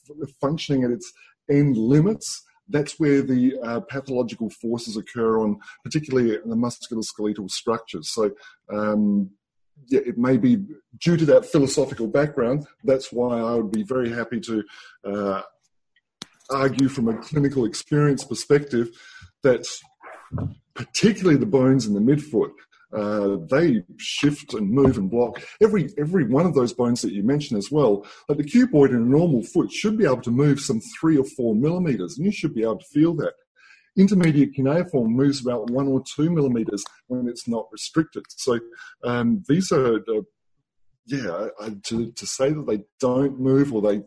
functioning 0.41 0.85
at 0.85 0.91
its 0.91 1.13
end 1.51 1.77
limits, 1.77 2.43
that's 2.69 2.99
where 2.99 3.23
the 3.23 3.59
uh, 3.63 3.81
pathological 3.81 4.51
forces 4.51 4.97
occur 4.97 5.39
on, 5.39 5.59
particularly 5.85 6.39
the 6.45 6.57
musculoskeletal 6.57 7.51
structures. 7.51 8.11
So, 8.11 8.33
um, 8.73 9.31
yeah, 9.89 10.01
it 10.07 10.17
may 10.17 10.37
be 10.37 10.65
due 10.99 11.17
to 11.17 11.25
that 11.27 11.45
philosophical 11.45 12.07
background. 12.07 12.67
That's 12.85 13.13
why 13.13 13.39
I 13.39 13.55
would 13.55 13.73
be 13.73 13.83
very 13.83 14.11
happy 14.11 14.41
to 14.41 14.65
uh, 15.05 15.43
argue 16.51 16.89
from 16.89 17.09
a 17.09 17.17
clinical 17.17 17.65
experience 17.65 18.25
perspective 18.25 18.91
that 19.43 19.67
particularly 20.75 21.39
the 21.39 21.47
bones 21.47 21.87
in 21.87 21.95
the 21.95 22.01
midfoot, 22.01 22.53
uh, 22.93 23.37
they 23.51 23.83
shift 23.99 24.55
and 24.55 24.71
move 24.71 24.99
and 24.99 25.11
block. 25.11 25.43
Every 25.61 25.93
every 25.99 26.27
one 26.27 26.47
of 26.47 26.55
those 26.55 26.73
bones 26.73 27.03
that 27.03 27.13
you 27.13 27.23
mentioned 27.23 27.59
as 27.59 27.71
well, 27.71 28.07
like 28.29 28.39
the 28.39 28.45
cuboid 28.45 28.91
in 28.91 28.97
a 28.97 29.01
normal 29.01 29.43
foot 29.43 29.73
should 29.73 29.99
be 29.99 30.05
able 30.05 30.23
to 30.23 30.31
move 30.31 30.61
some 30.61 30.81
three 31.01 31.17
or 31.17 31.25
four 31.25 31.55
millimeters, 31.55 32.17
and 32.17 32.27
you 32.27 32.33
should 32.33 32.55
be 32.55 32.63
able 32.63 32.79
to 32.79 32.87
feel 32.93 33.15
that. 33.17 33.35
Intermediate 33.95 34.55
cuneiform 34.55 35.13
moves 35.13 35.43
about 35.43 35.71
one 35.71 35.87
or 35.87 36.03
two 36.17 36.31
millimeters 36.31 36.83
when 37.09 37.29
it's 37.29 37.47
not 37.47 37.67
restricted. 37.71 38.25
So 38.31 38.59
um, 39.05 39.43
these 39.49 39.71
are 39.71 39.97
uh, 39.97 40.23
yeah, 41.07 41.49
to, 41.85 42.13
to 42.13 42.27
say 42.27 42.53
that 42.53 42.67
they 42.67 42.85
don't 43.01 43.39
move 43.39 43.75
or 43.75 43.83
they 43.83 44.03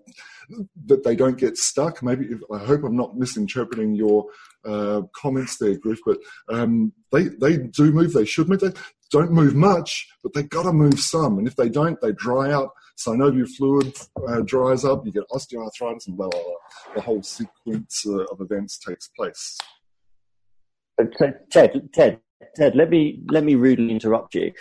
that 0.85 1.03
they 1.03 1.15
don't 1.15 1.37
get 1.37 1.57
stuck. 1.57 2.01
Maybe 2.03 2.25
if, 2.25 2.39
I 2.51 2.59
hope 2.59 2.83
I'm 2.83 2.95
not 2.95 3.17
misinterpreting 3.17 3.95
your 3.95 4.25
uh, 4.63 5.01
comments 5.15 5.57
there, 5.57 5.77
Griff. 5.77 5.99
But 6.05 6.19
um, 6.49 6.93
they 7.11 7.23
they 7.23 7.57
do 7.57 7.91
move. 7.91 8.13
They 8.13 8.25
should 8.25 8.49
move. 8.49 8.61
They 8.61 8.73
don't 9.11 9.31
move 9.31 9.55
much, 9.55 10.07
but 10.23 10.33
they 10.33 10.43
got 10.43 10.63
to 10.63 10.73
move 10.73 10.99
some. 10.99 11.37
And 11.37 11.47
if 11.47 11.55
they 11.55 11.69
don't, 11.69 11.99
they 12.01 12.11
dry 12.13 12.51
out. 12.51 12.71
Synovial 12.97 13.47
fluid 13.49 13.93
uh, 14.27 14.41
dries 14.41 14.85
up. 14.85 15.05
You 15.05 15.11
get 15.11 15.29
osteoarthritis, 15.29 16.07
and 16.07 16.17
blah 16.17 16.29
blah 16.29 16.41
blah. 16.41 16.93
The 16.95 17.01
whole 17.01 17.23
sequence 17.23 18.05
uh, 18.07 18.23
of 18.25 18.39
events 18.41 18.77
takes 18.77 19.09
place. 19.09 19.57
Ted, 20.97 21.39
Ted, 21.51 22.19
Ted, 22.55 22.75
let 22.75 22.89
me 22.89 23.21
let 23.29 23.43
me 23.43 23.55
rudely 23.55 23.91
interrupt 23.91 24.33
you 24.35 24.53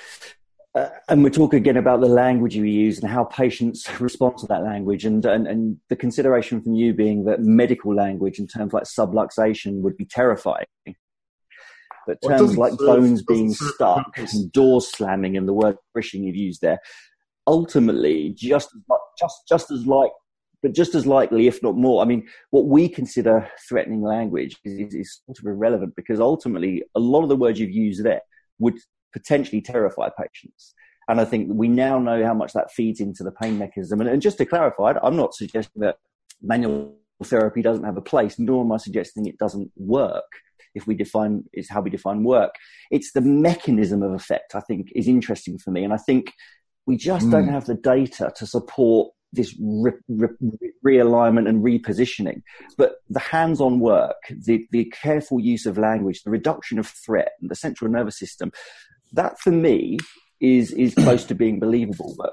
uh, 0.75 0.89
and 1.09 1.23
we 1.23 1.31
talk 1.31 1.55
again 1.55 1.77
about 1.77 2.01
the 2.01 2.09
language 2.09 2.57
you 2.57 2.65
use 2.65 2.99
and 2.99 3.09
how 3.09 3.25
patients 3.25 3.89
respond 4.01 4.39
to 4.39 4.47
that 4.47 4.65
language, 4.65 5.05
and, 5.05 5.25
and, 5.25 5.47
and 5.47 5.79
the 5.89 5.97
consideration 5.97 6.61
from 6.61 6.75
you 6.75 6.93
being 6.93 7.25
that 7.25 7.41
medical 7.41 7.95
language 7.95 8.39
in 8.39 8.47
terms 8.47 8.73
like 8.73 8.85
subluxation 8.85 9.83
would 9.83 9.97
be 9.97 10.05
terrifying. 10.05 10.67
But 12.07 12.19
terms 12.27 12.59
like 12.59 12.77
bones 12.77 13.23
being 13.23 13.55
stuck 13.55 14.19
and 14.19 14.53
doors 14.53 14.89
slamming 14.89 15.39
and 15.39 15.49
the 15.49 15.55
word 15.55 15.77
brishing 15.95 16.25
you've 16.25 16.37
used 16.37 16.61
there, 16.61 16.79
ultimately, 17.47 18.35
just 18.37 18.71
just 19.19 19.49
just 19.49 19.71
as 19.71 19.87
like, 19.87 20.11
but 20.63 20.75
just 20.75 20.95
as 20.95 21.07
likely, 21.07 21.47
if 21.47 21.63
not 21.63 21.77
more. 21.77 22.03
I 22.03 22.05
mean, 22.05 22.29
what 22.51 22.67
we 22.67 22.91
consider 22.91 23.49
threatening 23.69 24.03
language 24.03 24.59
is, 24.65 24.79
is, 24.81 24.95
is 24.95 25.21
sort 25.25 25.39
of 25.39 25.47
irrelevant 25.47 25.95
because 25.97 26.21
ultimately, 26.21 26.83
a 26.95 27.01
lot 27.01 27.23
of 27.23 27.31
the 27.31 27.37
words 27.37 27.59
you've 27.59 27.71
used 27.71 28.05
there 28.05 28.21
would 28.59 28.79
potentially 29.15 29.63
terrify 29.63 30.11
patients. 30.19 30.75
And 31.09 31.21
I 31.21 31.25
think 31.25 31.49
we 31.53 31.69
now 31.69 31.99
know 31.99 32.25
how 32.25 32.35
much 32.35 32.53
that 32.53 32.73
feeds 32.73 33.01
into 33.01 33.25
the 33.25 33.31
pain 33.31 33.59
mechanism. 33.59 34.01
And, 34.01 34.11
and 34.11 34.21
just 34.21 34.39
to 34.39 34.47
clarify, 34.47 34.95
I'm 35.03 35.17
not 35.17 35.35
suggesting 35.35 35.81
that 35.83 35.97
manual 36.43 36.97
therapy 37.23 37.63
doesn't 37.63 37.85
have 37.85 37.97
a 37.97 38.03
place, 38.03 38.39
nor 38.39 38.65
am 38.65 38.73
I 38.73 38.79
suggesting 38.79 39.27
it 39.27 39.39
doesn't 39.39 39.71
work. 39.77 40.31
If 40.75 40.87
we 40.87 40.95
define 40.95 41.45
is 41.53 41.71
how 41.71 41.83
we 41.83 41.91
define 41.91 42.25
work, 42.25 42.55
it's 42.91 43.13
the 43.13 43.21
mechanism 43.21 44.03
of 44.03 44.13
effect. 44.13 44.55
I 44.55 44.61
think 44.61 44.89
is 44.95 45.07
interesting 45.07 45.59
for 45.59 45.71
me, 45.71 45.85
and 45.85 45.93
I 45.93 45.99
think 45.99 46.33
we 46.87 46.97
just 46.97 47.27
mm. 47.27 47.31
don't 47.31 47.49
have 47.49 47.67
the 47.67 47.77
data 47.77 48.33
to 48.37 48.47
support 48.47 49.13
this 49.33 49.55
re- 49.61 49.93
re- 50.09 50.73
realignment 50.85 51.49
and 51.49 51.63
repositioning. 51.63 52.43
But 52.77 52.97
the 53.09 53.21
hands-on 53.21 53.81
work, 53.81 54.17
the, 54.31 54.67
the 54.71 54.85
careful 54.87 55.41
use 55.41 55.67
of 55.67 55.79
language, 55.79 56.23
the 56.23 56.31
reduction 56.31 56.79
of 56.79 56.87
threat, 56.87 57.33
and 57.41 57.51
the 57.51 57.57
central 57.57 57.91
nervous 57.91 58.19
system, 58.19 58.53
that 59.15 59.39
for 59.41 59.51
me 59.51 59.99
is 60.41 60.73
is 60.73 60.95
close 60.95 61.25
to 61.25 61.35
being 61.35 61.59
believable. 61.59 62.15
But 62.19 62.33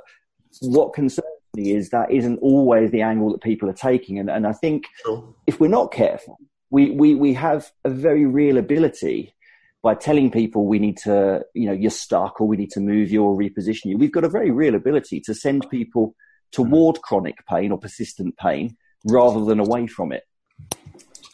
what 0.62 0.94
concerns 0.94 1.28
me 1.56 1.74
is 1.74 1.90
that 1.90 2.12
isn't 2.12 2.40
always 2.40 2.92
the 2.92 3.02
angle 3.02 3.32
that 3.32 3.42
people 3.42 3.70
are 3.70 3.74
taking, 3.74 4.20
and, 4.20 4.30
and 4.30 4.46
I 4.46 4.54
think 4.54 4.86
sure. 5.04 5.34
if 5.48 5.60
we're 5.60 5.68
not 5.68 5.92
careful, 5.92 6.38
we, 6.70 6.92
we 6.92 7.16
we 7.16 7.34
have 7.34 7.72
a 7.84 7.90
very 7.90 8.26
real 8.26 8.58
ability 8.58 9.34
by 9.84 9.96
telling 9.96 10.30
people 10.30 10.68
we 10.68 10.80
need 10.80 10.98
to, 10.98 11.44
you 11.56 11.66
know, 11.66 11.74
you're 11.74 11.90
stuck 11.90 12.40
or 12.40 12.48
we 12.48 12.58
need 12.58 12.70
to 12.72 12.80
move 12.80 13.10
you 13.10 13.24
or 13.24 13.36
reposition 13.36 13.86
you. 13.86 13.98
We've 13.98 14.12
got 14.12 14.24
a 14.24 14.30
very 14.30 14.52
real 14.52 14.76
ability 14.76 15.22
to 15.22 15.34
send 15.34 15.68
people 15.72 16.16
toward 16.52 17.02
chronic 17.02 17.36
pain 17.48 17.72
or 17.72 17.80
persistent 17.80 18.38
pain 18.38 18.78
rather 19.06 19.44
than 19.44 19.60
away 19.60 19.88
from 19.88 20.12
it. 20.12 20.24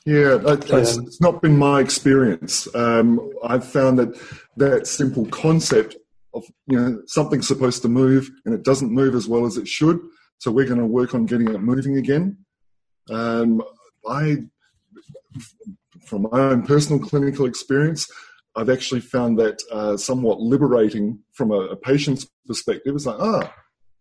Yeah, 0.08 0.40
it's, 0.42 0.96
it's 0.96 1.20
not 1.20 1.42
been 1.42 1.58
my 1.58 1.82
experience. 1.82 2.74
Um, 2.74 3.30
I've 3.44 3.70
found 3.70 4.00
that 4.00 4.18
that 4.56 4.88
simple 4.88 5.26
concept 5.26 5.98
of 6.34 6.46
you 6.66 6.80
know 6.80 7.02
something's 7.08 7.46
supposed 7.46 7.82
to 7.82 7.90
move 7.90 8.32
and 8.46 8.56
it 8.56 8.64
doesn't 8.64 8.90
move 8.90 9.16
as 9.16 9.28
well 9.28 9.46
as 9.46 9.58
it 9.58 9.68
should, 9.68 10.00
so 10.38 10.50
we're 10.50 10.66
going 10.66 10.80
to 10.80 10.86
work 10.86 11.14
on 11.14 11.26
getting 11.26 11.54
it 11.54 11.60
moving 11.60 11.98
again. 11.98 12.38
Um, 13.10 13.62
I, 14.08 14.44
from 16.06 16.30
my 16.32 16.40
own 16.40 16.64
personal 16.66 17.06
clinical 17.06 17.46
experience, 17.46 18.10
I've 18.56 18.70
actually 18.70 19.02
found 19.02 19.38
that 19.40 19.62
uh, 19.74 19.98
somewhat 19.98 20.40
liberating 20.40 21.20
from 21.34 21.52
a, 21.52 21.60
a, 21.60 21.76
patient's 21.76 22.26
perspective. 22.46 22.96
It's 22.96 23.06
like, 23.06 23.20
ah, 23.20 23.54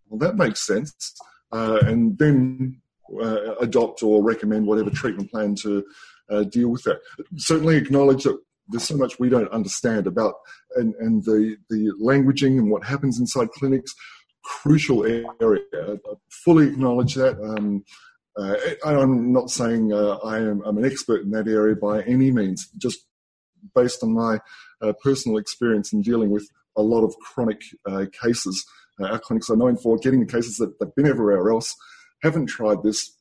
well, 0.09 0.21
that 0.21 0.37
makes 0.37 0.65
sense, 0.65 1.17
uh, 1.51 1.81
and 1.83 2.17
then 2.17 2.81
uh, 3.21 3.55
adopt 3.57 4.03
or 4.03 4.23
recommend 4.23 4.67
whatever 4.67 4.91
treatment 4.91 5.31
plan 5.31 5.55
to 5.57 5.85
uh, 6.31 6.45
deal 6.45 6.69
with 6.69 6.83
that. 6.85 7.01
Certainly 7.37 7.77
acknowledge 7.77 8.25
that 8.25 8.39
there's 8.69 8.85
so 8.85 8.97
much 8.97 9.19
we 9.19 9.29
don't 9.29 9.51
understand 9.53 10.07
about 10.07 10.35
and, 10.75 10.95
and 10.97 11.25
the, 11.25 11.57
the 11.71 11.93
languaging 12.03 12.59
and 12.59 12.71
what 12.71 12.85
happens 12.85 13.19
inside 13.19 13.51
clinics. 13.53 13.95
Crucial 14.43 15.05
area. 15.05 15.61
I 15.75 15.97
fully 16.31 16.69
acknowledge 16.69 17.15
that. 17.15 17.41
Um, 17.41 17.85
uh, 18.37 18.57
I'm 18.85 19.33
not 19.33 19.51
saying 19.51 19.93
uh, 19.93 20.19
I 20.19 20.39
am 20.39 20.63
I'm 20.65 20.79
an 20.79 20.85
expert 20.85 21.23
in 21.23 21.31
that 21.31 21.49
area 21.49 21.75
by 21.75 22.03
any 22.03 22.31
means. 22.31 22.69
Just 22.77 22.99
based 23.75 24.03
on 24.05 24.13
my 24.13 24.39
uh, 24.81 24.93
personal 25.03 25.39
experience 25.39 25.93
in 25.93 26.03
dealing 26.03 26.31
with 26.31 26.49
a 26.77 26.83
lot 26.83 27.03
of 27.03 27.17
chronic 27.19 27.63
uh, 27.87 28.05
cases, 28.23 28.65
uh, 29.01 29.07
our 29.07 29.19
clinics 29.19 29.51
are 29.51 29.57
known 29.57 29.77
for 29.77 29.97
getting 29.99 30.21
the 30.21 30.31
cases 30.31 30.59
that 30.59 30.75
have 30.81 30.95
been 30.95 31.07
everywhere 31.07 31.51
else 31.51 31.75
haven't 32.27 32.47
tried 32.47 32.83
this. 32.83 33.17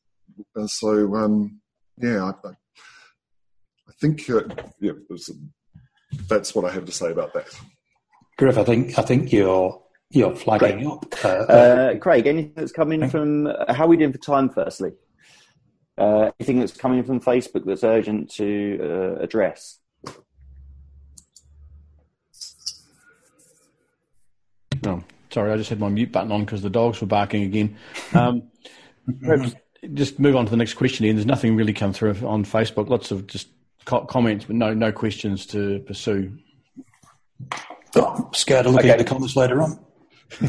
Uh, 0.56 0.68
so, 0.68 1.16
um, 1.16 1.62
yeah, 1.98 2.24
I, 2.24 2.50
I 2.50 3.92
think 4.02 4.30
uh, 4.30 4.42
yeah, 4.82 4.92
that's 6.28 6.54
what 6.54 6.66
I 6.66 6.74
have 6.74 6.86
to 6.86 6.92
say 6.92 7.12
about 7.12 7.34
that. 7.34 7.48
Griff, 8.38 8.58
I 8.58 8.64
think 8.64 9.00
I 9.00 9.02
think 9.02 9.32
you're 9.32 9.82
you're 10.10 10.36
flagging 10.36 10.88
up. 10.88 11.06
Uh, 11.24 11.28
uh, 11.28 11.98
Craig, 12.00 12.28
anything 12.28 12.54
that's 12.56 12.72
coming 12.72 13.10
from? 13.10 13.48
Uh, 13.48 13.74
how 13.74 13.86
are 13.86 13.88
we 13.88 13.98
doing 13.98 14.12
for 14.12 14.18
time? 14.18 14.50
Firstly, 14.50 14.92
uh, 15.98 16.32
anything 16.40 16.60
that's 16.60 16.76
coming 16.76 17.04
from 17.04 17.22
Facebook 17.22 17.66
that's 17.66 17.84
urgent 17.84 18.32
to 18.32 19.18
address? 19.22 19.80
No, 24.84 25.04
sorry, 25.32 25.52
I 25.54 25.58
just 25.58 25.70
had 25.70 25.80
my 25.80 25.90
mute 25.90 26.12
button 26.12 26.32
on 26.32 26.42
because 26.42 26.62
the 26.62 26.70
dogs 26.70 27.00
were 27.00 27.08
barking 27.08 27.44
again. 27.44 27.78
Um, 28.14 28.44
Perhaps 29.22 29.56
just 29.94 30.20
move 30.20 30.36
on 30.36 30.46
to 30.46 30.52
the 30.52 30.58
next 30.58 30.74
question. 30.74 31.06
Ian. 31.06 31.16
There's 31.16 31.26
nothing 31.26 31.56
really 31.56 31.74
come 31.74 31.94
through 31.94 32.16
on 32.26 32.44
Facebook. 32.44 32.90
Lots 32.90 33.12
of 33.12 33.28
just 33.28 33.50
comments, 33.86 34.46
but 34.46 34.56
no 34.56 34.74
no 34.74 34.92
questions 34.92 35.46
to 35.48 35.80
pursue. 35.82 36.38
Oh, 37.96 38.30
scared 38.34 38.66
to 38.66 38.72
look 38.72 38.82
okay. 38.82 38.90
at 38.90 38.98
the 38.98 39.04
comments 39.04 39.36
later 39.36 39.62
on. 39.62 39.80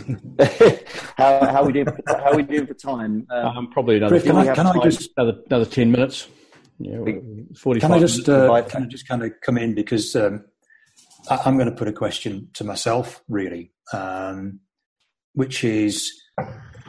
how, 1.17 1.47
how 1.47 1.65
we 1.65 1.73
doing? 1.73 1.87
For, 1.87 2.19
how 2.19 2.35
we 2.35 2.43
doing 2.43 2.67
for 2.67 2.75
time? 2.75 3.27
Um, 3.31 3.47
um, 3.47 3.71
probably 3.71 3.99
another. 3.99 4.21
can, 4.21 4.37
I, 4.37 4.55
can 4.55 4.67
I, 4.67 4.79
just 4.83 5.11
another, 5.17 5.39
another 5.47 5.65
ten 5.67 5.91
minutes? 5.91 6.29
Yeah, 6.79 6.99
forty. 7.57 7.81
Can 7.81 7.93
I 7.93 7.99
just 7.99 8.29
uh, 8.29 8.63
can 8.63 8.85
I 8.85 8.87
just 8.87 9.07
kind 9.07 9.23
of 9.23 9.33
come 9.43 9.59
in 9.59 9.75
because 9.75 10.17
um, 10.17 10.45
I, 11.31 11.41
am 11.45 11.57
going 11.57 11.71
to 11.71 11.77
put 11.77 11.89
a 11.89 11.93
question 11.93 12.49
to 12.55 12.65
myself, 12.65 13.23
really, 13.29 13.73
um, 13.93 14.61
which 15.35 15.63
is 15.63 16.11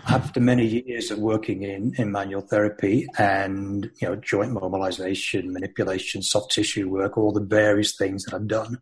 after 0.07 0.39
many 0.39 0.65
years 0.65 1.11
of 1.11 1.19
working 1.19 1.63
in, 1.63 1.93
in 1.97 2.11
manual 2.11 2.41
therapy 2.41 3.07
and 3.17 3.91
you 4.01 4.07
know 4.07 4.15
joint 4.15 4.51
mobilization, 4.51 5.53
manipulation, 5.53 6.21
soft 6.21 6.51
tissue 6.51 6.89
work, 6.89 7.17
all 7.17 7.31
the 7.31 7.41
various 7.41 7.95
things 7.95 8.23
that 8.23 8.33
I've 8.33 8.47
done, 8.47 8.81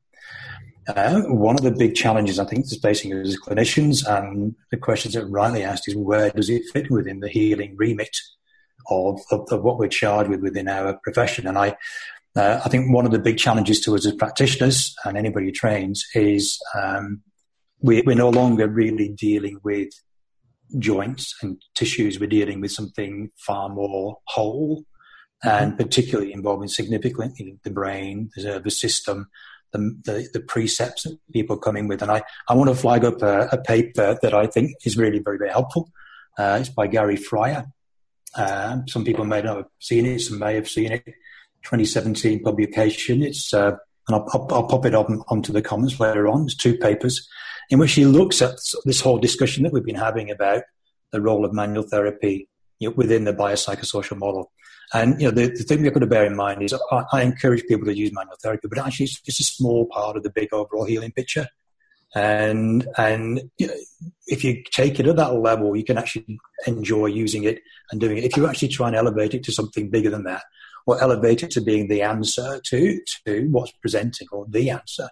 uh, 0.88 1.22
one 1.22 1.56
of 1.56 1.64
the 1.64 1.72
big 1.72 1.96
challenges 1.96 2.38
I 2.38 2.46
think 2.46 2.66
is 2.66 2.78
facing 2.78 3.12
as 3.14 3.40
clinicians, 3.40 4.06
and 4.08 4.56
the 4.70 4.78
questions 4.78 5.16
that 5.16 5.26
rightly 5.26 5.64
asked 5.64 5.88
is 5.88 5.96
where 5.96 6.30
does 6.30 6.50
it 6.50 6.64
fit 6.72 6.92
within 6.92 7.22
the 7.22 7.30
healing 7.30 7.76
remit 7.76 8.16
of, 8.90 9.20
of, 9.32 9.52
of 9.52 9.64
what 9.64 9.80
we're 9.80 9.88
charged 9.88 10.30
with 10.30 10.42
within 10.42 10.68
our 10.68 11.00
profession? 11.04 11.48
And 11.48 11.58
I, 11.58 11.76
uh, 12.36 12.62
I 12.64 12.70
think 12.70 12.94
one 12.94 13.06
of 13.06 13.12
the 13.12 13.20
big 13.20 13.38
challenges 13.38 13.82
to 13.82 13.96
us 13.96 14.06
as 14.06 14.14
practitioners 14.14 14.96
and 15.06 15.18
anybody 15.18 15.48
who 15.48 15.52
trains 15.52 16.06
is 16.14 16.60
um, 16.76 17.22
we, 17.82 18.02
we're 18.02 18.16
no 18.16 18.30
longer 18.30 18.68
really 18.68 19.10
dealing 19.10 19.60
with 19.64 19.90
joints 20.80 21.36
and 21.42 21.62
tissues, 21.74 22.20
we're 22.20 22.28
dealing 22.28 22.62
with 22.62 22.72
something 22.72 23.32
far 23.38 23.70
more 23.70 24.20
whole 24.26 24.86
and 25.44 25.74
mm-hmm. 25.74 25.78
particularly 25.78 26.34
involving 26.34 26.68
significantly 26.68 27.58
the 27.64 27.70
brain, 27.70 28.30
the 28.36 28.44
nervous 28.44 28.80
system, 28.80 29.28
the, 29.72 29.80
the, 30.06 30.30
the, 30.34 30.40
precepts 30.40 31.04
that 31.04 31.18
people 31.34 31.58
come 31.58 31.76
in 31.76 31.88
with. 31.88 32.02
And 32.02 32.12
I, 32.12 32.24
I 32.48 32.56
want 32.56 32.70
to 32.70 32.76
flag 32.76 33.04
up 33.06 33.22
a, 33.22 33.50
a 33.52 33.58
paper 33.58 34.18
that 34.22 34.34
I 34.34 34.48
think 34.48 34.72
is 34.86 34.98
really 34.98 35.20
very, 35.20 35.38
very 35.38 35.52
helpful. 35.52 35.92
Uh, 36.38 36.58
it's 36.60 36.70
by 36.70 36.88
Gary 36.88 37.16
Fryer. 37.16 37.66
Uh, 38.36 38.80
some 38.88 39.06
people 39.06 39.26
may 39.26 39.42
not 39.42 39.58
have 39.58 39.66
seen 39.80 40.06
it, 40.06 40.20
some 40.20 40.40
may 40.40 40.56
have 40.56 40.68
seen 40.68 40.92
it. 40.92 41.06
2017 41.64 42.44
publication. 42.44 43.24
It's, 43.24 43.54
uh, 43.54 43.72
and 44.08 44.16
I'll, 44.16 44.28
I'll, 44.34 44.48
I'll, 44.52 44.68
pop 44.68 44.86
it 44.86 44.94
on, 44.94 45.24
onto 45.30 45.52
the 45.52 45.62
comments 45.62 46.00
later 46.00 46.28
on. 46.28 46.42
There's 46.42 46.56
two 46.56 46.78
papers 46.78 47.28
in 47.70 47.80
which 47.80 47.94
he 47.94 48.06
looks 48.06 48.42
at 48.42 48.58
this 48.86 49.02
whole 49.02 49.18
discussion 49.18 49.64
that 49.64 49.74
we've 49.74 49.86
been 49.86 49.96
having 49.96 50.30
about 50.32 50.64
the 51.12 51.22
role 51.22 51.46
of 51.46 51.54
manual 51.54 51.84
therapy 51.84 52.48
you 52.80 52.90
know, 52.90 52.96
within 52.96 53.24
the 53.24 53.34
biopsychosocial 53.34 54.18
model. 54.18 54.52
And 54.94 55.20
you 55.20 55.28
know, 55.28 55.32
the, 55.32 55.48
the 55.48 55.64
thing 55.64 55.82
we've 55.82 55.94
got 55.94 56.02
to 56.02 56.08
bear 56.08 56.26
in 56.26 56.36
mind 56.36 56.62
is 56.62 56.74
I, 56.92 57.04
I, 57.12 57.22
encourage 57.24 57.64
people 57.66 57.86
to 57.86 57.98
use 57.98 58.12
manual 58.14 58.38
therapy, 58.42 58.68
but 58.68 58.78
actually 58.78 59.06
it's, 59.06 59.22
it's 59.26 59.40
a 59.40 59.44
small 59.44 59.88
part 59.88 60.16
of 60.16 60.24
the 60.24 60.30
big 60.30 60.54
overall 60.54 60.86
healing 60.86 61.12
picture. 61.12 61.48
And 62.14 62.88
and 62.98 63.50
you 63.58 63.68
know, 63.68 63.74
if 64.28 64.44
you 64.44 64.64
take 64.72 65.00
it 65.00 65.08
at 65.08 65.18
that 65.18 65.34
level, 65.34 65.76
you 65.76 65.84
can 65.84 65.98
actually 65.98 66.40
enjoy 66.68 67.08
using 67.08 67.44
it 67.44 67.62
and 67.92 68.00
doing 68.00 68.18
it. 68.18 68.24
If 68.24 68.38
you 68.38 68.48
actually 68.48 68.70
try 68.70 68.88
and 68.88 68.96
elevate 68.96 69.34
it 69.34 69.44
to 69.46 69.52
something 69.52 69.90
bigger 69.90 70.10
than 70.10 70.24
that, 70.24 70.44
or 70.86 71.02
elevate 71.02 71.44
it 71.44 71.52
to 71.52 71.62
being 71.62 71.88
the 71.88 72.04
answer 72.04 72.62
to 72.64 73.02
to 73.26 73.48
what's 73.50 73.72
presenting 73.82 74.28
or 74.32 74.46
the 74.48 74.70
answer, 74.70 75.10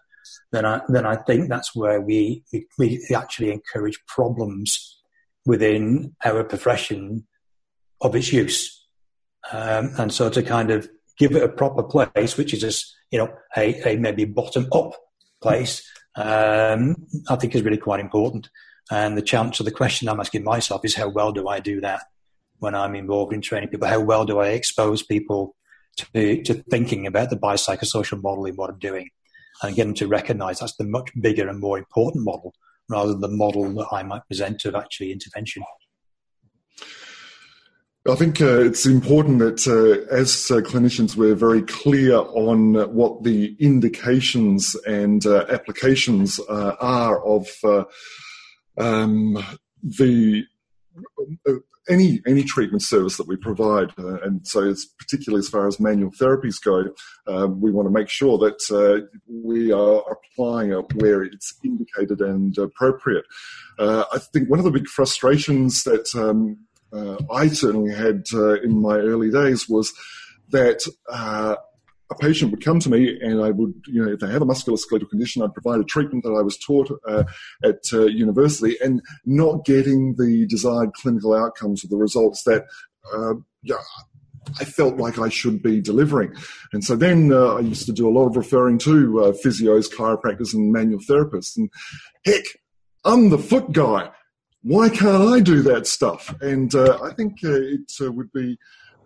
then 0.51 0.65
I, 0.65 0.81
then 0.87 1.05
I 1.05 1.15
think 1.15 1.49
that's 1.49 1.75
where 1.75 2.01
we, 2.01 2.43
we 2.77 3.05
actually 3.15 3.51
encourage 3.51 3.99
problems 4.07 5.01
within 5.45 6.15
our 6.23 6.43
profession 6.43 7.27
of 8.01 8.15
its 8.15 8.31
use. 8.31 8.85
Um, 9.51 9.91
and 9.97 10.13
so 10.13 10.29
to 10.29 10.41
kind 10.43 10.71
of 10.71 10.89
give 11.17 11.35
it 11.35 11.43
a 11.43 11.49
proper 11.49 11.83
place, 11.83 12.37
which 12.37 12.53
is 12.53 12.63
a, 12.63 12.71
you 13.11 13.19
know, 13.19 13.33
a, 13.57 13.89
a 13.89 13.97
maybe 13.97 14.25
bottom 14.25 14.67
up 14.71 14.93
place, 15.41 15.87
um, 16.15 16.95
I 17.29 17.35
think 17.35 17.55
is 17.55 17.63
really 17.63 17.77
quite 17.77 17.99
important. 17.99 18.49
And 18.91 19.17
the 19.17 19.21
challenge, 19.21 19.57
so 19.57 19.63
the 19.63 19.71
question 19.71 20.09
I'm 20.09 20.19
asking 20.19 20.43
myself 20.43 20.85
is 20.85 20.95
how 20.95 21.09
well 21.09 21.31
do 21.31 21.47
I 21.47 21.59
do 21.59 21.81
that 21.81 22.03
when 22.59 22.75
I'm 22.75 22.95
involved 22.95 23.33
in 23.33 23.41
training 23.41 23.69
people? 23.69 23.87
How 23.87 23.99
well 23.99 24.25
do 24.25 24.39
I 24.39 24.49
expose 24.49 25.03
people 25.03 25.55
to, 25.97 26.41
to 26.43 26.53
thinking 26.69 27.07
about 27.07 27.29
the 27.29 27.37
biopsychosocial 27.37 28.21
model 28.21 28.45
in 28.45 28.55
what 28.55 28.69
I'm 28.69 28.79
doing 28.79 29.09
and 29.63 29.75
get 29.75 29.85
them 29.85 29.93
to 29.95 30.07
recognize 30.07 30.59
that's 30.59 30.75
the 30.75 30.83
much 30.83 31.11
bigger 31.19 31.47
and 31.47 31.59
more 31.59 31.77
important 31.77 32.23
model 32.23 32.53
rather 32.89 33.11
than 33.11 33.21
the 33.21 33.27
model 33.29 33.69
that 33.73 33.87
I 33.91 34.03
might 34.03 34.27
present 34.27 34.65
of 34.65 34.75
actually 34.75 35.11
intervention. 35.11 35.63
I 38.05 38.15
think 38.15 38.41
uh, 38.41 38.59
it's 38.59 38.85
important 38.85 39.39
that 39.39 39.65
uh, 39.65 40.13
as 40.13 40.51
uh, 40.51 40.55
clinicians 40.55 41.15
we're 41.15 41.35
very 41.35 41.61
clear 41.61 42.17
on 42.17 42.73
what 42.93 43.23
the 43.23 43.55
indications 43.59 44.75
and 44.85 45.25
uh, 45.25 45.45
applications 45.49 46.37
uh, 46.49 46.75
are 46.81 47.23
of 47.23 47.47
uh, 47.63 47.85
um, 48.77 49.41
the 49.81 50.43
any 51.89 52.21
any 52.25 52.43
treatment 52.43 52.81
service 52.81 53.17
that 53.17 53.27
we 53.27 53.35
provide, 53.35 53.89
uh, 53.97 54.21
and 54.21 54.47
so 54.47 54.61
it's 54.61 54.85
particularly 54.85 55.39
as 55.39 55.49
far 55.49 55.67
as 55.67 55.79
manual 55.79 56.11
therapies 56.11 56.61
go, 56.63 56.85
uh, 57.27 57.47
we 57.47 57.71
want 57.71 57.87
to 57.87 57.93
make 57.93 58.09
sure 58.09 58.37
that 58.37 58.61
uh, 58.71 59.05
we 59.27 59.71
are 59.71 60.03
applying 60.11 60.71
it 60.71 60.85
where 60.95 61.23
it's 61.23 61.53
indicated 61.63 62.21
and 62.21 62.57
appropriate. 62.57 63.25
Uh, 63.77 64.05
I 64.13 64.19
think 64.19 64.49
one 64.49 64.59
of 64.59 64.65
the 64.65 64.71
big 64.71 64.87
frustrations 64.87 65.83
that 65.83 66.13
um, 66.15 66.57
uh, 66.93 67.17
I 67.31 67.47
certainly 67.47 67.93
had 67.93 68.25
uh, 68.33 68.61
in 68.61 68.81
my 68.81 68.95
early 68.95 69.31
days 69.31 69.67
was 69.67 69.93
that 70.49 70.85
a 72.13 72.17
patient 72.17 72.51
would 72.51 72.63
come 72.63 72.79
to 72.79 72.89
me 72.89 73.19
and 73.21 73.41
I 73.41 73.51
would, 73.51 73.73
you 73.87 74.03
know, 74.03 74.11
if 74.11 74.19
they 74.19 74.31
have 74.31 74.41
a 74.41 74.45
musculoskeletal 74.45 75.09
condition, 75.09 75.41
I'd 75.41 75.53
provide 75.53 75.79
a 75.79 75.83
treatment 75.83 76.23
that 76.23 76.31
I 76.31 76.41
was 76.41 76.57
taught 76.57 76.89
uh, 77.07 77.23
at 77.63 77.81
uh, 77.91 78.05
university 78.05 78.77
and 78.83 79.01
not 79.25 79.65
getting 79.65 80.15
the 80.15 80.45
desired 80.47 80.93
clinical 80.93 81.33
outcomes 81.33 81.83
or 81.83 81.87
the 81.87 81.97
results 81.97 82.43
that, 82.43 82.65
uh, 83.13 83.35
yeah, 83.63 83.75
I 84.59 84.65
felt 84.65 84.97
like 84.97 85.19
I 85.19 85.29
should 85.29 85.63
be 85.63 85.81
delivering. 85.81 86.35
And 86.73 86.83
so 86.83 86.95
then 86.95 87.31
uh, 87.31 87.55
I 87.55 87.59
used 87.61 87.85
to 87.85 87.93
do 87.93 88.07
a 88.07 88.11
lot 88.11 88.27
of 88.27 88.37
referring 88.37 88.77
to 88.79 89.23
uh, 89.23 89.31
physios, 89.31 89.91
chiropractors, 89.91 90.53
and 90.53 90.71
manual 90.71 90.99
therapists. 90.99 91.55
And 91.57 91.69
heck, 92.25 92.43
I'm 93.05 93.29
the 93.29 93.37
foot 93.37 93.71
guy. 93.71 94.09
Why 94.61 94.89
can't 94.89 95.33
I 95.33 95.39
do 95.39 95.61
that 95.63 95.87
stuff? 95.87 96.33
And 96.41 96.73
uh, 96.73 96.99
I 97.03 97.13
think 97.13 97.43
it 97.43 97.89
would 97.99 98.31
be 98.31 98.57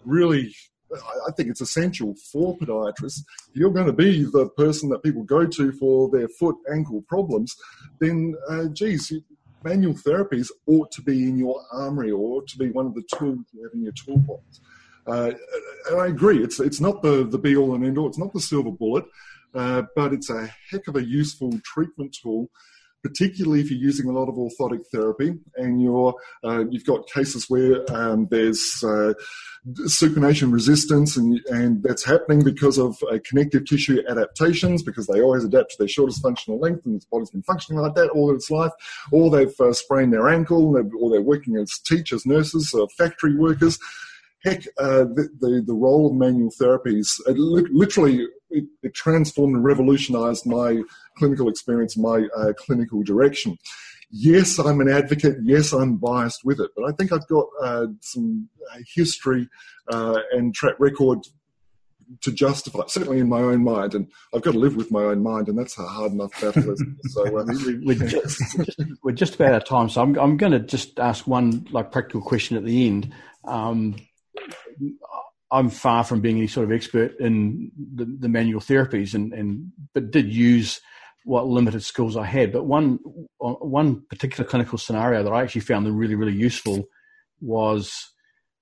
really 0.05 0.55
I 0.93 1.31
think 1.35 1.49
it's 1.49 1.61
essential 1.61 2.15
for 2.31 2.57
podiatrists. 2.57 3.21
If 3.49 3.55
you're 3.55 3.71
going 3.71 3.87
to 3.87 3.93
be 3.93 4.23
the 4.23 4.49
person 4.49 4.89
that 4.89 5.03
people 5.03 5.23
go 5.23 5.45
to 5.45 5.71
for 5.73 6.09
their 6.09 6.27
foot 6.27 6.55
ankle 6.71 7.03
problems, 7.07 7.55
then, 7.99 8.35
uh, 8.49 8.65
geez, 8.65 9.11
manual 9.63 9.93
therapies 9.93 10.49
ought 10.65 10.91
to 10.91 11.01
be 11.01 11.23
in 11.23 11.37
your 11.37 11.61
armory 11.71 12.11
or 12.11 12.43
to 12.43 12.57
be 12.57 12.69
one 12.69 12.85
of 12.85 12.95
the 12.95 13.03
tools 13.15 13.39
you 13.51 13.63
have 13.63 13.73
in 13.73 13.83
your 13.83 13.93
toolbox. 13.93 14.61
Uh, 15.05 15.31
and 15.89 16.01
I 16.01 16.07
agree, 16.07 16.43
it's, 16.43 16.59
it's 16.59 16.81
not 16.81 17.01
the, 17.01 17.25
the 17.25 17.37
be 17.37 17.55
all 17.55 17.75
and 17.75 17.85
end 17.85 17.97
all, 17.97 18.07
it's 18.07 18.17
not 18.17 18.33
the 18.33 18.41
silver 18.41 18.71
bullet, 18.71 19.05
uh, 19.55 19.83
but 19.95 20.13
it's 20.13 20.29
a 20.29 20.49
heck 20.69 20.87
of 20.87 20.95
a 20.95 21.03
useful 21.03 21.51
treatment 21.63 22.15
tool 22.21 22.49
particularly 23.03 23.61
if 23.61 23.71
you're 23.71 23.79
using 23.79 24.09
a 24.09 24.11
lot 24.11 24.27
of 24.27 24.35
orthotic 24.35 24.85
therapy 24.91 25.33
and 25.55 25.81
you're, 25.81 26.13
uh, 26.43 26.65
you've 26.69 26.85
got 26.85 27.07
cases 27.07 27.45
where 27.47 27.83
um, 27.95 28.27
there's 28.29 28.83
uh, 28.83 29.13
supination 29.73 30.51
resistance 30.51 31.17
and, 31.17 31.41
and 31.47 31.83
that's 31.83 32.05
happening 32.05 32.43
because 32.43 32.77
of 32.77 32.97
uh, 33.11 33.17
connective 33.27 33.65
tissue 33.65 34.01
adaptations 34.07 34.81
because 34.81 35.07
they 35.07 35.21
always 35.21 35.43
adapt 35.43 35.71
to 35.71 35.77
their 35.79 35.87
shortest 35.87 36.21
functional 36.21 36.59
length 36.59 36.85
and 36.85 36.95
its 36.95 37.05
body's 37.05 37.29
been 37.29 37.43
functioning 37.43 37.81
like 37.81 37.95
that 37.95 38.09
all 38.09 38.33
its 38.33 38.49
life 38.49 38.71
or 39.11 39.29
they've 39.29 39.59
uh, 39.59 39.73
sprained 39.73 40.13
their 40.13 40.29
ankle 40.29 40.75
or 40.75 41.09
they're 41.09 41.21
working 41.21 41.57
as 41.57 41.79
teachers, 41.79 42.25
nurses, 42.25 42.73
or 42.73 42.87
factory 42.97 43.35
workers 43.35 43.77
heck, 44.43 44.67
uh, 44.77 45.03
the, 45.03 45.29
the, 45.39 45.63
the 45.65 45.73
role 45.73 46.07
of 46.07 46.13
manual 46.13 46.51
therapies 46.51 47.19
literally 47.27 48.27
it, 48.49 48.65
it, 48.83 48.93
transformed 48.93 49.55
and 49.55 49.65
revolutionized 49.65 50.45
my 50.45 50.81
clinical 51.17 51.49
experience, 51.49 51.97
my 51.97 52.27
uh, 52.37 52.53
clinical 52.53 53.03
direction. 53.03 53.57
Yes, 54.09 54.57
I'm 54.57 54.79
an 54.79 54.89
advocate. 54.89 55.37
Yes, 55.43 55.73
I'm 55.73 55.97
biased 55.97 56.45
with 56.45 56.59
it, 56.59 56.71
but 56.75 56.85
I 56.85 56.93
think 56.93 57.11
I've 57.11 57.27
got 57.27 57.45
uh, 57.61 57.87
some 58.01 58.49
uh, 58.71 58.79
history 58.95 59.49
uh, 59.91 60.19
and 60.31 60.55
track 60.55 60.75
record 60.79 61.19
to 62.21 62.31
justify, 62.31 62.83
certainly 62.87 63.19
in 63.19 63.27
my 63.27 63.39
own 63.39 63.63
mind, 63.63 63.93
and 63.93 64.07
I've 64.33 64.41
got 64.41 64.53
to 64.53 64.59
live 64.59 64.75
with 64.75 64.91
my 64.91 65.03
own 65.03 65.21
mind, 65.21 65.49
and 65.49 65.57
that's 65.57 65.77
a 65.77 65.83
hard 65.83 66.13
enough 66.13 66.31
battle. 66.39 66.75
so 67.09 67.25
uh, 67.25 67.45
we're, 67.83 67.95
just, 67.95 68.41
we're, 69.03 69.11
just, 69.11 69.35
about 69.35 69.53
out 69.53 69.63
of 69.63 69.67
time, 69.67 69.89
so 69.89 70.01
I'm, 70.01 70.17
I'm 70.17 70.37
going 70.37 70.53
to 70.53 70.59
just 70.59 70.99
ask 70.99 71.27
one 71.27 71.67
like 71.71 71.91
practical 71.91 72.21
question 72.21 72.55
at 72.55 72.63
the 72.63 72.87
end. 72.87 73.13
Um, 73.43 73.95
I'm 75.51 75.69
far 75.69 76.03
from 76.03 76.21
being 76.21 76.37
any 76.37 76.47
sort 76.47 76.65
of 76.65 76.71
expert 76.71 77.19
in 77.19 77.71
the, 77.95 78.05
the 78.05 78.29
manual 78.29 78.61
therapies, 78.61 79.13
and, 79.13 79.33
and 79.33 79.71
but 79.93 80.11
did 80.11 80.31
use 80.31 80.79
what 81.25 81.47
limited 81.47 81.83
skills 81.83 82.15
I 82.15 82.25
had. 82.25 82.51
But 82.51 82.65
one 82.65 82.99
one 83.39 84.03
particular 84.09 84.47
clinical 84.49 84.77
scenario 84.77 85.23
that 85.23 85.33
I 85.33 85.41
actually 85.41 85.61
found 85.61 85.87
really 85.97 86.15
really 86.15 86.33
useful 86.33 86.85
was 87.41 87.93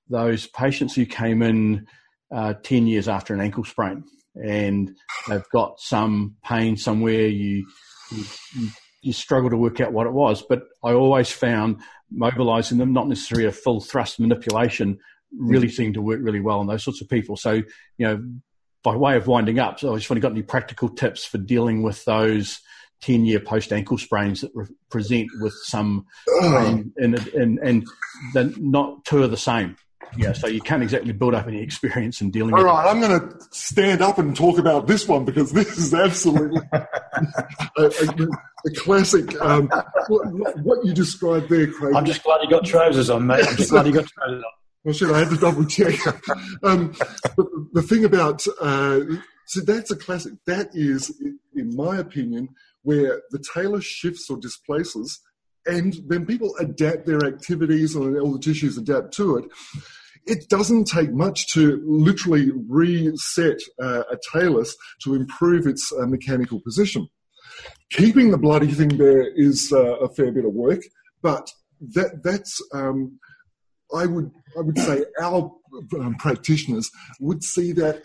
those 0.09 0.47
patients 0.47 0.95
who 0.95 1.05
came 1.05 1.41
in 1.41 1.87
uh, 2.33 2.53
ten 2.63 2.87
years 2.87 3.07
after 3.07 3.33
an 3.33 3.41
ankle 3.41 3.63
sprain, 3.63 4.03
and 4.35 4.95
they've 5.27 5.49
got 5.51 5.79
some 5.79 6.35
pain 6.43 6.77
somewhere. 6.77 7.27
You, 7.27 7.65
you 8.11 8.69
you 9.01 9.13
struggle 9.13 9.51
to 9.51 9.57
work 9.57 9.79
out 9.79 9.93
what 9.93 10.07
it 10.07 10.13
was, 10.13 10.41
but 10.41 10.63
I 10.83 10.93
always 10.93 11.31
found 11.31 11.81
mobilizing 12.11 12.79
them, 12.79 12.93
not 12.93 13.07
necessarily 13.07 13.47
a 13.47 13.51
full 13.51 13.79
thrust 13.79 14.19
manipulation, 14.19 14.97
really 15.37 15.69
seemed 15.69 15.93
to 15.93 16.01
work 16.01 16.19
really 16.21 16.39
well 16.39 16.59
on 16.59 16.67
those 16.67 16.83
sorts 16.83 17.01
of 17.01 17.09
people. 17.09 17.37
So, 17.37 17.51
you 17.53 18.07
know, 18.07 18.23
by 18.85 18.95
way 18.95 19.17
of 19.17 19.25
winding 19.25 19.57
up, 19.59 19.79
so 19.79 19.93
I 19.93 19.97
just 19.97 20.09
want 20.09 20.17
to 20.17 20.21
got 20.21 20.31
any 20.31 20.43
practical 20.43 20.87
tips 20.87 21.25
for 21.25 21.39
dealing 21.39 21.81
with 21.81 22.05
those 22.05 22.59
10 23.01 23.25
year 23.25 23.39
post 23.39 23.73
ankle 23.73 23.97
sprains 23.97 24.41
that 24.41 24.51
re- 24.53 24.67
present 24.89 25.27
with 25.41 25.53
some 25.63 26.05
and, 26.27 26.93
and, 26.95 27.27
and, 27.29 27.59
and 27.59 27.87
they're 28.33 28.51
not 28.57 29.03
two 29.03 29.23
are 29.23 29.27
the 29.27 29.35
same. 29.35 29.75
Yeah, 30.17 30.33
so 30.33 30.47
you 30.47 30.61
can't 30.61 30.83
exactly 30.83 31.11
build 31.11 31.33
up 31.33 31.47
any 31.47 31.61
experience 31.61 32.21
in 32.21 32.29
dealing 32.29 32.53
All 32.53 32.59
with 32.59 32.67
right, 32.67 32.85
it. 32.85 32.89
I'm 32.89 33.01
going 33.01 33.19
to 33.19 33.37
stand 33.51 34.01
up 34.01 34.19
and 34.19 34.35
talk 34.35 34.59
about 34.59 34.87
this 34.87 35.07
one 35.07 35.25
because 35.25 35.51
this 35.51 35.77
is 35.77 35.93
absolutely 35.93 36.61
a, 36.71 36.87
a, 37.77 38.27
a, 38.65 38.71
classic. 38.75 39.39
Um, 39.41 39.67
what, 40.07 40.59
what, 40.59 40.85
you 40.85 40.93
described 40.93 41.49
there, 41.49 41.67
Craig. 41.67 41.95
I'm 41.95 42.05
just 42.05 42.23
glad 42.23 42.41
you 42.43 42.49
got 42.49 42.63
trousers 42.63 43.09
on, 43.09 43.25
mate. 43.27 43.45
I'm 43.45 43.57
just 43.57 43.71
glad 43.71 43.87
you 43.87 43.93
got 43.93 44.05
trousers 44.05 44.43
on. 44.43 44.51
Well, 44.85 44.93
should 44.93 45.11
I 45.11 45.17
had 45.17 45.31
to 45.31 45.37
double 45.37 45.65
check. 45.65 45.95
um, 46.63 46.93
the 47.73 47.81
thing 47.81 48.05
about, 48.05 48.45
uh, 48.61 48.99
so 49.47 49.61
that's 49.61 49.89
a 49.89 49.95
classic. 49.95 50.33
That 50.45 50.69
is, 50.73 51.11
in 51.55 51.75
my 51.75 51.97
opinion, 51.97 52.49
where 52.83 53.23
the 53.31 53.39
talus 53.39 53.83
shifts 53.83 54.29
or 54.29 54.37
displaces, 54.37 55.19
and 55.65 55.95
then 56.07 56.27
people 56.27 56.55
adapt 56.59 57.07
their 57.07 57.25
activities 57.25 57.95
and 57.95 58.15
all 58.19 58.33
the 58.33 58.39
tissues 58.39 58.77
adapt 58.77 59.11
to 59.15 59.37
it. 59.37 59.45
It 60.27 60.49
doesn't 60.49 60.85
take 60.85 61.11
much 61.11 61.51
to 61.53 61.81
literally 61.83 62.51
reset 62.69 63.57
uh, 63.81 64.03
a 64.11 64.17
talus 64.31 64.75
to 65.03 65.15
improve 65.15 65.65
its 65.65 65.91
uh, 65.99 66.05
mechanical 66.05 66.61
position. 66.61 67.07
Keeping 67.89 68.29
the 68.29 68.37
bloody 68.37 68.71
thing 68.71 68.97
there 68.97 69.33
is 69.35 69.73
uh, 69.73 69.95
a 69.97 70.09
fair 70.09 70.31
bit 70.31 70.45
of 70.45 70.53
work, 70.53 70.81
but 71.23 71.49
that 71.95 72.21
that's 72.23 72.61
um, 72.71 73.19
I 73.93 74.05
would 74.05 74.31
I 74.57 74.61
would 74.61 74.77
say 74.77 75.05
our 75.21 75.51
um, 75.99 76.15
practitioners 76.15 76.89
would 77.19 77.43
see 77.43 77.71
that 77.73 78.01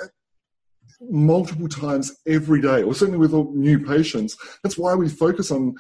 multiple 1.01 1.69
times 1.69 2.13
every 2.27 2.61
day, 2.61 2.83
or 2.83 2.95
certainly 2.95 3.19
with 3.19 3.33
new 3.55 3.79
patients. 3.85 4.37
That's 4.63 4.77
why 4.77 4.95
we 4.95 5.09
focus 5.09 5.51
on 5.51 5.75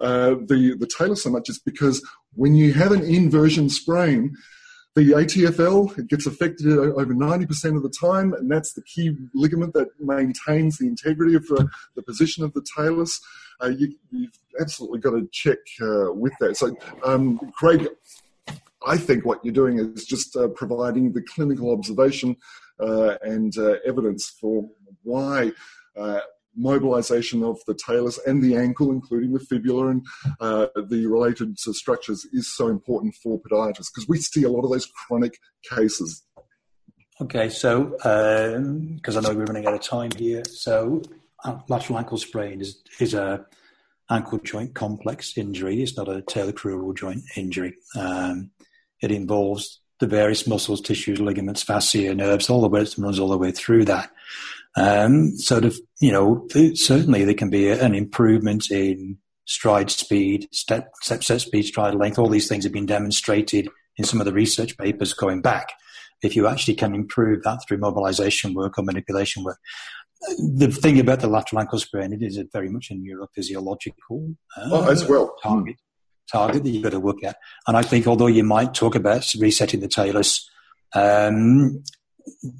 uh, 0.00 0.36
the 0.46 0.76
the 0.78 0.86
talus 0.86 1.22
so 1.22 1.30
much, 1.30 1.48
is 1.48 1.58
because 1.58 2.06
when 2.34 2.54
you 2.54 2.72
have 2.74 2.92
an 2.92 3.02
inversion 3.02 3.68
sprain, 3.68 4.34
the 4.94 5.10
ATFL 5.10 5.98
it 5.98 6.08
gets 6.08 6.26
affected 6.26 6.66
over 6.68 7.14
90% 7.14 7.76
of 7.76 7.82
the 7.82 7.92
time, 8.00 8.32
and 8.32 8.50
that's 8.50 8.74
the 8.74 8.82
key 8.82 9.16
ligament 9.34 9.74
that 9.74 9.88
maintains 9.98 10.78
the 10.78 10.86
integrity 10.86 11.34
of 11.34 11.46
the, 11.46 11.68
the 11.96 12.02
position 12.02 12.44
of 12.44 12.52
the 12.54 12.64
talus. 12.76 13.20
Uh, 13.62 13.68
you, 13.68 13.94
have 14.12 14.30
absolutely 14.60 15.00
got 15.00 15.10
to 15.10 15.28
check 15.32 15.58
uh, 15.80 16.12
with 16.12 16.32
that. 16.40 16.56
So, 16.56 16.76
um, 17.04 17.38
Craig, 17.56 17.88
I 18.86 18.96
think 18.96 19.24
what 19.24 19.44
you're 19.44 19.54
doing 19.54 19.78
is 19.78 20.04
just 20.04 20.36
uh, 20.36 20.48
providing 20.48 21.12
the 21.12 21.22
clinical 21.22 21.72
observation 21.72 22.36
uh, 22.80 23.16
and 23.22 23.56
uh, 23.56 23.76
evidence 23.86 24.28
for 24.40 24.68
why 25.02 25.52
uh, 25.96 26.20
mobilization 26.56 27.42
of 27.42 27.58
the 27.66 27.74
talus 27.74 28.18
and 28.26 28.42
the 28.42 28.56
ankle, 28.56 28.90
including 28.90 29.32
the 29.32 29.40
fibula 29.40 29.88
and 29.88 30.06
uh, 30.40 30.66
the 30.88 31.06
related 31.06 31.58
structures, 31.58 32.26
is 32.32 32.54
so 32.54 32.68
important 32.68 33.14
for 33.22 33.40
podiatrists 33.40 33.90
because 33.94 34.08
we 34.08 34.18
see 34.18 34.44
a 34.44 34.50
lot 34.50 34.64
of 34.64 34.70
those 34.70 34.86
chronic 34.86 35.38
cases. 35.70 36.22
Okay, 37.20 37.48
so 37.48 37.84
because 37.84 39.16
um, 39.16 39.24
I 39.24 39.28
know 39.28 39.36
we're 39.36 39.44
running 39.44 39.66
out 39.66 39.74
of 39.74 39.80
time 39.80 40.10
here, 40.16 40.42
so 40.50 41.00
uh, 41.44 41.58
lateral 41.68 41.98
ankle 41.98 42.18
sprain 42.18 42.60
is 42.60 42.82
is 42.98 43.14
a 43.14 43.46
ankle 44.10 44.38
joint 44.38 44.74
complex 44.74 45.38
injury. 45.38 45.82
It's 45.82 45.96
not 45.96 46.08
a 46.08 46.22
talocrural 46.22 46.96
joint 46.96 47.22
injury. 47.36 47.76
Um, 47.96 48.50
it 49.02 49.10
involves 49.10 49.80
the 50.00 50.06
various 50.06 50.46
muscles, 50.46 50.80
tissues, 50.80 51.20
ligaments, 51.20 51.62
fascia, 51.62 52.14
nerves, 52.14 52.50
all 52.50 52.60
the 52.60 52.68
way 52.68 52.82
it 52.82 52.94
runs 52.98 53.18
all 53.18 53.28
the 53.28 53.38
way 53.38 53.50
through 53.50 53.84
that. 53.84 54.10
Um, 54.76 55.36
sort 55.36 55.64
of, 55.64 55.76
you 56.00 56.10
know, 56.10 56.46
certainly 56.74 57.24
there 57.24 57.34
can 57.34 57.50
be 57.50 57.70
an 57.70 57.94
improvement 57.94 58.70
in 58.70 59.18
stride 59.46 59.90
speed, 59.90 60.48
step, 60.52 60.92
step, 61.00 61.22
set 61.22 61.40
speed, 61.40 61.64
stride 61.64 61.94
length. 61.94 62.18
All 62.18 62.28
these 62.28 62.48
things 62.48 62.64
have 62.64 62.72
been 62.72 62.86
demonstrated 62.86 63.68
in 63.96 64.04
some 64.04 64.20
of 64.20 64.26
the 64.26 64.32
research 64.32 64.76
papers 64.76 65.12
going 65.12 65.42
back. 65.42 65.72
If 66.22 66.34
you 66.34 66.46
actually 66.46 66.74
can 66.74 66.94
improve 66.94 67.42
that 67.42 67.60
through 67.66 67.78
mobilization 67.78 68.54
work 68.54 68.78
or 68.78 68.82
manipulation 68.82 69.44
work. 69.44 69.58
The 70.38 70.68
thing 70.68 70.98
about 70.98 71.20
the 71.20 71.28
lateral 71.28 71.60
ankle 71.60 71.78
sprain, 71.78 72.12
it 72.12 72.22
is 72.22 72.40
very 72.52 72.70
much 72.70 72.90
a 72.90 72.94
neurophysiological 72.94 74.34
uh, 74.56 74.70
oh, 74.72 74.90
as 74.90 75.06
well. 75.06 75.36
target, 75.42 75.76
target 76.30 76.64
that 76.64 76.70
you've 76.70 76.82
got 76.82 76.92
to 76.92 77.00
work 77.00 77.22
at. 77.24 77.36
And 77.66 77.76
I 77.76 77.82
think 77.82 78.06
although 78.06 78.26
you 78.26 78.44
might 78.44 78.74
talk 78.74 78.94
about 78.94 79.32
resetting 79.38 79.80
the 79.80 79.88
talus, 79.88 80.48
um, 80.94 81.82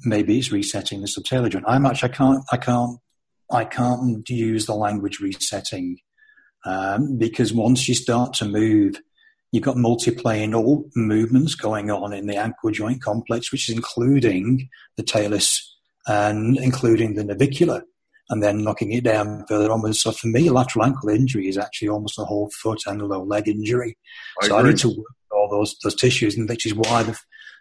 maybe 0.03 0.37
it's 0.37 0.51
resetting 0.51 1.01
the 1.01 1.07
subtalar 1.07 1.49
joint. 1.49 1.65
I'm 1.67 1.85
actually, 1.85 2.11
I 2.11 2.13
can't, 2.13 2.43
I 2.51 2.57
can't, 2.57 2.99
I 3.51 3.65
can't 3.65 4.27
use 4.29 4.65
the 4.65 4.75
language 4.75 5.19
resetting 5.19 5.97
um, 6.65 7.17
because 7.17 7.53
once 7.53 7.87
you 7.87 7.95
start 7.95 8.33
to 8.35 8.45
move, 8.45 8.99
you've 9.51 9.63
got 9.63 9.75
multiplanar 9.75 10.83
movements 10.95 11.55
going 11.55 11.91
on 11.91 12.11
in 12.13 12.27
the 12.27 12.35
ankle 12.35 12.71
joint 12.71 13.01
complex, 13.01 13.51
which 13.51 13.69
is 13.69 13.75
including 13.75 14.69
the 14.97 15.03
talus 15.03 15.75
and 16.07 16.57
including 16.57 17.15
the 17.15 17.23
navicular, 17.23 17.83
and 18.29 18.41
then 18.41 18.63
knocking 18.63 18.91
it 18.91 19.03
down 19.03 19.45
further 19.47 19.71
onwards. 19.71 20.01
So 20.01 20.11
for 20.11 20.27
me, 20.27 20.47
a 20.47 20.53
lateral 20.53 20.85
ankle 20.85 21.09
injury 21.09 21.47
is 21.47 21.57
actually 21.57 21.89
almost 21.89 22.19
a 22.19 22.25
whole 22.25 22.49
foot 22.61 22.81
and 22.85 23.01
a 23.01 23.05
low 23.05 23.23
leg 23.23 23.47
injury. 23.47 23.97
I 24.41 24.47
so 24.47 24.57
agree. 24.57 24.69
I 24.69 24.71
need 24.71 24.79
to 24.79 24.89
work 24.89 25.15
all 25.31 25.49
those 25.49 25.75
those 25.83 25.95
tissues, 25.95 26.37
and 26.37 26.49
which 26.49 26.65
is 26.65 26.73
why 26.73 27.03
the 27.03 27.17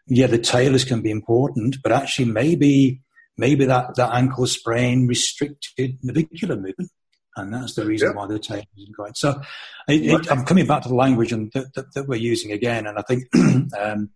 yeah 0.06 0.26
the 0.26 0.38
talus 0.38 0.84
can 0.84 1.02
be 1.02 1.10
important, 1.10 1.76
but 1.82 1.92
actually 1.92 2.26
maybe 2.26 3.02
maybe 3.36 3.64
that 3.64 3.94
that 3.96 4.14
ankle 4.14 4.46
sprain 4.46 5.06
restricted 5.06 5.98
navicular 6.02 6.56
movement 6.56 6.90
and 7.36 7.52
that's 7.52 7.74
the 7.74 7.84
reason 7.84 8.14
why 8.14 8.26
the 8.26 8.38
tape 8.38 8.68
isn't 8.76 8.96
going. 8.96 9.14
So, 9.14 9.40
it, 9.88 10.06
it, 10.06 10.30
I'm 10.30 10.44
coming 10.44 10.66
back 10.66 10.82
to 10.82 10.88
the 10.88 10.94
language 10.94 11.32
and 11.32 11.52
th- 11.52 11.66
th- 11.74 11.86
that 11.94 12.08
we're 12.08 12.16
using 12.16 12.52
again, 12.52 12.86
and 12.86 12.98
I 12.98 13.02
think, 13.02 13.24
um, 13.78 14.10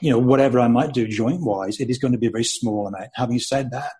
you 0.00 0.10
know, 0.10 0.18
whatever 0.18 0.60
I 0.60 0.68
might 0.68 0.92
do 0.92 1.06
joint 1.06 1.40
wise, 1.40 1.80
it 1.80 1.90
is 1.90 1.98
going 1.98 2.12
to 2.12 2.18
be 2.18 2.26
a 2.26 2.30
very 2.30 2.44
small 2.44 2.86
amount. 2.86 3.10
Having 3.14 3.38
said 3.38 3.70
that, 3.70 3.92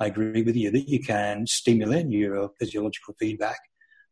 I 0.00 0.06
agree 0.06 0.42
with 0.42 0.56
you 0.56 0.70
that 0.70 0.88
you 0.88 1.00
can 1.00 1.46
stimulate 1.46 2.06
neurophysiological 2.06 3.14
feedback. 3.18 3.58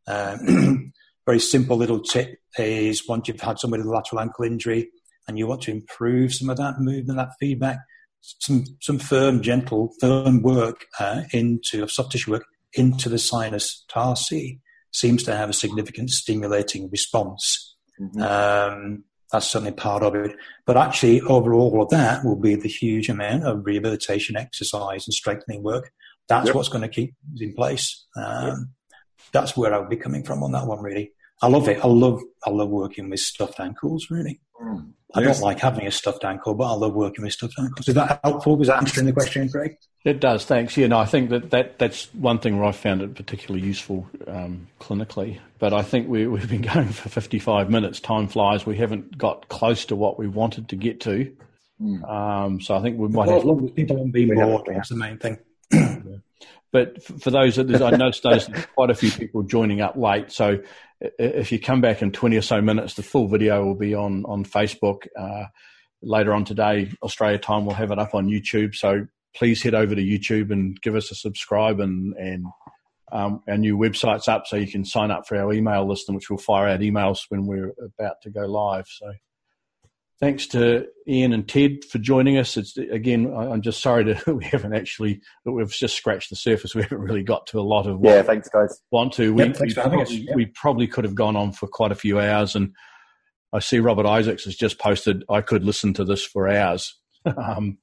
Um, 0.07 0.93
very 1.25 1.39
simple 1.39 1.77
little 1.77 2.01
tip 2.01 2.37
is 2.57 3.07
once 3.07 3.27
you've 3.27 3.41
had 3.41 3.59
somebody 3.59 3.81
with 3.81 3.89
a 3.89 3.93
lateral 3.93 4.21
ankle 4.21 4.45
injury 4.45 4.89
and 5.27 5.37
you 5.37 5.47
want 5.47 5.61
to 5.63 5.71
improve 5.71 6.33
some 6.33 6.49
of 6.49 6.57
that 6.57 6.79
movement, 6.79 7.17
that 7.17 7.33
feedback, 7.39 7.79
some 8.21 8.65
some 8.81 8.99
firm, 8.99 9.41
gentle, 9.41 9.93
firm 9.99 10.41
work 10.41 10.85
uh, 10.99 11.23
into 11.31 11.87
soft 11.87 12.11
tissue 12.11 12.31
work 12.31 12.45
into 12.73 13.09
the 13.09 13.19
sinus 13.19 13.83
tarsi 13.89 14.59
seems 14.91 15.23
to 15.23 15.35
have 15.35 15.49
a 15.49 15.53
significant 15.53 16.09
stimulating 16.09 16.89
response. 16.91 17.75
Mm-hmm. 17.99 18.21
Um, 18.21 19.03
that's 19.31 19.47
certainly 19.47 19.73
part 19.73 20.03
of 20.03 20.15
it. 20.15 20.35
But 20.65 20.77
actually, 20.77 21.21
overall 21.21 21.81
of 21.81 21.89
that 21.89 22.25
will 22.25 22.35
be 22.35 22.55
the 22.55 22.67
huge 22.67 23.09
amount 23.09 23.43
of 23.43 23.65
rehabilitation 23.65 24.35
exercise 24.35 25.07
and 25.07 25.13
strengthening 25.13 25.63
work. 25.63 25.91
That's 26.27 26.47
yep. 26.47 26.55
what's 26.55 26.69
going 26.69 26.81
to 26.81 26.89
keep 26.89 27.15
in 27.39 27.53
place. 27.53 28.05
Um, 28.15 28.45
yep. 28.47 28.55
That's 29.31 29.57
where 29.57 29.73
I 29.73 29.79
would 29.79 29.89
be 29.89 29.97
coming 29.97 30.23
from 30.23 30.43
on 30.43 30.51
that 30.53 30.65
one, 30.65 30.81
really. 30.81 31.13
I 31.41 31.47
love 31.47 31.67
it. 31.69 31.83
I 31.83 31.87
love 31.87 32.21
I 32.45 32.49
love 32.49 32.69
working 32.69 33.09
with 33.09 33.19
stuffed 33.19 33.59
ankles, 33.59 34.07
really. 34.09 34.41
Mm. 34.61 34.91
I 35.15 35.21
yes. 35.21 35.37
don't 35.37 35.45
like 35.45 35.59
having 35.59 35.87
a 35.87 35.91
stuffed 35.91 36.25
ankle, 36.25 36.53
but 36.53 36.71
I 36.71 36.75
love 36.75 36.93
working 36.93 37.23
with 37.23 37.33
stuffed 37.33 37.57
ankles. 37.57 37.87
Is 37.87 37.95
that 37.95 38.19
helpful? 38.23 38.57
Was 38.57 38.67
that 38.67 38.77
answering 38.77 39.07
the 39.07 39.13
question, 39.13 39.49
Craig? 39.49 39.77
It 40.05 40.21
does, 40.21 40.45
thanks. 40.45 40.77
Yeah, 40.77 40.87
no, 40.87 40.97
I 40.97 41.05
think 41.05 41.29
that, 41.29 41.51
that 41.51 41.77
that's 41.77 42.13
one 42.13 42.39
thing 42.39 42.57
where 42.57 42.67
I 42.67 42.71
found 42.71 43.01
it 43.01 43.15
particularly 43.15 43.65
useful 43.67 44.07
um, 44.27 44.67
clinically. 44.79 45.39
But 45.59 45.73
I 45.73 45.81
think 45.81 46.07
we, 46.07 46.25
we've 46.25 46.49
been 46.49 46.61
going 46.73 46.89
for 46.89 47.09
55 47.09 47.69
minutes. 47.69 47.99
Time 47.99 48.27
flies. 48.27 48.65
We 48.65 48.77
haven't 48.77 49.17
got 49.17 49.49
close 49.49 49.85
to 49.85 49.95
what 49.95 50.17
we 50.17 50.27
wanted 50.27 50.69
to 50.69 50.75
get 50.75 51.01
to. 51.01 51.35
Mm. 51.81 52.09
Um, 52.09 52.61
so 52.61 52.75
I 52.75 52.81
think 52.81 52.97
we 52.97 53.09
might 53.09 53.27
well, 53.27 53.55
have. 53.55 53.63
As 53.63 53.71
people 53.71 54.07
be 54.07 54.25
bored, 54.25 54.67
that's 54.67 54.89
the 54.89 54.95
main 54.95 55.17
thing. 55.17 55.37
But 56.71 57.01
for 57.03 57.31
those 57.31 57.55
that 57.55 57.81
I 57.81 57.91
noticed 57.91 58.23
there's 58.23 58.47
quite 58.75 58.91
a 58.91 58.95
few 58.95 59.11
people 59.11 59.41
joining 59.43 59.81
up 59.81 59.95
late. 59.95 60.31
So 60.31 60.59
if 61.01 61.51
you 61.51 61.59
come 61.59 61.81
back 61.81 62.01
in 62.01 62.11
20 62.11 62.37
or 62.37 62.41
so 62.41 62.61
minutes, 62.61 62.93
the 62.93 63.03
full 63.03 63.27
video 63.27 63.65
will 63.65 63.75
be 63.75 63.95
on, 63.95 64.23
on 64.25 64.45
Facebook. 64.45 65.07
Uh, 65.17 65.45
later 66.01 66.33
on 66.33 66.45
today, 66.45 66.91
Australia 67.01 67.39
time, 67.39 67.65
we'll 67.65 67.75
have 67.75 67.91
it 67.91 67.99
up 67.99 68.13
on 68.13 68.27
YouTube. 68.27 68.75
So 68.75 69.07
please 69.35 69.61
head 69.61 69.75
over 69.75 69.95
to 69.95 70.01
YouTube 70.01 70.51
and 70.51 70.79
give 70.81 70.95
us 70.95 71.11
a 71.11 71.15
subscribe 71.15 71.79
and, 71.79 72.13
and 72.15 72.45
um, 73.11 73.41
our 73.47 73.57
new 73.57 73.77
website's 73.77 74.27
up 74.27 74.45
so 74.45 74.55
you 74.55 74.67
can 74.71 74.85
sign 74.85 75.11
up 75.11 75.27
for 75.27 75.37
our 75.37 75.51
email 75.53 75.87
list, 75.87 76.07
and 76.07 76.15
which 76.15 76.29
will 76.29 76.37
fire 76.37 76.67
out 76.67 76.81
emails 76.81 77.21
when 77.29 77.47
we're 77.47 77.73
about 77.81 78.21
to 78.23 78.29
go 78.29 78.41
live. 78.41 78.85
So 78.87 79.11
thanks 80.19 80.47
to 80.47 80.85
Ian 81.07 81.33
and 81.33 81.47
Ted 81.47 81.85
for 81.85 81.97
joining 81.97 82.37
us. 82.37 82.57
It's 82.57 82.77
again, 82.77 83.33
I'm 83.35 83.61
just 83.61 83.81
sorry 83.81 84.03
that 84.05 84.27
we 84.35 84.45
haven't 84.45 84.75
actually, 84.75 85.21
we've 85.45 85.71
just 85.71 85.95
scratched 85.95 86.29
the 86.29 86.35
surface. 86.35 86.75
We 86.75 86.83
haven't 86.83 86.99
really 86.99 87.23
got 87.23 87.47
to 87.47 87.59
a 87.59 87.61
lot 87.61 87.87
of 87.87 87.99
yeah. 88.03 88.21
Thanks, 88.21 88.49
guys. 88.49 88.81
Want 88.91 89.13
to? 89.13 89.33
We, 89.33 89.45
yep, 89.45 89.59
we, 89.59 89.73
probably, 89.73 90.29
we, 90.35 90.45
probably, 90.47 90.87
could 90.87 91.05
have 91.05 91.15
gone 91.15 91.35
on 91.35 91.51
for 91.51 91.67
quite 91.67 91.91
a 91.91 91.95
few 91.95 92.19
hours, 92.19 92.55
and 92.55 92.73
I 93.53 93.59
see 93.59 93.79
Robert 93.79 94.05
Isaacs 94.05 94.45
has 94.45 94.55
just 94.55 94.79
posted. 94.79 95.23
I 95.29 95.41
could 95.41 95.63
listen 95.63 95.93
to 95.95 96.03
this 96.03 96.23
for 96.23 96.47
hours. 96.47 96.95
um, 97.25 97.77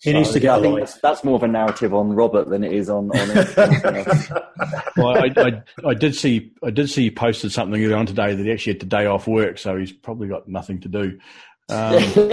he 0.00 0.12
so, 0.12 0.16
needs 0.16 0.32
to 0.32 0.40
get. 0.40 0.58
I 0.58 0.62
think 0.62 0.90
that's 1.02 1.22
more 1.22 1.36
of 1.36 1.42
a 1.42 1.48
narrative 1.48 1.92
on 1.92 2.14
Robert 2.14 2.48
than 2.48 2.64
it 2.64 2.72
is 2.72 2.88
on. 2.88 3.10
on 3.10 3.28
well, 4.96 5.22
I, 5.22 5.30
I, 5.36 5.62
I, 5.84 5.94
did 5.94 6.16
see 6.16 6.52
I 6.62 6.70
did 6.70 6.88
see 6.88 7.02
he 7.02 7.10
posted 7.10 7.52
something 7.52 7.82
earlier 7.82 7.96
on 7.96 8.06
today 8.06 8.34
that 8.34 8.42
he 8.42 8.50
actually 8.50 8.72
had 8.72 8.80
the 8.80 8.86
day 8.86 9.04
off 9.04 9.26
work, 9.26 9.58
so 9.58 9.76
he's 9.76 9.92
probably 9.92 10.28
got 10.28 10.48
nothing 10.48 10.80
to 10.80 10.88
do. 10.88 11.18
Um, 11.70 12.32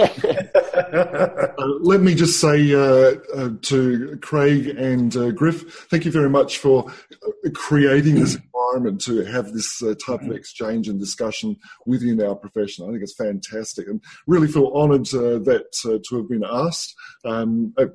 uh, 0.92 1.48
let 1.80 2.00
me 2.00 2.14
just 2.14 2.40
say 2.40 2.74
uh, 2.74 3.14
uh, 3.34 3.50
to 3.62 4.18
Craig 4.20 4.68
and 4.68 5.16
uh, 5.16 5.30
Griff, 5.30 5.86
thank 5.90 6.04
you 6.04 6.10
very 6.10 6.30
much 6.30 6.58
for 6.58 6.90
uh, 7.12 7.50
creating 7.54 8.16
this 8.16 8.34
environment 8.54 9.00
to 9.02 9.24
have 9.24 9.52
this 9.52 9.80
uh, 9.82 9.94
type 10.04 10.22
of 10.22 10.32
exchange 10.32 10.88
and 10.88 10.98
discussion 10.98 11.56
within 11.86 12.22
our 12.22 12.34
profession. 12.34 12.84
I 12.84 12.90
think 12.90 13.02
it's 13.02 13.14
fantastic 13.14 13.86
and 13.86 14.02
really 14.26 14.48
feel 14.48 14.72
honoured 14.74 15.06
that 15.06 15.66
to 15.82 16.16
have 16.16 16.28
been 16.28 16.44
asked. 16.44 16.94
Um, 17.24 17.74
I, 17.78 17.84
I, 17.84 17.86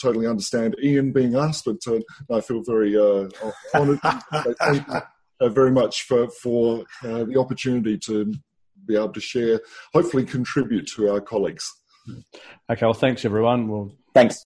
totally 0.00 0.26
understand 0.26 0.74
Ian 0.82 1.12
being 1.12 1.36
asked, 1.36 1.64
but 1.64 1.76
I 2.34 2.40
feel 2.40 2.62
very 2.64 2.98
honoured. 3.72 4.00
thank 4.58 4.88
you 4.88 5.50
very 5.50 5.70
much 5.70 6.02
for, 6.02 6.28
for 6.30 6.84
the 7.02 7.36
opportunity 7.38 7.98
to 7.98 8.32
be 8.86 8.96
able 8.96 9.12
to 9.12 9.20
share, 9.20 9.60
hopefully 9.92 10.24
contribute 10.24 10.86
to 10.96 11.10
our 11.10 11.20
colleagues. 11.20 11.70
Okay, 12.70 12.86
well, 12.86 12.94
thanks 12.94 13.24
everyone. 13.24 13.68
Well, 13.68 13.92
thanks. 14.14 14.40